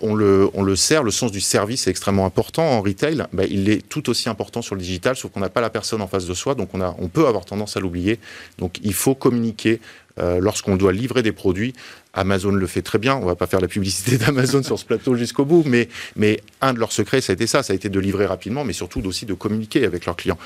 on, 0.00 0.14
le, 0.14 0.48
on 0.54 0.62
le 0.62 0.76
sert. 0.76 1.02
Le 1.02 1.10
sens 1.10 1.32
du 1.32 1.40
service 1.40 1.86
est 1.86 1.90
extrêmement 1.90 2.24
important 2.24 2.62
en 2.62 2.80
retail. 2.80 3.24
Bah, 3.32 3.42
il 3.50 3.68
est 3.68 3.86
tout 3.86 4.08
aussi 4.08 4.28
important 4.28 4.62
sur 4.62 4.76
le 4.76 4.80
digital, 4.80 5.16
sauf 5.16 5.32
qu'on 5.32 5.40
n'a 5.40 5.48
pas 5.48 5.60
la 5.60 5.70
personne 5.70 6.00
en 6.00 6.06
face 6.06 6.26
de 6.26 6.34
soi, 6.34 6.54
donc 6.54 6.70
on, 6.72 6.80
a, 6.80 6.94
on 6.98 7.08
peut 7.08 7.26
avoir 7.26 7.44
tendance 7.44 7.76
à 7.76 7.80
l'oublier. 7.80 8.18
Donc 8.58 8.78
il 8.82 8.94
faut 8.94 9.14
communiquer 9.14 9.80
lorsqu'on 10.18 10.76
doit 10.76 10.92
livrer 10.92 11.22
des 11.22 11.32
produits 11.32 11.74
Amazon 12.14 12.52
le 12.52 12.66
fait 12.66 12.82
très 12.82 12.98
bien. 12.98 13.16
On 13.16 13.24
va 13.24 13.36
pas 13.36 13.46
faire 13.46 13.60
la 13.60 13.68
publicité 13.68 14.18
d'Amazon 14.24 14.62
sur 14.62 14.78
ce 14.78 14.84
plateau 14.84 15.14
jusqu'au 15.14 15.44
bout, 15.44 15.64
mais, 15.66 15.88
mais 16.16 16.40
un 16.60 16.74
de 16.74 16.78
leurs 16.78 16.92
secrets, 16.92 17.20
ça 17.20 17.32
a 17.32 17.34
été 17.34 17.46
ça. 17.46 17.62
Ça 17.62 17.72
a 17.72 17.76
été 17.76 17.88
de 17.88 18.00
livrer 18.00 18.26
rapidement, 18.26 18.64
mais 18.64 18.72
surtout 18.72 19.04
aussi 19.06 19.26
de 19.26 19.34
communiquer 19.34 19.84
avec 19.84 20.06
leurs 20.06 20.16
clients. 20.16 20.38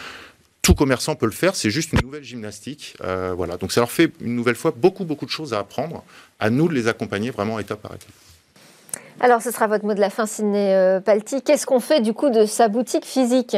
Tout 0.62 0.74
commerçant 0.74 1.14
peut 1.14 1.26
le 1.26 1.32
faire, 1.32 1.54
c'est 1.54 1.70
juste 1.70 1.92
une 1.92 2.00
nouvelle 2.02 2.24
gymnastique. 2.24 2.96
Euh, 3.04 3.34
voilà. 3.36 3.56
Donc 3.56 3.72
ça 3.72 3.80
leur 3.80 3.90
fait 3.90 4.12
une 4.20 4.34
nouvelle 4.34 4.56
fois 4.56 4.72
beaucoup, 4.76 5.04
beaucoup 5.04 5.24
de 5.24 5.30
choses 5.30 5.54
à 5.54 5.60
apprendre. 5.60 6.02
À 6.40 6.50
nous 6.50 6.68
de 6.68 6.74
les 6.74 6.88
accompagner 6.88 7.30
vraiment 7.30 7.58
étape 7.58 7.80
par 7.80 7.94
étape. 7.94 8.10
Alors, 9.20 9.40
ce 9.40 9.50
sera 9.50 9.66
votre 9.66 9.86
mot 9.86 9.94
de 9.94 10.00
la 10.00 10.10
fin, 10.10 10.26
Sidney 10.26 10.74
euh, 10.74 11.00
Palti. 11.00 11.40
Qu'est-ce 11.40 11.64
qu'on 11.64 11.80
fait 11.80 12.00
du 12.00 12.12
coup 12.12 12.28
de 12.28 12.44
sa 12.44 12.68
boutique 12.68 13.06
physique? 13.06 13.56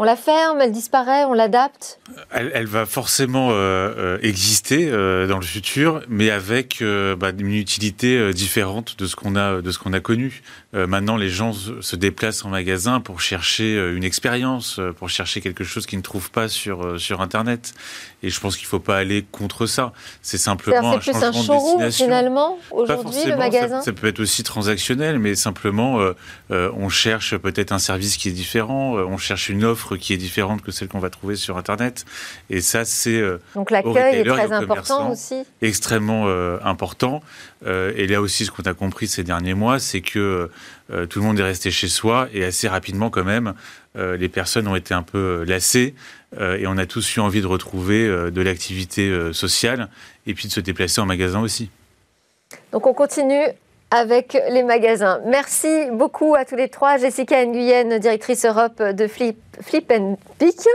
On 0.00 0.02
la 0.02 0.16
ferme, 0.16 0.62
elle 0.62 0.72
disparaît, 0.72 1.24
on 1.26 1.34
l'adapte 1.34 2.00
elle, 2.30 2.66
va 2.66 2.86
forcément 2.86 3.50
euh, 3.50 3.54
euh, 3.54 4.18
exister 4.22 4.88
euh, 4.88 5.26
dans 5.26 5.38
le 5.38 5.44
futur, 5.44 6.02
mais 6.08 6.30
avec 6.30 6.82
bah, 7.18 7.30
une 7.36 7.54
utilité 7.54 8.32
différente 8.32 8.96
de 8.98 9.06
ce 9.06 9.16
qu'on 9.16 9.36
a, 9.36 9.60
de 9.60 9.70
ce 9.70 9.78
qu'on 9.78 9.92
a 9.92 10.00
connu. 10.00 10.42
maintenant, 10.72 11.16
les 11.16 11.28
gens 11.28 11.52
se 11.52 11.96
déplacent 11.96 12.44
en 12.44 12.48
magasin 12.48 13.00
pour 13.00 13.20
chercher 13.20 13.76
une 13.94 14.04
expérience, 14.04 14.80
pour 14.98 15.08
chercher 15.08 15.40
quelque 15.40 15.64
chose 15.64 15.86
qu'ils 15.86 15.98
ne 15.98 16.02
trouvent 16.02 16.30
pas 16.30 16.48
sur, 16.48 17.00
sur 17.00 17.20
Internet. 17.20 17.74
Et 18.22 18.30
je 18.30 18.38
pense 18.40 18.56
qu'il 18.56 18.66
ne 18.66 18.70
faut 18.70 18.80
pas 18.80 18.98
aller 18.98 19.24
contre 19.30 19.66
ça. 19.66 19.92
C'est 20.22 20.38
simplement 20.38 20.96
un 20.96 21.00
changement 21.00 21.26
un 21.26 21.32
showroom, 21.32 21.80
de 21.80 21.84
destination. 21.86 22.04
finalement, 22.04 22.58
aujourd'hui, 22.70 23.24
le 23.26 23.36
magasin? 23.36 23.80
ça, 23.82 23.92
peut 23.92 24.06
être 24.06 24.20
aussi 24.20 24.42
transactionnel, 24.42 25.18
mais 25.18 25.34
simplement, 25.34 25.98
on 26.50 26.88
cherche 26.88 27.36
peut-être 27.36 27.72
un 27.72 27.78
service 27.78 28.16
qui 28.16 28.28
est 28.28 28.32
différent, 28.32 28.94
on 28.94 29.18
cherche 29.18 29.48
une 29.48 29.64
offre 29.64 29.89
qui 29.96 30.12
est 30.12 30.16
différente 30.16 30.62
que 30.62 30.70
celle 30.70 30.88
qu'on 30.88 30.98
va 30.98 31.10
trouver 31.10 31.36
sur 31.36 31.56
Internet. 31.56 32.04
Et 32.48 32.60
ça, 32.60 32.84
c'est 32.84 33.20
euh, 33.20 33.38
donc 33.54 33.70
l'accueil 33.70 34.16
est 34.16 34.24
très 34.24 34.52
important 34.52 35.10
aussi. 35.10 35.42
Extrêmement 35.62 36.24
euh, 36.26 36.58
important. 36.64 37.22
Euh, 37.66 37.92
et 37.96 38.06
là 38.06 38.20
aussi, 38.20 38.46
ce 38.46 38.50
qu'on 38.50 38.62
a 38.62 38.74
compris 38.74 39.06
ces 39.06 39.24
derniers 39.24 39.54
mois, 39.54 39.78
c'est 39.78 40.00
que 40.00 40.50
tout 41.08 41.20
le 41.20 41.24
monde 41.24 41.38
est 41.38 41.44
resté 41.44 41.70
chez 41.70 41.86
soi 41.86 42.28
et 42.32 42.44
assez 42.44 42.66
rapidement 42.66 43.10
quand 43.10 43.22
même, 43.22 43.54
les 43.94 44.28
personnes 44.28 44.66
ont 44.66 44.74
été 44.74 44.92
un 44.92 45.04
peu 45.04 45.44
lassées 45.46 45.94
et 46.36 46.66
on 46.66 46.76
a 46.78 46.84
tous 46.84 47.14
eu 47.14 47.20
envie 47.20 47.40
de 47.40 47.46
retrouver 47.46 48.08
de 48.08 48.40
l'activité 48.40 49.32
sociale 49.32 49.88
et 50.26 50.34
puis 50.34 50.48
de 50.48 50.52
se 50.52 50.58
déplacer 50.58 51.00
en 51.00 51.06
magasin 51.06 51.42
aussi. 51.42 51.70
Donc 52.72 52.88
on 52.88 52.92
continue 52.92 53.46
avec 53.90 54.38
les 54.50 54.62
magasins. 54.62 55.20
Merci 55.26 55.90
beaucoup 55.92 56.34
à 56.34 56.44
tous 56.44 56.56
les 56.56 56.68
trois. 56.68 56.96
Jessica 56.96 57.44
Nguyen, 57.44 57.98
directrice 57.98 58.44
Europe 58.44 58.80
de 58.82 59.06
Flip, 59.06 59.38
Flip 59.60 59.90
and 59.90 60.16
Pick. 60.40 60.66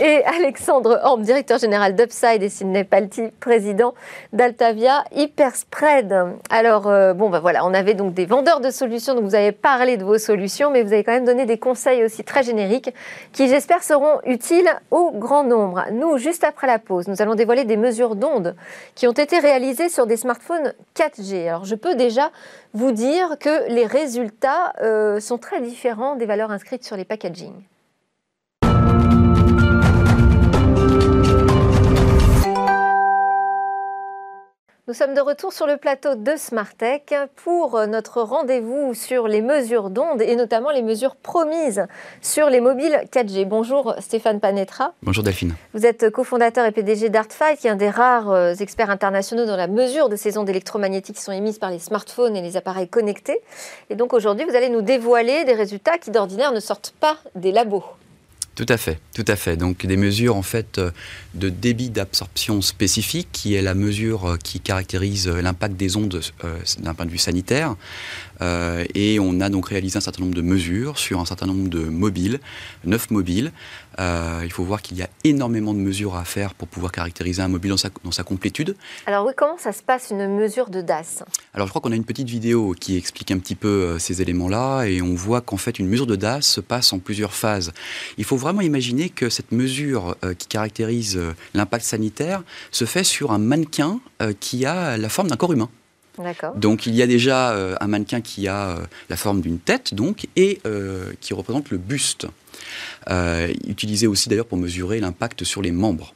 Et 0.00 0.24
Alexandre 0.24 1.00
Horn, 1.02 1.22
directeur 1.22 1.58
général 1.58 1.94
d'Upside 1.94 2.42
et 2.42 2.48
Sidney 2.48 2.84
Palti, 2.84 3.30
président 3.40 3.94
d'Altavia 4.32 5.04
Hyperspread. 5.14 6.14
Alors, 6.50 6.88
euh, 6.88 7.12
bon, 7.12 7.30
ben 7.30 7.40
voilà, 7.40 7.64
on 7.64 7.72
avait 7.74 7.94
donc 7.94 8.14
des 8.14 8.26
vendeurs 8.26 8.60
de 8.60 8.70
solutions, 8.70 9.14
donc 9.14 9.24
vous 9.24 9.34
avez 9.34 9.52
parlé 9.52 9.96
de 9.96 10.04
vos 10.04 10.18
solutions, 10.18 10.70
mais 10.70 10.82
vous 10.82 10.92
avez 10.92 11.04
quand 11.04 11.12
même 11.12 11.24
donné 11.24 11.46
des 11.46 11.58
conseils 11.58 12.04
aussi 12.04 12.24
très 12.24 12.42
génériques 12.42 12.92
qui, 13.32 13.48
j'espère, 13.48 13.82
seront 13.82 14.20
utiles 14.24 14.70
au 14.90 15.12
grand 15.12 15.44
nombre. 15.44 15.84
Nous, 15.92 16.18
juste 16.18 16.44
après 16.44 16.66
la 16.66 16.78
pause, 16.78 17.08
nous 17.08 17.22
allons 17.22 17.34
dévoiler 17.34 17.64
des 17.64 17.76
mesures 17.76 18.16
d'ondes 18.16 18.54
qui 18.94 19.06
ont 19.06 19.12
été 19.12 19.38
réalisées 19.38 19.88
sur 19.88 20.06
des 20.06 20.16
smartphones 20.16 20.72
4G. 20.96 21.48
Alors, 21.48 21.64
je 21.64 21.74
peux 21.74 21.94
déjà 21.94 22.30
vous 22.74 22.92
dire 22.92 23.36
que 23.40 23.68
les 23.68 23.86
résultats 23.86 24.72
euh, 24.82 25.20
sont 25.20 25.38
très 25.38 25.60
différents 25.60 26.16
des 26.16 26.26
valeurs 26.26 26.50
inscrites 26.50 26.84
sur 26.84 26.96
les 26.96 27.04
packaging. 27.04 27.52
Nous 34.88 34.94
sommes 34.94 35.14
de 35.14 35.20
retour 35.20 35.52
sur 35.52 35.68
le 35.68 35.76
plateau 35.76 36.16
de 36.16 36.34
Smartech 36.36 37.14
pour 37.36 37.86
notre 37.86 38.20
rendez-vous 38.20 38.94
sur 38.94 39.28
les 39.28 39.40
mesures 39.40 39.90
d'ondes 39.90 40.20
et 40.20 40.34
notamment 40.34 40.72
les 40.72 40.82
mesures 40.82 41.14
promises 41.14 41.86
sur 42.20 42.50
les 42.50 42.60
mobiles 42.60 43.00
4G. 43.12 43.44
Bonjour 43.44 43.94
Stéphane 44.00 44.40
Panetra. 44.40 44.94
Bonjour 45.04 45.22
Delphine. 45.22 45.54
Vous 45.72 45.86
êtes 45.86 46.10
cofondateur 46.10 46.66
et 46.66 46.72
PDG 46.72 47.10
d'Art5, 47.10 47.58
qui 47.58 47.68
est 47.68 47.70
un 47.70 47.76
des 47.76 47.90
rares 47.90 48.32
euh, 48.32 48.54
experts 48.54 48.90
internationaux 48.90 49.46
dans 49.46 49.56
la 49.56 49.68
mesure 49.68 50.08
de 50.08 50.16
ces 50.16 50.36
ondes 50.36 50.50
électromagnétiques 50.50 51.14
qui 51.14 51.22
sont 51.22 51.30
émises 51.30 51.60
par 51.60 51.70
les 51.70 51.78
smartphones 51.78 52.34
et 52.34 52.42
les 52.42 52.56
appareils 52.56 52.88
connectés. 52.88 53.38
Et 53.88 53.94
donc 53.94 54.12
aujourd'hui, 54.12 54.44
vous 54.44 54.56
allez 54.56 54.68
nous 54.68 54.82
dévoiler 54.82 55.44
des 55.44 55.54
résultats 55.54 55.98
qui 55.98 56.10
d'ordinaire 56.10 56.50
ne 56.50 56.58
sortent 56.58 56.92
pas 56.98 57.18
des 57.36 57.52
labos. 57.52 57.84
Tout 58.54 58.66
à 58.68 58.76
fait, 58.76 58.98
tout 59.14 59.24
à 59.28 59.36
fait. 59.36 59.56
Donc 59.56 59.86
des 59.86 59.96
mesures 59.96 60.36
en 60.36 60.42
fait 60.42 60.76
euh, 60.76 60.90
de 61.34 61.48
débit 61.48 61.88
d'absorption 61.88 62.60
spécifique, 62.60 63.28
qui 63.32 63.54
est 63.54 63.62
la 63.62 63.74
mesure 63.74 64.32
euh, 64.32 64.36
qui 64.36 64.60
caractérise 64.60 65.26
euh, 65.26 65.40
l'impact 65.40 65.74
des 65.74 65.96
ondes 65.96 66.20
d'un 66.80 66.94
point 66.94 67.06
de 67.06 67.10
vue 67.10 67.18
sanitaire. 67.18 67.76
Et 68.40 69.18
on 69.20 69.40
a 69.40 69.48
donc 69.48 69.68
réalisé 69.68 69.96
un 69.96 70.00
certain 70.00 70.22
nombre 70.22 70.34
de 70.34 70.42
mesures 70.42 70.98
sur 70.98 71.20
un 71.20 71.24
certain 71.24 71.46
nombre 71.46 71.68
de 71.68 71.80
mobiles, 71.80 72.40
neuf 72.84 73.10
mobiles, 73.10 73.52
Euh, 73.98 74.40
il 74.42 74.50
faut 74.50 74.64
voir 74.64 74.80
qu'il 74.80 74.96
y 74.96 75.02
a 75.02 75.08
énormément 75.22 75.74
de 75.74 75.78
mesures 75.78 76.16
à 76.16 76.24
faire 76.24 76.54
pour 76.54 76.66
pouvoir 76.66 76.92
caractériser 76.92 77.42
un 77.42 77.48
mobile 77.48 77.70
dans 77.72 77.76
sa, 77.76 77.90
dans 78.04 78.10
sa 78.10 78.24
complétude. 78.24 78.74
Alors 79.04 79.26
oui, 79.26 79.32
comment 79.36 79.58
ça 79.58 79.72
se 79.72 79.82
passe 79.82 80.08
une 80.10 80.26
mesure 80.28 80.70
de 80.70 80.80
DAS? 80.80 81.22
Alors 81.52 81.66
je 81.66 81.72
crois 81.72 81.82
qu'on 81.82 81.92
a 81.92 81.96
une 81.96 82.04
petite 82.06 82.28
vidéo 82.28 82.74
qui 82.78 82.96
explique 82.96 83.30
un 83.30 83.38
petit 83.38 83.54
peu 83.54 83.68
euh, 83.68 83.98
ces 83.98 84.22
éléments-là 84.22 84.84
et 84.84 85.02
on 85.02 85.14
voit 85.14 85.42
qu'en 85.42 85.58
fait 85.58 85.78
une 85.78 85.88
mesure 85.88 86.06
de 86.06 86.16
DAS 86.16 86.40
se 86.40 86.62
passe 86.62 86.92
en 86.94 87.00
plusieurs 87.00 87.34
phases. 87.34 87.72
Il 88.16 88.24
faut 88.24 88.38
vraiment 88.38 88.62
imaginer 88.62 89.10
que 89.10 89.28
cette 89.28 89.52
mesure 89.52 90.16
euh, 90.24 90.32
qui 90.32 90.46
caractérise 90.48 91.18
euh, 91.18 91.34
l'impact 91.52 91.84
sanitaire 91.84 92.42
se 92.70 92.86
fait 92.86 93.04
sur 93.04 93.30
un 93.30 93.38
mannequin 93.38 94.00
euh, 94.22 94.32
qui 94.40 94.64
a 94.64 94.96
la 94.96 95.10
forme 95.10 95.28
d'un 95.28 95.36
corps 95.36 95.52
humain. 95.52 95.68
Donc 96.56 96.86
il 96.86 96.94
y 96.94 97.02
a 97.02 97.06
déjà 97.06 97.52
euh, 97.52 97.74
un 97.80 97.86
mannequin 97.86 98.20
qui 98.20 98.48
a 98.48 98.70
euh, 98.70 98.86
la 99.08 99.16
forme 99.16 99.40
d'une 99.40 99.58
tête 99.58 99.94
donc 99.94 100.28
et 100.36 100.60
euh, 100.66 101.12
qui 101.20 101.34
représente 101.34 101.70
le 101.70 101.78
buste. 101.78 102.26
Utilisé 103.66 104.06
aussi 104.06 104.28
d'ailleurs 104.28 104.46
pour 104.46 104.58
mesurer 104.58 105.00
l'impact 105.00 105.44
sur 105.44 105.62
les 105.62 105.72
membres. 105.72 106.14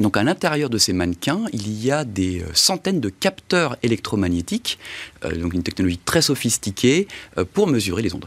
Donc 0.00 0.16
à 0.16 0.22
l'intérieur 0.22 0.70
de 0.70 0.78
ces 0.78 0.92
mannequins, 0.92 1.44
il 1.52 1.72
y 1.72 1.90
a 1.90 2.04
des 2.04 2.44
centaines 2.52 3.00
de 3.00 3.08
capteurs 3.08 3.76
électromagnétiques, 3.82 4.78
donc 5.36 5.54
une 5.54 5.62
technologie 5.62 5.98
très 5.98 6.22
sophistiquée 6.22 7.08
pour 7.52 7.66
mesurer 7.66 8.02
les 8.02 8.14
ondes. 8.14 8.26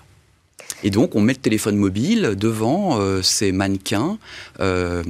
Et 0.83 0.89
donc 0.89 1.15
on 1.15 1.21
met 1.21 1.33
le 1.33 1.39
téléphone 1.39 1.75
mobile 1.75 2.35
devant 2.37 2.99
euh, 2.99 3.21
ces 3.21 3.51
mannequins, 3.51 4.17
euh, 4.59 5.03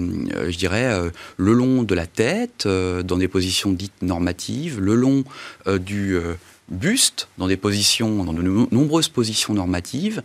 je 0.49 0.57
dirais, 0.57 0.85
euh, 0.85 1.09
le 1.37 1.53
long 1.53 1.83
de 1.83 1.93
la 1.93 2.05
tête, 2.05 2.67
dans 2.67 3.17
des 3.17 3.27
positions 3.27 3.71
dites 3.71 4.01
normatives, 4.01 4.79
le 4.79 4.95
long 4.95 5.23
du 5.79 6.17
buste, 6.69 7.27
dans 7.37 7.47
des 7.47 7.57
positions, 7.57 8.23
dans 8.23 8.33
de 8.33 8.41
no- 8.41 8.67
nombreuses 8.71 9.09
positions 9.09 9.53
normatives, 9.53 10.21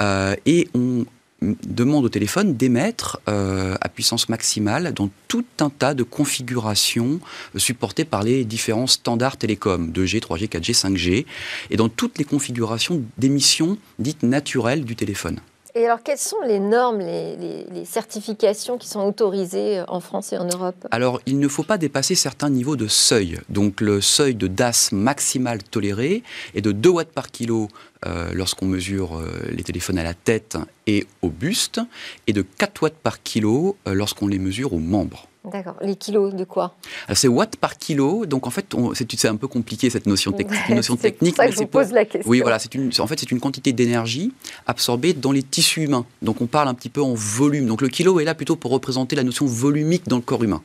et 0.00 0.68
on 0.74 1.04
demande 1.42 2.04
au 2.04 2.08
téléphone 2.08 2.54
d'émettre 2.54 3.20
euh, 3.28 3.74
à 3.80 3.88
puissance 3.88 4.28
maximale 4.28 4.92
dans 4.94 5.10
tout 5.28 5.44
un 5.60 5.68
tas 5.70 5.92
de 5.94 6.02
configurations 6.02 7.20
euh, 7.54 7.58
supportées 7.58 8.04
par 8.04 8.22
les 8.22 8.44
différents 8.44 8.86
standards 8.86 9.36
télécoms, 9.36 9.90
2G, 9.92 10.20
3G, 10.20 10.48
4G, 10.48 10.74
5G, 10.74 11.26
et 11.70 11.76
dans 11.76 11.88
toutes 11.88 12.18
les 12.18 12.24
configurations 12.24 13.02
d'émissions 13.18 13.76
dites 13.98 14.22
naturelles 14.22 14.84
du 14.84 14.96
téléphone. 14.96 15.40
Et 15.76 15.86
alors, 15.86 16.04
quelles 16.04 16.18
sont 16.18 16.36
les 16.46 16.60
normes, 16.60 17.00
les, 17.00 17.34
les- 17.36 17.66
les 17.74 17.84
certifications 17.84 18.78
qui 18.78 18.86
sont 18.86 19.00
autorisées 19.00 19.80
euh, 19.80 19.84
en 19.88 19.98
France 19.98 20.32
et 20.32 20.38
en 20.38 20.44
Europe? 20.46 20.76
Alors, 20.92 21.20
il 21.26 21.40
ne 21.40 21.48
faut 21.48 21.64
pas 21.64 21.78
dépasser 21.78 22.14
certains 22.14 22.48
niveaux 22.48 22.76
de 22.76 22.86
seuil. 22.86 23.40
Donc, 23.48 23.80
le 23.80 24.00
seuil 24.00 24.36
de 24.36 24.46
DAS 24.46 24.90
maximal 24.92 25.64
toléré 25.64 26.22
est 26.54 26.60
de 26.60 26.70
2 26.70 26.88
watts 26.90 27.10
par 27.12 27.28
kilo 27.32 27.66
euh, 28.06 28.30
lorsqu'on 28.34 28.66
mesure 28.66 29.16
euh, 29.18 29.26
les 29.50 29.62
téléphones 29.62 29.98
à 29.98 30.02
la 30.04 30.14
tête 30.14 30.56
et 30.86 31.06
au 31.22 31.28
buste, 31.30 31.80
et 32.26 32.32
de 32.32 32.42
4 32.42 32.82
watts 32.82 32.94
par 33.02 33.22
kilo 33.22 33.76
euh, 33.88 33.94
lorsqu'on 33.94 34.26
les 34.26 34.38
mesure 34.38 34.72
aux 34.72 34.78
membres. 34.78 35.28
D'accord. 35.50 35.76
Les 35.82 35.94
kilos 35.96 36.32
de 36.34 36.44
quoi? 36.44 36.74
C'est 37.12 37.28
watts 37.28 37.56
par 37.56 37.76
kilo, 37.76 38.24
donc 38.24 38.46
en 38.46 38.50
fait, 38.50 38.74
c'est 38.94 39.10
c'est 39.14 39.28
un 39.28 39.36
peu 39.36 39.46
compliqué 39.46 39.90
cette 39.90 40.06
notion, 40.06 40.32
tec- 40.38 40.48
notion 40.74 40.96
C'est 40.96 41.10
technique. 41.12 41.34
pour 41.36 41.44
ça 41.44 41.46
que 41.48 41.52
je 41.52 41.58
c'est 41.58 41.64
vous 41.64 41.70
pose 41.70 41.92
la 41.92 42.04
question. 42.06 42.30
Oui, 42.30 42.40
voilà, 42.40 42.58
c'est 42.58 42.74
une, 42.74 42.90
en 42.98 43.06
fait, 43.06 43.20
c'est 43.20 43.30
une 43.30 43.40
quantité 43.40 43.72
d'énergie 43.74 44.32
absorbée 44.66 45.12
dans 45.12 45.32
les 45.32 45.42
tissus 45.42 45.82
humains. 45.82 46.06
Donc, 46.22 46.40
on 46.40 46.46
parle 46.46 46.68
un 46.68 46.74
petit 46.74 46.88
peu 46.88 47.02
en 47.02 47.12
volume. 47.12 47.66
Donc, 47.66 47.82
le 47.82 47.88
kilo 47.88 48.20
est 48.20 48.24
là 48.24 48.34
plutôt 48.34 48.56
pour 48.56 48.70
représenter 48.70 49.16
la 49.16 49.22
notion 49.22 49.44
volumique 49.44 50.08
dans 50.08 50.16
le 50.16 50.22
corps 50.22 50.42
humain. 50.44 50.62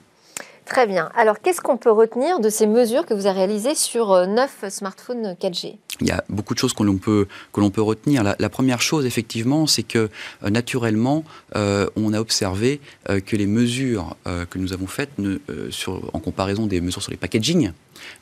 Très 0.69 0.85
bien. 0.85 1.09
Alors, 1.15 1.39
qu'est-ce 1.41 1.61
qu'on 1.61 1.77
peut 1.77 1.89
retenir 1.91 2.39
de 2.39 2.47
ces 2.49 2.67
mesures 2.67 3.03
que 3.07 3.15
vous 3.15 3.25
avez 3.25 3.39
réalisées 3.39 3.73
sur 3.73 4.11
euh, 4.11 4.27
neuf 4.27 4.63
smartphones 4.69 5.33
4G 5.41 5.77
Il 5.99 6.07
y 6.07 6.11
a 6.11 6.23
beaucoup 6.29 6.53
de 6.53 6.59
choses 6.59 6.73
que 6.73 6.83
l'on 6.83 6.97
peut, 6.97 7.27
que 7.51 7.59
l'on 7.59 7.71
peut 7.71 7.81
retenir. 7.81 8.21
La, 8.21 8.35
la 8.37 8.49
première 8.49 8.79
chose, 8.79 9.07
effectivement, 9.07 9.65
c'est 9.65 9.81
que 9.81 10.09
euh, 10.43 10.49
naturellement, 10.51 11.23
euh, 11.55 11.89
on 11.95 12.13
a 12.13 12.19
observé 12.19 12.81
euh, 13.09 13.19
que 13.19 13.35
les 13.35 13.47
mesures 13.47 14.15
que 14.25 14.59
nous 14.59 14.71
avons 14.71 14.85
faites 14.85 15.09
ne- 15.17 15.39
sur, 15.71 16.07
en 16.13 16.19
comparaison 16.19 16.67
des 16.67 16.81
mesures 16.81 17.01
sur 17.01 17.09
les 17.11 17.17
packaging 17.17 17.71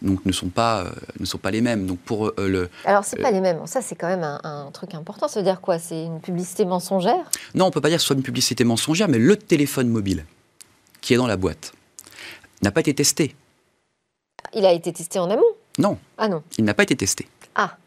donc, 0.01 0.25
ne, 0.25 0.31
sont 0.31 0.47
pas, 0.47 0.85
ne 1.19 1.25
sont 1.25 1.37
pas 1.37 1.51
les 1.51 1.59
mêmes. 1.61 1.85
Donc, 1.85 1.99
pour 1.99 2.31
le, 2.37 2.69
Alors, 2.85 3.03
c'est 3.03 3.17
pas 3.21 3.31
les 3.31 3.41
mêmes. 3.41 3.59
Ça, 3.65 3.81
c'est 3.81 3.95
quand 3.95 4.07
même 4.07 4.23
un, 4.23 4.39
un 4.43 4.71
truc 4.71 4.93
important. 4.95 5.27
Ça 5.27 5.41
veut 5.41 5.43
dire 5.43 5.59
quoi? 5.59 5.79
C'est 5.79 6.01
une 6.05 6.21
publicité 6.21 6.63
mensongère? 6.63 7.29
Non, 7.55 7.65
on 7.65 7.67
ne 7.67 7.73
peut 7.73 7.81
pas 7.81 7.89
dire 7.89 7.97
que 7.97 8.01
ce 8.01 8.07
soit 8.07 8.15
une 8.15 8.23
publicité 8.23 8.63
mensongère, 8.63 9.09
mais 9.09 9.17
le 9.19 9.35
téléphone 9.35 9.89
mobile 9.89 10.25
qui 11.01 11.13
est 11.13 11.17
dans 11.17 11.27
la 11.27 11.37
boîte 11.37 11.73
n'a 12.63 12.71
pas 12.71 12.81
été 12.81 12.93
testé. 12.93 13.35
Il 14.53 14.65
a 14.65 14.71
été 14.73 14.91
testé 14.93 15.19
en 15.19 15.29
amont 15.29 15.43
Non, 15.77 15.97
Ah 16.17 16.27
non. 16.27 16.43
il 16.57 16.63
n'a 16.63 16.73
pas 16.73 16.83
été 16.83 16.95
testé. 16.95 17.27
Ah. 17.55 17.77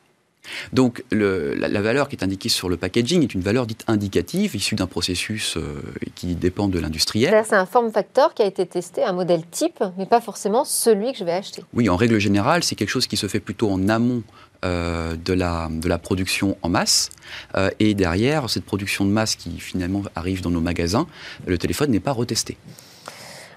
Donc 0.73 1.05
le- 1.11 1.55
la, 1.55 1.69
la 1.69 1.83
valeur 1.83 2.09
qui 2.09 2.17
est 2.17 2.25
indiquée 2.25 2.49
sur 2.49 2.69
le 2.71 2.77
packaging 2.79 3.23
est 3.23 3.35
une 3.35 3.43
valeur 3.43 3.67
dite 3.67 3.85
indicative, 3.89 4.57
issue 4.57 4.75
d'un 4.75 4.87
processus 4.87 5.57
euh, 5.59 5.81
qui 6.15 6.35
dépend 6.35 6.67
de 6.67 6.79
l'industriel. 6.79 7.45
C'est 7.47 7.55
un 7.57 7.67
form 7.67 7.93
factor 7.93 8.33
qui 8.35 8.43
a 8.43 8.47
été 8.47 8.65
testé, 8.67 9.05
un 9.05 9.13
modèle 9.13 9.43
type, 9.51 9.85
mais 9.99 10.07
pas 10.07 10.21
forcément 10.23 10.65
celui 10.65 11.13
que 11.13 11.19
je 11.19 11.25
vais 11.25 11.33
acheter. 11.33 11.63
Oui, 11.75 11.89
en 11.91 11.97
règle 11.97 12.19
générale, 12.19 12.65
c'est 12.65 12.75
quelque 12.75 12.89
chose 12.89 13.07
qui 13.07 13.17
se 13.19 13.27
fait 13.29 13.39
plutôt 13.41 13.71
en 13.71 13.87
amont 13.89 14.23
euh, 14.65 15.15
de, 15.17 15.33
la, 15.35 15.69
de 15.71 15.89
la 15.89 15.99
production 15.99 16.57
en 16.63 16.69
masse. 16.71 17.11
Euh, 17.57 17.71
et 17.79 17.93
derrière, 17.95 18.49
cette 18.49 18.65
production 18.65 19.05
de 19.05 19.11
masse 19.11 19.37
qui 19.37 19.61
finalement 19.61 20.03
arrive 20.15 20.41
dans 20.41 20.51
nos 20.51 20.61
magasins, 20.63 21.07
le 21.47 21.59
téléphone 21.59 21.91
n'est 21.91 22.01
pas 22.01 22.13
retesté. 22.13 22.57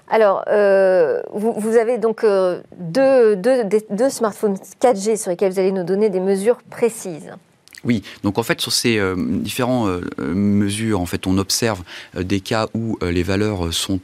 Alors, 0.08 0.44
euh, 0.48 1.22
vous, 1.32 1.76
avez 1.76 1.98
donc 1.98 2.24
euh, 2.24 2.60
deux, 2.78 3.36
deux- 3.36 3.64
deux 3.90 4.10
smartphones 4.10 4.56
4G 4.80 5.16
sur 5.16 5.30
lesquels 5.30 5.52
vous 5.52 5.58
allez 5.58 5.72
nous 5.72 5.84
donner 5.84 6.10
des 6.10 6.20
mesures 6.20 6.58
précises. 6.70 7.30
Oui, 7.84 8.02
donc 8.22 8.38
en 8.38 8.42
fait 8.42 8.60
sur 8.62 8.72
ces 8.72 8.98
euh, 8.98 9.14
différentes 9.18 9.90
mesures, 10.18 11.00
en 11.00 11.06
fait, 11.06 11.26
on 11.26 11.36
observe 11.38 11.82
des 12.14 12.40
cas 12.40 12.68
où 12.74 12.98
les 13.02 13.22
valeurs 13.22 13.72
sont 13.74 14.00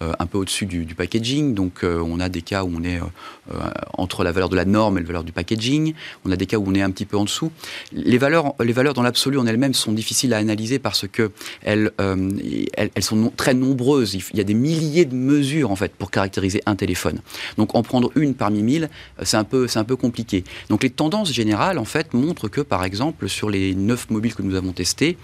un 0.00 0.26
peu 0.26 0.38
au-dessus 0.38 0.66
du, 0.66 0.94
packaging. 0.94 1.54
Donc 1.54 1.84
euh, 1.84 2.02
on 2.04 2.20
a 2.20 2.28
des 2.28 2.42
cas 2.42 2.64
où 2.64 2.72
on 2.74 2.82
est 2.82 2.98
euh, 2.98 3.04
euh, 3.52 3.70
entre 3.94 4.24
la 4.24 4.32
valeur 4.32 4.48
de 4.48 4.56
la 4.56 4.64
norme 4.64 4.98
et 4.98 5.00
la 5.00 5.06
valeur 5.06 5.24
du 5.24 5.32
packaging. 5.32 5.94
On 6.24 6.30
a 6.30 6.36
des 6.36 6.46
cas 6.46 6.56
où 6.56 6.64
on 6.66 6.74
est 6.74 6.82
un 6.82 6.90
petit 6.90 7.06
peu 7.06 7.16
en 7.16 7.24
dessous. 7.24 7.50
Les 7.92 8.18
valeurs, 8.18 8.54
les 8.60 8.72
valeurs 8.72 8.94
dans 8.94 9.02
l'absolu 9.02 9.38
en 9.38 9.46
elles-mêmes 9.46 9.74
sont 9.74 9.92
difficiles 9.92 10.32
à 10.34 10.38
analyser 10.38 10.78
parce 10.78 11.06
que 11.08 11.30
elles, 11.62 11.90
euh, 12.00 12.30
elles, 12.74 13.02
sont 13.02 13.32
très 13.36 13.54
nombreuses. 13.54 14.14
Il 14.14 14.36
y 14.36 14.40
a 14.40 14.44
des 14.44 14.54
milliers 14.54 15.04
de 15.04 15.14
mesures 15.14 15.70
en 15.70 15.76
fait 15.76 15.92
pour 15.92 16.10
caractériser 16.10 16.62
un 16.66 16.76
téléphone. 16.76 17.20
Donc 17.56 17.74
en 17.74 17.82
prendre 17.82 18.10
une 18.14 18.34
parmi 18.34 18.62
mille, 18.62 18.88
euh, 19.18 19.22
c'est 19.24 19.36
un 19.36 19.44
peu, 19.44 19.66
c'est 19.66 19.78
un 19.78 19.84
peu 19.84 19.96
compliqué. 19.96 20.44
Donc 20.68 20.82
les 20.82 20.90
tendances 20.90 21.32
générales 21.32 21.78
en 21.78 21.84
fait 21.84 22.14
montrent 22.14 22.48
que 22.48 22.60
par 22.60 22.84
exemple 22.84 23.28
sur 23.28 23.50
les 23.50 23.74
neuf 23.74 24.10
mobiles 24.10 24.34
que 24.34 24.42
nous 24.42 24.54
avons 24.54 24.72
testés, 24.72 25.16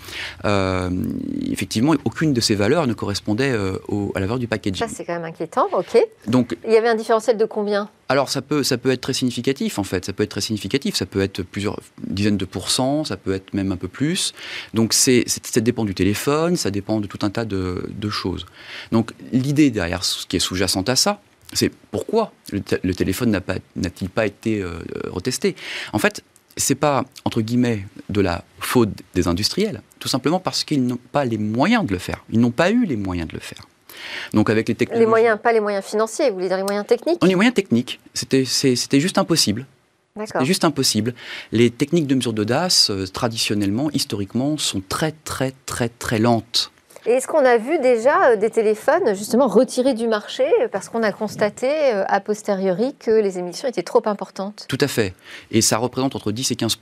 euh, 0.45 0.91
effectivement 1.51 1.95
aucune 2.05 2.33
de 2.33 2.41
ces 2.41 2.55
valeurs 2.55 2.87
ne 2.87 2.95
correspondait 2.95 3.53
euh, 3.53 3.79
à 4.15 4.21
la 4.21 4.27
valeur 4.27 4.39
du 4.39 4.49
packaging. 4.49 4.66
Ça, 4.75 4.89
c'est 4.89 5.05
quand 5.05 5.15
même 5.15 5.25
inquiétant. 5.25 5.69
OK. 5.73 5.99
Donc 6.27 6.57
Il 6.65 6.73
y 6.73 6.77
avait 6.77 6.89
un 6.89 6.95
différentiel 6.95 7.37
de 7.37 7.45
combien? 7.45 7.89
Alors 8.09 8.29
ça 8.29 8.41
peut, 8.41 8.63
ça 8.63 8.79
peut 8.79 8.91
être 8.91 9.01
très 9.01 9.13
significatif 9.13 9.81
en 9.81 9.83
fait, 9.83 10.05
ça 10.05 10.13
peut 10.13 10.23
être 10.23 10.31
très 10.31 10.41
significatif, 10.41 10.95
ça 10.95 11.07
peut 11.07 11.21
être 11.21 11.43
plusieurs 11.43 11.81
dizaines 12.07 12.37
de 12.37 12.45
pourcents, 12.45 13.05
ça 13.05 13.17
peut 13.17 13.35
être 13.35 13.53
même 13.53 13.73
un 13.73 13.77
peu 13.77 13.89
plus. 13.89 14.33
Donc 14.75 14.93
c'est, 14.93 15.25
ça 15.27 15.61
dépend 15.61 15.85
du 15.85 15.95
téléphone, 15.95 16.57
ça 16.57 16.71
dépend 16.71 17.01
de 17.01 17.09
tout 17.09 17.19
un 17.23 17.31
tas 17.31 17.45
de, 17.45 17.85
de 17.89 18.09
choses. 18.09 18.47
Donc 18.93 19.13
l'idée 19.33 19.71
derrière 19.71 20.05
ce 20.05 20.25
qui 20.27 20.37
est 20.37 20.41
sous-jacente 20.41 20.89
à 20.89 20.95
ça, 20.95 21.21
c'est 21.53 21.71
pourquoi 21.91 22.33
le, 22.53 22.95
téléphone 22.95 23.31
n'a 23.31 23.41
pas, 23.41 23.57
n'a-t-il 23.77 24.09
pas 24.09 24.27
été 24.27 24.61
euh, 24.61 24.79
retesté? 25.09 25.57
En 25.93 25.99
fait, 25.99 26.23
c'est 26.57 26.75
pas 26.75 27.05
entre 27.25 27.41
guillemets 27.41 27.87
de 28.09 28.21
la 28.21 28.45
faute 28.61 28.91
des 29.15 29.29
industriels, 29.29 29.83
tout 29.99 30.09
simplement 30.09 30.41
parce 30.41 30.65
qu'ils 30.65 30.85
n'ont 30.85 30.99
pas 31.13 31.25
les 31.25 31.39
moyens 31.39 31.85
de 31.87 31.93
le 31.93 31.99
faire. 31.99 32.25
Ils 32.31 32.41
n'ont 32.41 32.51
pas 32.51 32.71
eu 32.71 32.85
les 32.85 32.97
moyens 32.97 33.29
de 33.29 33.35
le 33.35 33.41
faire. 33.41 33.67
Donc 34.33 34.51
avec 34.51 34.69
les. 34.69 34.77
Les 34.95 35.07
moyens, 35.07 35.39
pas 35.43 35.53
les 35.53 35.61
moyens 35.61 35.85
financiers, 35.85 36.29
vous 36.29 36.37
voulez 36.37 36.49
dire 36.49 36.57
les 36.57 36.63
moyens 36.63 36.87
techniques 36.87 37.23
est 37.31 37.35
moyens 37.35 37.55
techniques. 37.55 38.01
C'était, 38.15 38.45
c'est- 38.45 38.77
juste 39.01 39.19
impossible. 39.19 39.67
D'accord. 40.17 40.29
C'était 40.33 40.45
juste 40.47 40.65
impossible. 40.65 41.15
Les 41.53 41.71
techniques 41.71 42.07
de 42.07 42.15
mesure 42.15 42.33
DAS, 42.45 42.89
euh, 42.91 43.07
traditionnellement, 43.07 43.91
historiquement, 43.93 44.57
sont 44.57 44.83
très, 44.89 45.13
très, 45.13 45.53
très, 45.67 45.91
très 45.91 46.19
lentes. 46.19 46.71
Et 47.05 47.13
est-ce 47.13 47.29
qu'on 47.29 47.45
a 47.45 47.57
vu 47.57 47.79
déjà 47.79 48.31
euh, 48.31 48.37
des 48.37 48.51
téléphones 48.51 49.15
justement 49.15 49.47
retirés 49.47 49.95
du 49.95 50.09
marché 50.09 50.45
euh, 50.63 50.69
parce 50.69 50.89
qu'on 50.89 51.03
a 51.05 51.13
constaté 51.13 51.69
euh, 51.95 52.03
a 52.09 52.21
posteriori 52.21 52.97
que 52.99 53.13
les 53.13 53.39
émissions 53.39 53.69
étaient 53.69 53.85
trop 53.85 54.03
importantes? 54.07 54.65
Tout 54.69 54.79
à 54.81 54.89
fait. 54.89 55.15
Et 55.53 55.61
ça 55.61 55.77
représente 55.79 56.17
entre 56.17 56.33
10 56.33 56.51
et 56.51 56.57
15 56.57 56.77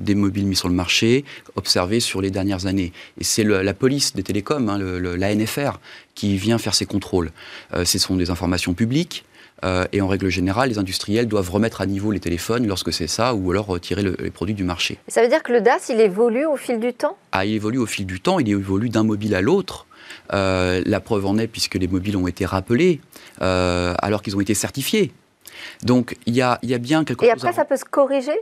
des 0.00 0.14
mobiles 0.14 0.46
mis 0.46 0.56
sur 0.56 0.68
le 0.68 0.74
marché 0.74 1.24
observés 1.56 2.00
sur 2.00 2.20
les 2.20 2.30
dernières 2.30 2.66
années. 2.66 2.92
Et 3.20 3.24
c'est 3.24 3.44
la 3.44 3.74
police 3.74 4.14
des 4.14 4.22
télécoms, 4.22 4.68
hein, 4.68 4.78
l'ANFR, 4.78 5.78
qui 6.14 6.36
vient 6.36 6.58
faire 6.58 6.74
ces 6.74 6.86
contrôles. 6.86 7.30
Euh, 7.74 7.84
ce 7.84 7.98
sont 7.98 8.16
des 8.16 8.30
informations 8.30 8.74
publiques. 8.74 9.24
euh, 9.62 9.84
et 9.92 10.00
en 10.02 10.08
règle 10.08 10.28
générale, 10.28 10.68
les 10.68 10.78
industriels 10.78 11.26
doivent 11.28 11.48
remettre 11.48 11.80
à 11.80 11.86
niveau 11.86 12.10
les 12.10 12.18
téléphones 12.20 12.66
lorsque 12.66 12.92
c'est 12.92 13.06
ça, 13.06 13.34
ou 13.34 13.50
alors 13.52 13.66
retirer 13.66 14.02
le- 14.02 14.16
les 14.18 14.30
produits 14.32 14.54
du 14.54 14.64
marché. 14.64 14.98
Ça 15.08 15.22
veut 15.22 15.28
dire 15.28 15.42
que 15.44 15.52
le 15.52 15.60
DAS, 15.62 15.88
il 15.90 16.00
évolue 16.00 16.44
au 16.44 16.56
fil 16.56 16.80
du 16.80 16.92
temps? 16.92 17.16
Ah, 17.32 17.46
il 17.46 17.54
évolue 17.54 17.78
au 17.78 17.86
fil 17.86 18.04
du 18.04 18.20
temps, 18.20 18.40
il 18.40 18.48
évolue 18.50 18.90
d'un 18.90 19.04
mobile 19.04 19.34
à 19.34 19.40
l'autre. 19.40 19.86
Euh, 20.34 20.82
la 20.84 21.00
preuve 21.00 21.24
en 21.24 21.38
est 21.38 21.46
puisque 21.46 21.76
les 21.76 21.86
mobiles 21.88 22.16
ont 22.16 22.26
été 22.26 22.44
rappelés 22.44 23.00
alors 23.40 24.22
qu'ils 24.22 24.36
ont 24.36 24.40
été 24.40 24.54
certifiés. 24.54 25.12
Donc 25.82 26.16
il 26.26 26.34
y 26.34 26.42
a, 26.42 26.58
il 26.62 26.68
y 26.68 26.74
a 26.74 26.78
bien 26.78 27.04
quelque 27.04 27.22
Et 27.24 27.28
chose. 27.28 27.34
après, 27.36 27.48
à- 27.48 27.52
ça 27.52 27.64
peut 27.64 27.76
se 27.76 27.84
corriger? 27.84 28.32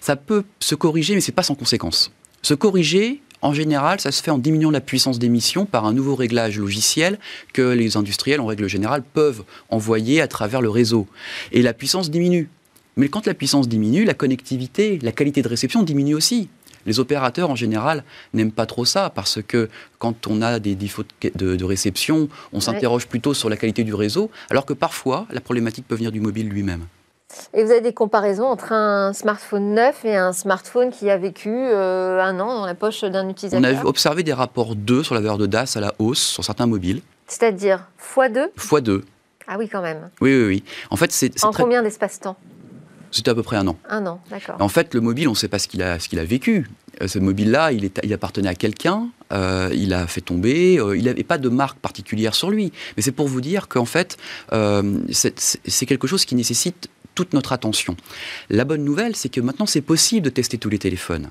Ça 0.00 0.16
peut 0.16 0.44
se 0.60 0.74
corriger, 0.74 1.14
mais 1.14 1.20
c'est 1.20 1.32
pas 1.32 1.42
sans 1.42 1.54
conséquence. 1.54 2.12
Se 2.42 2.54
corriger, 2.54 3.20
En 3.42 3.52
général, 3.52 4.00
ça 4.00 4.12
se 4.12 4.22
fait 4.22 4.30
en 4.30 4.38
diminuant 4.38 4.70
la 4.70 4.80
puissance 4.80 5.18
d'émission 5.18 5.66
par 5.66 5.84
un 5.84 5.92
nouveau 5.92 6.14
réglage 6.14 6.58
logiciel 6.58 7.18
que 7.52 7.62
les 7.62 7.96
industriels, 7.96 8.40
en 8.40 8.46
règle 8.46 8.66
générale, 8.66 9.02
peuvent 9.02 9.44
envoyer 9.68 10.22
à 10.22 10.26
travers 10.26 10.62
le 10.62 10.70
réseau. 10.70 11.06
Et 11.52 11.60
la 11.60 11.74
puissance 11.74 12.10
diminue. 12.10 12.48
Mais 12.96 13.08
quand 13.08 13.26
la 13.26 13.34
puissance 13.34 13.68
diminue, 13.68 14.04
la 14.04 14.14
connectivité, 14.14 14.98
la 15.02 15.12
qualité 15.12 15.42
de 15.42 15.48
réception 15.48 15.82
diminue 15.82 16.14
aussi. 16.14 16.48
Les 16.86 17.00
opérateurs, 17.00 17.50
en 17.50 17.56
général, 17.56 18.04
n'aiment 18.32 18.52
pas 18.52 18.64
trop 18.64 18.84
ça 18.84 19.10
parce 19.10 19.42
que 19.42 19.68
quand 19.98 20.28
on 20.28 20.40
a 20.40 20.58
des 20.60 20.76
défauts 20.76 21.04
de, 21.34 21.64
réception, 21.64 22.28
on 22.52 22.60
s'interroge 22.60 23.06
plutôt 23.06 23.34
sur 23.34 23.50
la 23.50 23.56
qualité 23.56 23.84
du 23.84 23.92
réseau, 23.92 24.30
alors 24.50 24.64
que 24.64 24.72
parfois, 24.72 25.26
la 25.30 25.40
problématique 25.40 25.86
peut 25.86 25.96
venir 25.96 26.12
du 26.12 26.20
mobile 26.20 26.48
lui-même. 26.48 26.86
Et 27.54 27.64
vous 27.64 27.70
avez 27.70 27.80
des 27.80 27.92
comparaisons 27.92 28.46
entre 28.46 28.72
un 28.72 29.12
smartphone 29.12 29.74
neuf 29.74 30.04
et 30.04 30.16
un 30.16 30.32
smartphone 30.32 30.90
qui 30.90 31.10
a 31.10 31.16
vécu 31.16 31.50
euh, 31.52 32.20
un 32.20 32.38
an 32.40 32.60
dans 32.60 32.66
la 32.66 32.74
poche 32.74 33.02
d'un 33.02 33.28
utilisateur 33.28 33.60
On 33.60 33.64
a 33.64 33.84
observé 33.84 34.22
des 34.22 34.32
rapports 34.32 34.74
2 34.74 35.02
sur 35.02 35.14
la 35.14 35.20
valeur 35.20 35.38
de 35.38 35.46
DAS 35.46 35.76
à 35.76 35.80
la 35.80 35.94
hausse 35.98 36.20
sur 36.20 36.44
certains 36.44 36.66
mobiles. 36.66 37.02
C'est-à-dire 37.26 37.88
x2 38.14 38.50
x2. 38.56 39.02
Ah 39.48 39.56
oui, 39.58 39.68
quand 39.68 39.82
même. 39.82 40.10
Oui, 40.20 40.34
oui, 40.34 40.46
oui. 40.46 40.64
En 40.90 40.96
fait, 40.96 41.12
c'est. 41.12 41.44
En 41.44 41.52
combien 41.52 41.82
d'espace-temps 41.82 42.36
c'était 43.12 43.30
à 43.30 43.34
peu 43.34 43.42
près 43.42 43.56
un 43.56 43.66
an. 43.66 43.78
Un 43.88 44.04
an, 44.06 44.20
d'accord. 44.30 44.56
En 44.58 44.68
fait, 44.68 44.92
le 44.92 45.00
mobile, 45.00 45.28
on 45.28 45.30
ne 45.30 45.36
sait 45.36 45.48
pas 45.48 45.58
ce 45.58 45.68
qu'il 45.68 45.82
a, 45.82 45.96
qu'il 45.98 46.18
a 46.18 46.24
vécu. 46.24 46.68
Euh, 47.00 47.08
ce 47.08 47.18
mobile-là, 47.18 47.72
il, 47.72 47.90
il 48.02 48.12
appartenait 48.12 48.48
à 48.48 48.54
quelqu'un, 48.54 49.08
euh, 49.32 49.70
il 49.74 49.94
a 49.94 50.06
fait 50.06 50.20
tomber, 50.20 50.78
euh, 50.78 50.96
il 50.96 51.04
n'avait 51.04 51.24
pas 51.24 51.38
de 51.38 51.48
marque 51.48 51.78
particulière 51.78 52.34
sur 52.34 52.50
lui. 52.50 52.72
Mais 52.96 53.02
c'est 53.02 53.12
pour 53.12 53.28
vous 53.28 53.40
dire 53.40 53.68
qu'en 53.68 53.84
fait, 53.84 54.16
c'est 55.10 55.86
quelque 55.86 56.06
chose 56.06 56.24
qui 56.24 56.34
nécessite 56.34 56.88
toute 57.16 57.32
notre 57.32 57.52
attention. 57.52 57.96
La 58.48 58.64
bonne 58.64 58.84
nouvelle, 58.84 59.16
c'est 59.16 59.30
que 59.30 59.40
maintenant, 59.40 59.66
c'est 59.66 59.80
possible 59.80 60.24
de 60.26 60.30
tester 60.30 60.58
tous 60.58 60.68
les 60.68 60.78
téléphones. 60.78 61.30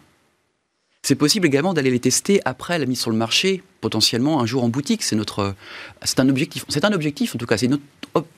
C'est 1.06 1.14
possible 1.14 1.46
également 1.46 1.76
d'aller 1.76 1.92
les 1.92 2.00
tester 2.00 2.42
après 2.46 2.80
la 2.80 2.88
mise 2.88 3.00
sur 3.00 3.12
le 3.12 3.16
marché, 3.16 3.62
potentiellement 3.80 4.42
un 4.42 4.48
jour 4.48 4.64
en 4.64 4.70
boutique. 4.70 5.04
C'est 5.04 5.16
notre, 5.16 5.54
c'est 6.04 6.20
un 6.20 6.28
objectif. 6.30 6.66
C'est 6.68 6.84
un 6.84 6.94
objectif 6.94 7.36
en 7.36 7.38
tout 7.38 7.46
cas. 7.46 7.58
C'est 7.58 7.68
notre 7.68 7.84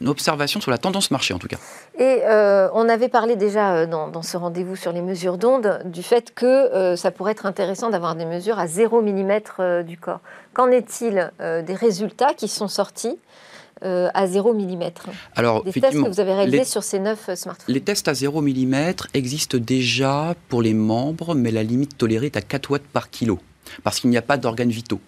observation 0.06 0.60
sur 0.60 0.70
la 0.70 0.78
tendance 0.78 1.10
marché 1.10 1.34
en 1.34 1.40
tout 1.40 1.48
cas. 1.48 1.56
Et 1.98 2.24
euh, 2.26 2.68
on 2.74 2.90
avait 2.90 3.08
parlé 3.08 3.38
déjà 3.38 3.74
euh, 3.74 3.86
dans, 3.86 4.22
ce 4.22 4.36
rendez-vous 4.36 4.76
sur 4.76 4.92
les 4.92 5.02
mesures 5.02 5.38
d'onde 5.38 5.80
du 5.86 6.04
fait 6.04 6.36
que 6.36 6.46
euh, 6.46 6.98
ça 6.98 7.12
pourrait 7.12 7.32
être 7.32 7.46
intéressant 7.46 7.90
d'avoir 7.90 8.16
des 8.16 8.26
mesures 8.26 8.60
à 8.60 8.68
0 8.68 9.02
mm 9.02 9.84
du 9.86 9.98
corps. 9.98 10.20
Qu'en 10.54 10.70
est-il 10.70 11.32
des 11.40 11.74
résultats 11.74 12.34
qui 12.34 12.50
sont 12.50 12.68
sortis 12.68 13.18
euh, 13.84 14.10
à 14.14 14.28
0 14.28 14.54
mm 14.54 14.84
Alors, 15.36 15.64
Des 15.64 15.72
tests 15.74 15.94
que 15.94 16.08
vous 16.10 16.20
avez 16.20 16.34
réalisés 16.34 16.64
sur 16.64 16.84
ces 16.84 17.00
9 17.00 17.36
smartphones. 17.36 17.74
Les 17.74 17.82
tests 17.82 18.08
à 18.08 18.14
0 18.14 18.42
mm 18.42 18.76
existent 19.14 19.58
déjà 19.58 20.36
pour 20.50 20.62
les 20.62 20.74
membres, 20.74 21.36
mais 21.36 21.52
la 21.52 21.64
limite 21.64 21.98
tolérée 21.98 22.28
est 22.28 22.38
à 22.38 22.42
4 22.42 22.72
watts 22.72 22.88
par 22.94 23.10
kilo, 23.10 23.40
parce 23.84 24.00
qu'il 24.00 24.10
n'y 24.10 24.18
a 24.18 24.22
pas 24.22 24.38
d'organes 24.38 24.70
vitaux. 24.70 25.00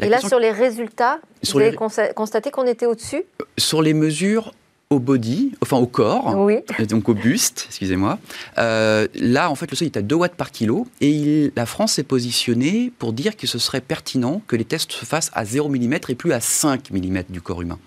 Et 0.00 0.08
là, 0.08 0.20
sur 0.20 0.38
les 0.38 0.50
résultats, 0.50 1.18
vous 1.42 1.58
avez 1.58 1.76
constaté 2.14 2.50
qu'on 2.50 2.66
était 2.66 2.86
au-dessus? 2.86 3.24
Sur 3.56 3.82
les 3.82 3.94
mesures, 3.94 4.52
au 4.90 5.00
body, 5.00 5.52
enfin 5.62 5.78
au 5.78 5.86
corps, 5.86 6.36
oui. 6.38 6.58
donc 6.88 7.08
au 7.08 7.14
buste, 7.14 7.64
excusez-moi. 7.68 8.20
Euh, 8.58 9.08
là, 9.14 9.50
en 9.50 9.56
fait, 9.56 9.68
le 9.68 9.76
seuil 9.76 9.88
est 9.88 9.96
à 9.96 10.02
2 10.02 10.14
watts 10.14 10.36
par 10.36 10.52
kilo 10.52 10.86
et 11.00 11.52
la 11.56 11.66
France 11.66 11.94
s'est 11.94 12.04
positionnée 12.04 12.92
pour 12.98 13.12
dire 13.12 13.36
que 13.36 13.48
ce 13.48 13.58
serait 13.58 13.80
pertinent 13.80 14.42
que 14.46 14.54
les 14.54 14.64
tests 14.64 14.92
se 14.92 15.04
fassent 15.04 15.32
à 15.34 15.44
0 15.44 15.68
mm 15.68 15.94
et 16.08 16.14
plus 16.14 16.32
à 16.32 16.40
5 16.40 16.92
mm 16.92 17.24
du 17.30 17.40
corps 17.40 17.62
humain 17.62 17.80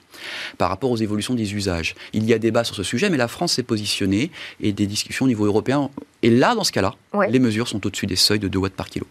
par 0.58 0.68
rapport 0.68 0.92
aux 0.92 0.98
évolutions 0.98 1.36
des 1.36 1.54
usages. 1.54 1.96
Il 2.12 2.26
y 2.26 2.34
a 2.34 2.40
débat 2.40 2.66
sur 2.66 2.76
ce 2.76 2.84
sujet, 2.84 3.10
mais 3.10 3.16
la 3.16 3.30
France 3.30 3.54
s'est 3.54 3.64
positionnée 3.64 4.30
et 4.60 4.74
des 4.74 4.86
discussions 4.86 5.24
au 5.24 5.30
niveau 5.30 5.46
européen. 5.46 5.90
Et 6.22 6.30
là, 6.30 6.54
dans 6.54 6.66
ce 6.66 6.74
cas-là, 6.74 6.96
les 7.30 7.40
mesures 7.40 7.70
sont 7.70 7.86
au-dessus 7.88 8.08
des 8.08 8.18
seuils 8.18 8.40
de 8.40 8.50
2 8.50 8.60
watts 8.60 8.74
par 8.74 8.90
kilo. 8.90 9.08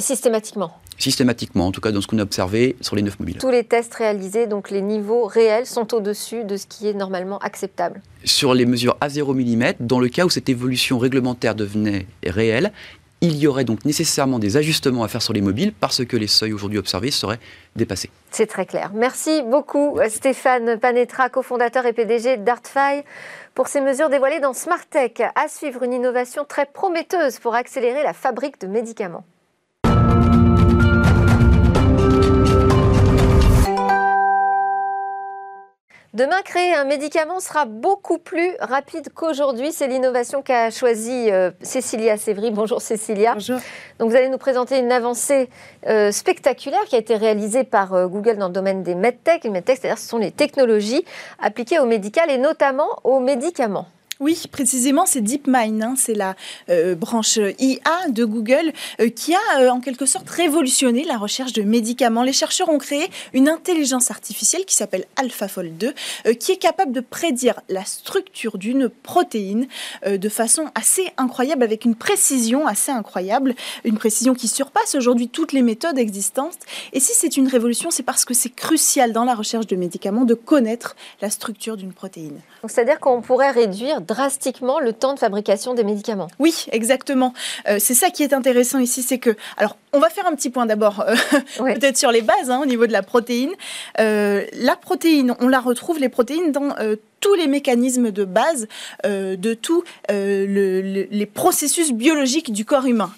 Systématiquement 0.00 0.72
Systématiquement, 0.98 1.68
en 1.68 1.70
tout 1.70 1.80
cas 1.80 1.92
dans 1.92 2.00
ce 2.00 2.08
qu'on 2.08 2.18
a 2.18 2.22
observé 2.22 2.74
sur 2.80 2.96
les 2.96 3.02
neuf 3.02 3.20
mobiles. 3.20 3.38
Tous 3.38 3.50
les 3.50 3.62
tests 3.62 3.94
réalisés, 3.94 4.48
donc 4.48 4.70
les 4.70 4.80
niveaux 4.80 5.26
réels 5.26 5.66
sont 5.66 5.94
au-dessus 5.94 6.42
de 6.42 6.56
ce 6.56 6.66
qui 6.66 6.88
est 6.88 6.94
normalement 6.94 7.38
acceptable. 7.38 8.02
Sur 8.24 8.54
les 8.54 8.66
mesures 8.66 8.96
à 9.00 9.08
0 9.08 9.32
mm, 9.34 9.74
dans 9.78 10.00
le 10.00 10.08
cas 10.08 10.24
où 10.24 10.30
cette 10.30 10.48
évolution 10.48 10.98
réglementaire 10.98 11.54
devenait 11.54 12.06
réelle, 12.26 12.72
il 13.20 13.36
y 13.36 13.46
aurait 13.46 13.64
donc 13.64 13.84
nécessairement 13.84 14.40
des 14.40 14.56
ajustements 14.56 15.04
à 15.04 15.08
faire 15.08 15.22
sur 15.22 15.32
les 15.32 15.40
mobiles 15.40 15.72
parce 15.72 16.04
que 16.04 16.16
les 16.16 16.26
seuils 16.26 16.52
aujourd'hui 16.52 16.78
observés 16.78 17.12
seraient 17.12 17.38
dépassés. 17.76 18.10
C'est 18.32 18.48
très 18.48 18.66
clair. 18.66 18.90
Merci 18.94 19.42
beaucoup 19.42 20.00
Stéphane 20.08 20.76
Panetra, 20.76 21.28
cofondateur 21.28 21.86
et 21.86 21.92
PDG 21.92 22.38
d'Artfy, 22.38 23.04
pour 23.54 23.68
ces 23.68 23.80
mesures 23.80 24.08
dévoilées 24.08 24.40
dans 24.40 24.54
Smart 24.54 24.84
Tech. 24.90 25.20
À 25.36 25.46
suivre 25.46 25.84
une 25.84 25.92
innovation 25.92 26.44
très 26.44 26.66
prometteuse 26.66 27.38
pour 27.38 27.54
accélérer 27.54 28.02
la 28.02 28.12
fabrique 28.12 28.60
de 28.60 28.66
médicaments. 28.66 29.24
Demain, 36.14 36.42
créer 36.44 36.72
un 36.72 36.84
médicament 36.84 37.40
sera 37.40 37.64
beaucoup 37.64 38.18
plus 38.18 38.52
rapide 38.60 39.08
qu'aujourd'hui. 39.12 39.72
C'est 39.72 39.88
l'innovation 39.88 40.42
qu'a 40.42 40.70
choisie 40.70 41.28
euh, 41.32 41.50
Cécilia 41.60 42.16
Sévry. 42.16 42.52
Bonjour 42.52 42.80
Cécilia. 42.80 43.34
Bonjour. 43.34 43.58
Donc 43.98 44.10
vous 44.10 44.16
allez 44.16 44.28
nous 44.28 44.38
présenter 44.38 44.78
une 44.78 44.92
avancée 44.92 45.50
euh, 45.88 46.12
spectaculaire 46.12 46.84
qui 46.84 46.94
a 46.94 47.00
été 47.00 47.16
réalisée 47.16 47.64
par 47.64 47.94
euh, 47.94 48.06
Google 48.06 48.36
dans 48.36 48.46
le 48.46 48.52
domaine 48.52 48.84
des 48.84 48.94
medtech. 48.94 49.42
Les 49.42 49.50
medtech, 49.50 49.78
c'est-à-dire 49.80 49.98
ce 49.98 50.08
sont 50.08 50.18
les 50.18 50.30
technologies 50.30 51.04
appliquées 51.40 51.80
au 51.80 51.84
médical 51.84 52.30
et 52.30 52.38
notamment 52.38 53.00
aux 53.02 53.18
médicaments. 53.18 53.88
Oui, 54.24 54.42
précisément, 54.50 55.04
c'est 55.04 55.20
DeepMind, 55.20 55.82
hein, 55.82 55.94
c'est 55.98 56.14
la 56.14 56.34
euh, 56.70 56.94
branche 56.94 57.36
IA 57.58 58.08
de 58.08 58.24
Google 58.24 58.72
euh, 58.98 59.10
qui 59.10 59.34
a 59.34 59.60
euh, 59.60 59.68
en 59.68 59.80
quelque 59.80 60.06
sorte 60.06 60.30
révolutionné 60.30 61.04
la 61.04 61.18
recherche 61.18 61.52
de 61.52 61.60
médicaments. 61.60 62.22
Les 62.22 62.32
chercheurs 62.32 62.70
ont 62.70 62.78
créé 62.78 63.10
une 63.34 63.50
intelligence 63.50 64.10
artificielle 64.10 64.64
qui 64.64 64.74
s'appelle 64.74 65.04
AlphaFold 65.16 65.76
2, 65.76 66.32
qui 66.36 66.52
est 66.52 66.56
capable 66.56 66.92
de 66.92 67.00
prédire 67.00 67.60
la 67.68 67.84
structure 67.84 68.56
d'une 68.56 68.88
protéine 68.88 69.66
de 70.06 70.28
façon 70.30 70.70
assez 70.74 71.12
incroyable, 71.18 71.62
avec 71.62 71.84
une 71.84 71.94
précision 71.94 72.66
assez 72.66 72.92
incroyable, 72.92 73.54
une 73.84 73.98
précision 73.98 74.34
qui 74.34 74.48
surpasse 74.48 74.94
aujourd'hui 74.94 75.28
toutes 75.28 75.52
les 75.52 75.60
méthodes 75.60 75.98
existantes. 75.98 76.60
Et 76.94 77.00
si 77.00 77.12
c'est 77.14 77.36
une 77.36 77.48
révolution, 77.48 77.90
c'est 77.90 78.02
parce 78.02 78.24
que 78.24 78.32
c'est 78.32 78.48
crucial 78.48 79.12
dans 79.12 79.24
la 79.24 79.34
recherche 79.34 79.66
de 79.66 79.76
médicaments 79.76 80.24
de 80.24 80.32
connaître 80.32 80.96
la 81.20 81.28
structure 81.28 81.76
d'une 81.76 81.92
protéine. 81.92 82.40
C'est-à-dire 82.66 83.00
qu'on 83.00 83.20
pourrait 83.20 83.50
réduire 83.50 84.00
drastiquement 84.14 84.78
le 84.78 84.92
temps 84.92 85.14
de 85.14 85.18
fabrication 85.18 85.74
des 85.74 85.82
médicaments. 85.82 86.28
Oui, 86.38 86.66
exactement. 86.70 87.34
Euh, 87.68 87.78
c'est 87.80 87.94
ça 87.94 88.10
qui 88.10 88.22
est 88.22 88.32
intéressant 88.32 88.78
ici, 88.78 89.02
c'est 89.02 89.18
que, 89.18 89.30
alors, 89.56 89.76
on 89.92 89.98
va 89.98 90.08
faire 90.08 90.26
un 90.26 90.34
petit 90.34 90.50
point 90.50 90.66
d'abord, 90.66 91.00
euh, 91.00 91.14
peut-être 91.58 91.98
sur 91.98 92.12
les 92.12 92.22
bases, 92.22 92.48
hein, 92.48 92.60
au 92.62 92.66
niveau 92.66 92.86
de 92.86 92.92
la 92.92 93.02
protéine. 93.02 93.50
Euh, 93.98 94.44
la 94.52 94.76
protéine, 94.76 95.34
on 95.40 95.48
la 95.48 95.58
retrouve, 95.58 95.98
les 95.98 96.08
protéines, 96.08 96.52
dans 96.52 96.74
tous 97.20 97.34
les 97.34 97.46
mécanismes 97.46 98.10
de 98.10 98.24
base 98.24 98.68
de 99.04 99.54
tous 99.54 99.82
les 100.08 101.28
processus 101.32 101.92
biologiques 101.92 102.52
du 102.52 102.66
corps 102.66 102.84
humain. 102.84 103.12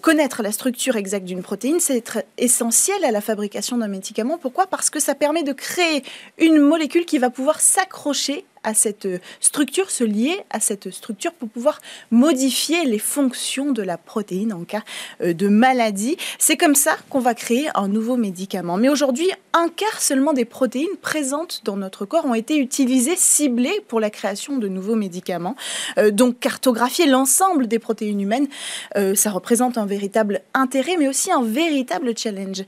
connaître 0.00 0.42
la 0.42 0.52
structure 0.52 0.94
exacte 0.96 1.24
d'une 1.24 1.42
protéine, 1.42 1.80
c'est 1.80 2.04
essentiel 2.38 3.04
à 3.04 3.10
la 3.10 3.20
fabrication 3.20 3.76
d'un 3.78 3.88
médicament. 3.88 4.38
Pourquoi? 4.38 4.68
Parce 4.68 4.88
que 4.88 5.00
ça 5.00 5.16
permet 5.16 5.42
de 5.42 5.52
créer 5.52 6.04
une 6.38 6.60
molécule 6.60 7.04
qui 7.04 7.18
va 7.18 7.30
pouvoir 7.30 7.60
s'accrocher 7.60 8.44
à 8.62 8.74
cette 8.74 9.08
structure, 9.40 9.90
se 9.90 10.04
lier 10.04 10.40
à 10.50 10.60
cette 10.60 10.90
structure 10.90 11.32
pour 11.32 11.48
pouvoir 11.48 11.80
modifier 12.10 12.84
les 12.84 12.98
fonctions 12.98 13.72
de 13.72 13.82
la 13.82 13.96
protéine 13.96 14.52
en 14.52 14.64
cas 14.64 14.82
euh, 15.22 15.32
de 15.32 15.48
maladie. 15.48 16.16
C'est 16.38 16.56
comme 16.56 16.74
ça 16.74 16.96
qu'on 17.08 17.20
va 17.20 17.34
créer 17.34 17.68
un 17.74 17.88
nouveau 17.88 18.16
médicament. 18.16 18.76
Mais 18.76 18.88
aujourd'hui, 18.88 19.30
un 19.52 19.68
quart 19.68 20.00
seulement 20.00 20.32
des 20.32 20.44
protéines 20.44 20.96
présentes 21.00 21.62
dans 21.64 21.76
notre 21.76 22.04
corps 22.04 22.26
ont 22.26 22.34
été 22.34 22.58
utilisées, 22.58 23.16
ciblées 23.16 23.80
pour 23.88 24.00
la 24.00 24.10
création 24.10 24.58
de 24.58 24.68
nouveaux 24.68 24.96
médicaments. 24.96 25.56
Euh, 25.98 26.10
donc 26.10 26.38
cartographier 26.38 27.06
l'ensemble 27.06 27.66
des 27.66 27.78
protéines 27.78 28.20
humaines, 28.20 28.48
euh, 28.96 29.14
ça 29.14 29.30
représente 29.30 29.78
un 29.78 29.86
véritable 29.86 30.42
intérêt, 30.54 30.96
mais 30.98 31.08
aussi 31.08 31.32
un 31.32 31.42
véritable 31.42 32.16
challenge. 32.16 32.64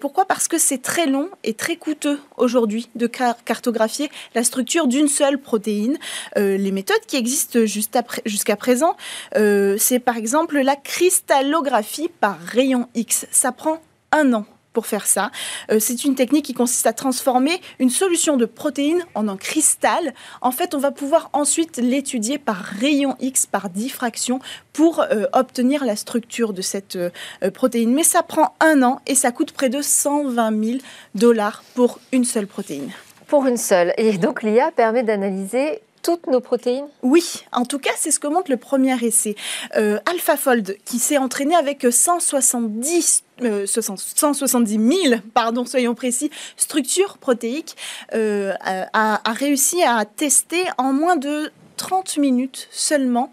pourquoi? 0.00 0.24
Parce 0.26 0.48
que 0.48 0.58
c'est 0.58 0.82
très 0.82 1.06
long 1.06 1.28
et 1.44 1.54
très 1.54 1.76
coûteux 1.76 2.18
aujourd'hui 2.36 2.88
de 2.94 3.06
cartographier 3.06 4.10
la 4.34 4.44
structure 4.44 4.86
d'une 4.86 5.08
seule 5.08 5.29
Euh, 6.36 6.56
les 6.56 6.72
méthodes 6.72 7.04
qui 7.06 7.16
existent 7.16 7.60
jusqu'à 7.64 8.56
présent, 8.56 8.96
euh, 9.36 9.76
c'est 9.78 9.98
par 9.98 10.16
exemple 10.16 10.60
la 10.60 10.76
cristallographie 10.76 12.10
par 12.20 12.38
rayon 12.38 12.88
X. 12.94 13.26
Ça 13.30 13.52
prend 13.52 13.80
un 14.12 14.32
an 14.32 14.46
pour 14.72 14.86
faire 14.86 15.06
ça. 15.06 15.32
Euh, 15.72 15.80
c'est 15.80 16.04
une 16.04 16.14
technique 16.14 16.44
qui 16.44 16.54
consiste 16.54 16.86
à 16.86 16.92
transformer 16.92 17.60
une 17.80 17.90
solution 17.90 18.36
de 18.36 18.44
protéines 18.44 19.04
en 19.14 19.26
un 19.26 19.36
cristal. 19.36 20.14
En 20.42 20.52
fait, 20.52 20.76
on 20.76 20.78
va 20.78 20.92
pouvoir 20.92 21.28
ensuite 21.32 21.78
l'étudier 21.78 22.38
par 22.38 22.56
rayon 22.56 23.16
X, 23.18 23.46
par 23.46 23.68
diffraction, 23.68 24.38
pour 24.72 25.04
obtenir 25.32 25.84
la 25.84 25.96
structure 25.96 26.52
de 26.52 26.62
cette 26.62 26.96
protéine. 27.52 27.92
Mais 27.92 28.04
ça 28.04 28.22
prend 28.22 28.54
un 28.60 28.82
an 28.84 29.00
et 29.08 29.16
ça 29.16 29.32
coûte 29.32 29.50
près 29.50 29.68
de 29.68 29.82
120 29.82 30.64
000 30.64 30.78
dollars 31.16 31.64
pour 31.74 31.98
une 32.12 32.24
seule 32.24 32.46
protéine 32.46 32.92
pour 33.30 33.46
une 33.46 33.56
seule. 33.56 33.94
Et 33.96 34.18
donc 34.18 34.42
l'IA 34.42 34.72
permet 34.72 35.04
d'analyser 35.04 35.80
toutes 36.02 36.26
nos 36.26 36.40
protéines 36.40 36.88
Oui, 37.02 37.44
en 37.52 37.64
tout 37.64 37.78
cas, 37.78 37.92
c'est 37.96 38.10
ce 38.10 38.18
que 38.18 38.26
montre 38.26 38.50
le 38.50 38.56
premier 38.56 38.96
essai. 39.04 39.36
Euh, 39.76 40.00
AlphaFold, 40.06 40.76
qui 40.84 40.98
s'est 40.98 41.16
entraîné 41.16 41.54
avec 41.54 41.86
170 41.88 43.24
170 43.64 45.06
000, 45.08 45.20
pardon, 45.32 45.64
soyons 45.64 45.94
précis, 45.94 46.30
structures 46.58 47.16
protéiques, 47.16 47.74
euh, 48.12 48.52
a, 48.62 49.32
réussi 49.32 49.82
à 49.82 50.04
tester 50.04 50.64
en 50.76 50.92
moins 50.92 51.16
de 51.16 51.50
30 51.78 52.18
minutes 52.18 52.68
seulement 52.70 53.32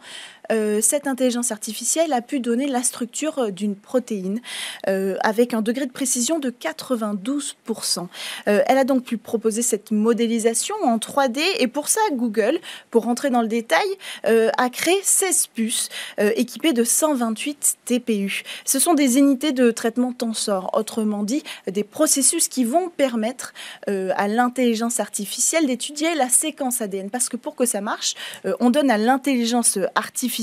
euh, 0.52 0.80
cette 0.82 1.08
intelligence 1.08 1.52
artificielle 1.52 2.14
a 2.14 2.22
pu 2.22 2.40
donner 2.40 2.68
la 2.68 2.84
structure 2.84 3.40
euh, 3.40 3.52
d'une 3.52 3.76
protéine 3.76 4.40
euh, 4.88 5.18
avec 5.22 5.54
un 5.54 5.62
degré 5.62 5.86
de 5.86 5.92
précision 5.92 6.40
de 6.40 6.50
92%. 6.50 8.08
elle 8.46 8.78
a 8.78 8.84
donc 8.84 9.04
pu 9.04 9.18
proposer 9.18 9.62
cette 9.62 9.92
modélisation 9.92 10.76
en 10.84 10.98
3D 10.98 11.40
et 11.60 11.68
pour 11.68 11.90
ça, 11.90 12.00
Google, 12.14 12.60
pour 12.92 13.04
rentrer 13.04 13.30
dans 13.30 13.42
le 13.42 13.48
détail, 13.48 13.88
a 14.24 14.70
créé 14.70 14.96
16 15.02 15.48
puces 15.48 15.90
équipées 16.18 16.74
de 16.74 16.84
128 16.84 17.78
TPU. 17.86 18.44
Ce 18.66 18.80
sont 18.80 18.94
des 18.94 19.18
unités 19.18 19.52
de 19.52 19.72
traitement 19.72 20.14
tensor, 20.14 20.70
autrement 20.74 21.24
dit, 21.24 21.44
des 21.68 21.84
processus 21.84 22.48
qui 22.48 22.64
vont 22.64 22.90
permettre 22.90 23.54
à 23.88 24.28
l'intelligence 24.28 25.00
artificielle 25.00 25.68
d'étudier 25.68 26.16
la 26.16 26.30
séquence 26.30 26.82
ADN. 26.82 27.10
Parce 27.10 27.30
que 27.30 27.38
pour 27.38 27.56
que 27.56 27.66
ça 27.66 27.82
marche, 27.82 28.16
on 28.60 28.70
donne 28.70 28.92
à 28.92 28.98
l'intelligence 28.98 29.78
artificielle 29.96 30.37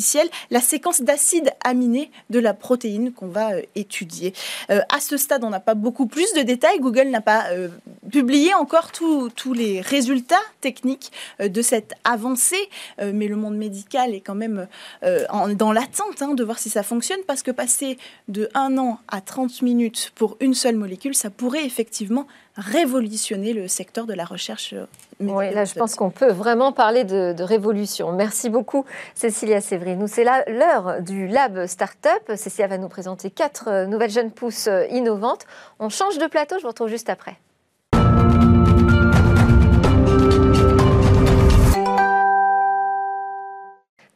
la 0.51 0.61
séquence 0.61 1.03
d'acides 1.03 1.53
aminés 1.62 2.11
de 2.30 2.38
la 2.38 2.55
protéine 2.55 3.12
qu'on 3.12 3.28
va 3.28 3.53
euh, 3.53 3.62
étudier. 3.74 4.32
Euh, 4.70 4.80
à 4.92 5.01
ce 5.01 5.16
stade, 5.16 5.45
on 5.45 5.51
n'a 5.51 5.61
pas 5.61 5.74
beaucoup 5.74 6.07
plus 6.07 6.32
de 6.34 6.42
détails. 6.42 6.78
Google 6.80 7.09
n'a 7.09 7.20
pas 7.20 7.47
euh, 7.51 7.68
publié 8.11 8.55
encore 8.55 8.92
tous 8.92 9.53
les 9.53 9.80
résultats 9.80 10.36
techniques 10.61 11.12
de 11.40 11.62
cette 11.62 11.95
avancée, 12.05 12.68
mais 13.01 13.28
le 13.28 13.36
monde 13.36 13.57
médical 13.57 14.14
est 14.14 14.20
quand 14.20 14.34
même 14.34 14.66
dans 15.03 15.72
l'attente 15.72 16.22
hein, 16.22 16.34
de 16.34 16.45
voir 16.45 16.59
si 16.59 16.70
ça 16.70 16.82
fonctionne, 16.82 17.20
parce 17.26 17.42
que 17.42 17.51
passer 17.51 17.99
de 18.28 18.49
1 18.55 18.78
an 18.78 18.99
à 19.09 19.20
30 19.20 19.62
minutes 19.62 20.12
pour 20.14 20.36
une 20.40 20.55
seule 20.55 20.76
molécule, 20.76 21.14
ça 21.14 21.30
pourrait 21.30 21.64
effectivement 21.64 22.26
révolutionner 22.57 23.52
le 23.52 23.68
secteur 23.68 24.07
de 24.07 24.14
la 24.14 24.24
recherche 24.24 24.74
oui, 25.20 25.52
là, 25.52 25.64
je 25.64 25.74
pense 25.74 25.94
qu'on 25.94 26.11
peut 26.11 26.32
vraiment 26.32 26.72
parler 26.72 27.05
de, 27.05 27.42
révolution. 27.42 28.12
Merci 28.12 28.50
beaucoup, 28.50 28.84
Cécilia 29.14 29.61
Sévry. 29.61 29.96
Nous, 29.96 30.09
c'est 30.09 30.24
l'heure 30.24 31.00
du 31.00 31.26
Lab 31.28 31.66
Startup. 31.66 32.22
Cécilia 32.36 32.66
va 32.66 32.78
nous 32.78 32.88
présenter 32.88 33.30
quatre 33.30 33.68
euh, 33.68 33.86
nouvelles 33.86 34.11
jeunes 34.11 34.30
pousses 34.30 34.66
euh, 34.66 34.86
innovantes. 34.90 35.46
On 35.78 35.88
change 35.88 36.18
de 36.18 36.26
plateau, 36.26 36.57
je 36.57 36.62
vous 36.62 36.68
retrouve 36.68 36.88
juste 36.88 37.11
après. 37.11 37.36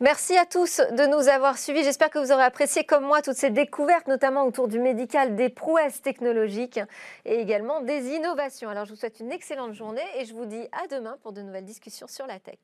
Merci 0.01 0.37
à 0.37 0.47
tous 0.47 0.81
de 0.93 1.07
nous 1.07 1.27
avoir 1.29 1.59
suivis. 1.59 1.83
J'espère 1.83 2.11
que 2.11 2.21
vous 2.21 2.31
aurez 2.31 2.45
apprécié 2.45 2.85
comme 2.85 3.05
moi 3.05 3.21
toutes 3.21 3.37
ces 3.37 3.51
découvertes, 3.51 4.07
notamment 4.07 4.45
autour 4.45 4.69
du 4.69 4.79
médical, 4.79 5.35
des 5.35 5.49
prouesses 5.49 6.01
technologiques 6.03 6.79
et 7.25 7.41
également 7.41 7.81
des 7.81 8.11
innovations. 8.11 8.69
Alors 8.69 8.85
je 8.85 8.91
vous 8.91 8.97
souhaite 8.97 9.19
une 9.19 9.33
excellente 9.33 9.73
journée 9.73 10.07
et 10.17 10.25
je 10.25 10.35
vous 10.35 10.47
dis 10.47 10.69
à 10.71 10.87
demain 10.87 11.17
pour 11.25 11.33
de 11.33 11.43
nouvelles 11.43 11.65
discussions 11.65 12.07
sur 12.07 12.29
la 12.29 12.39
tech. 12.39 12.59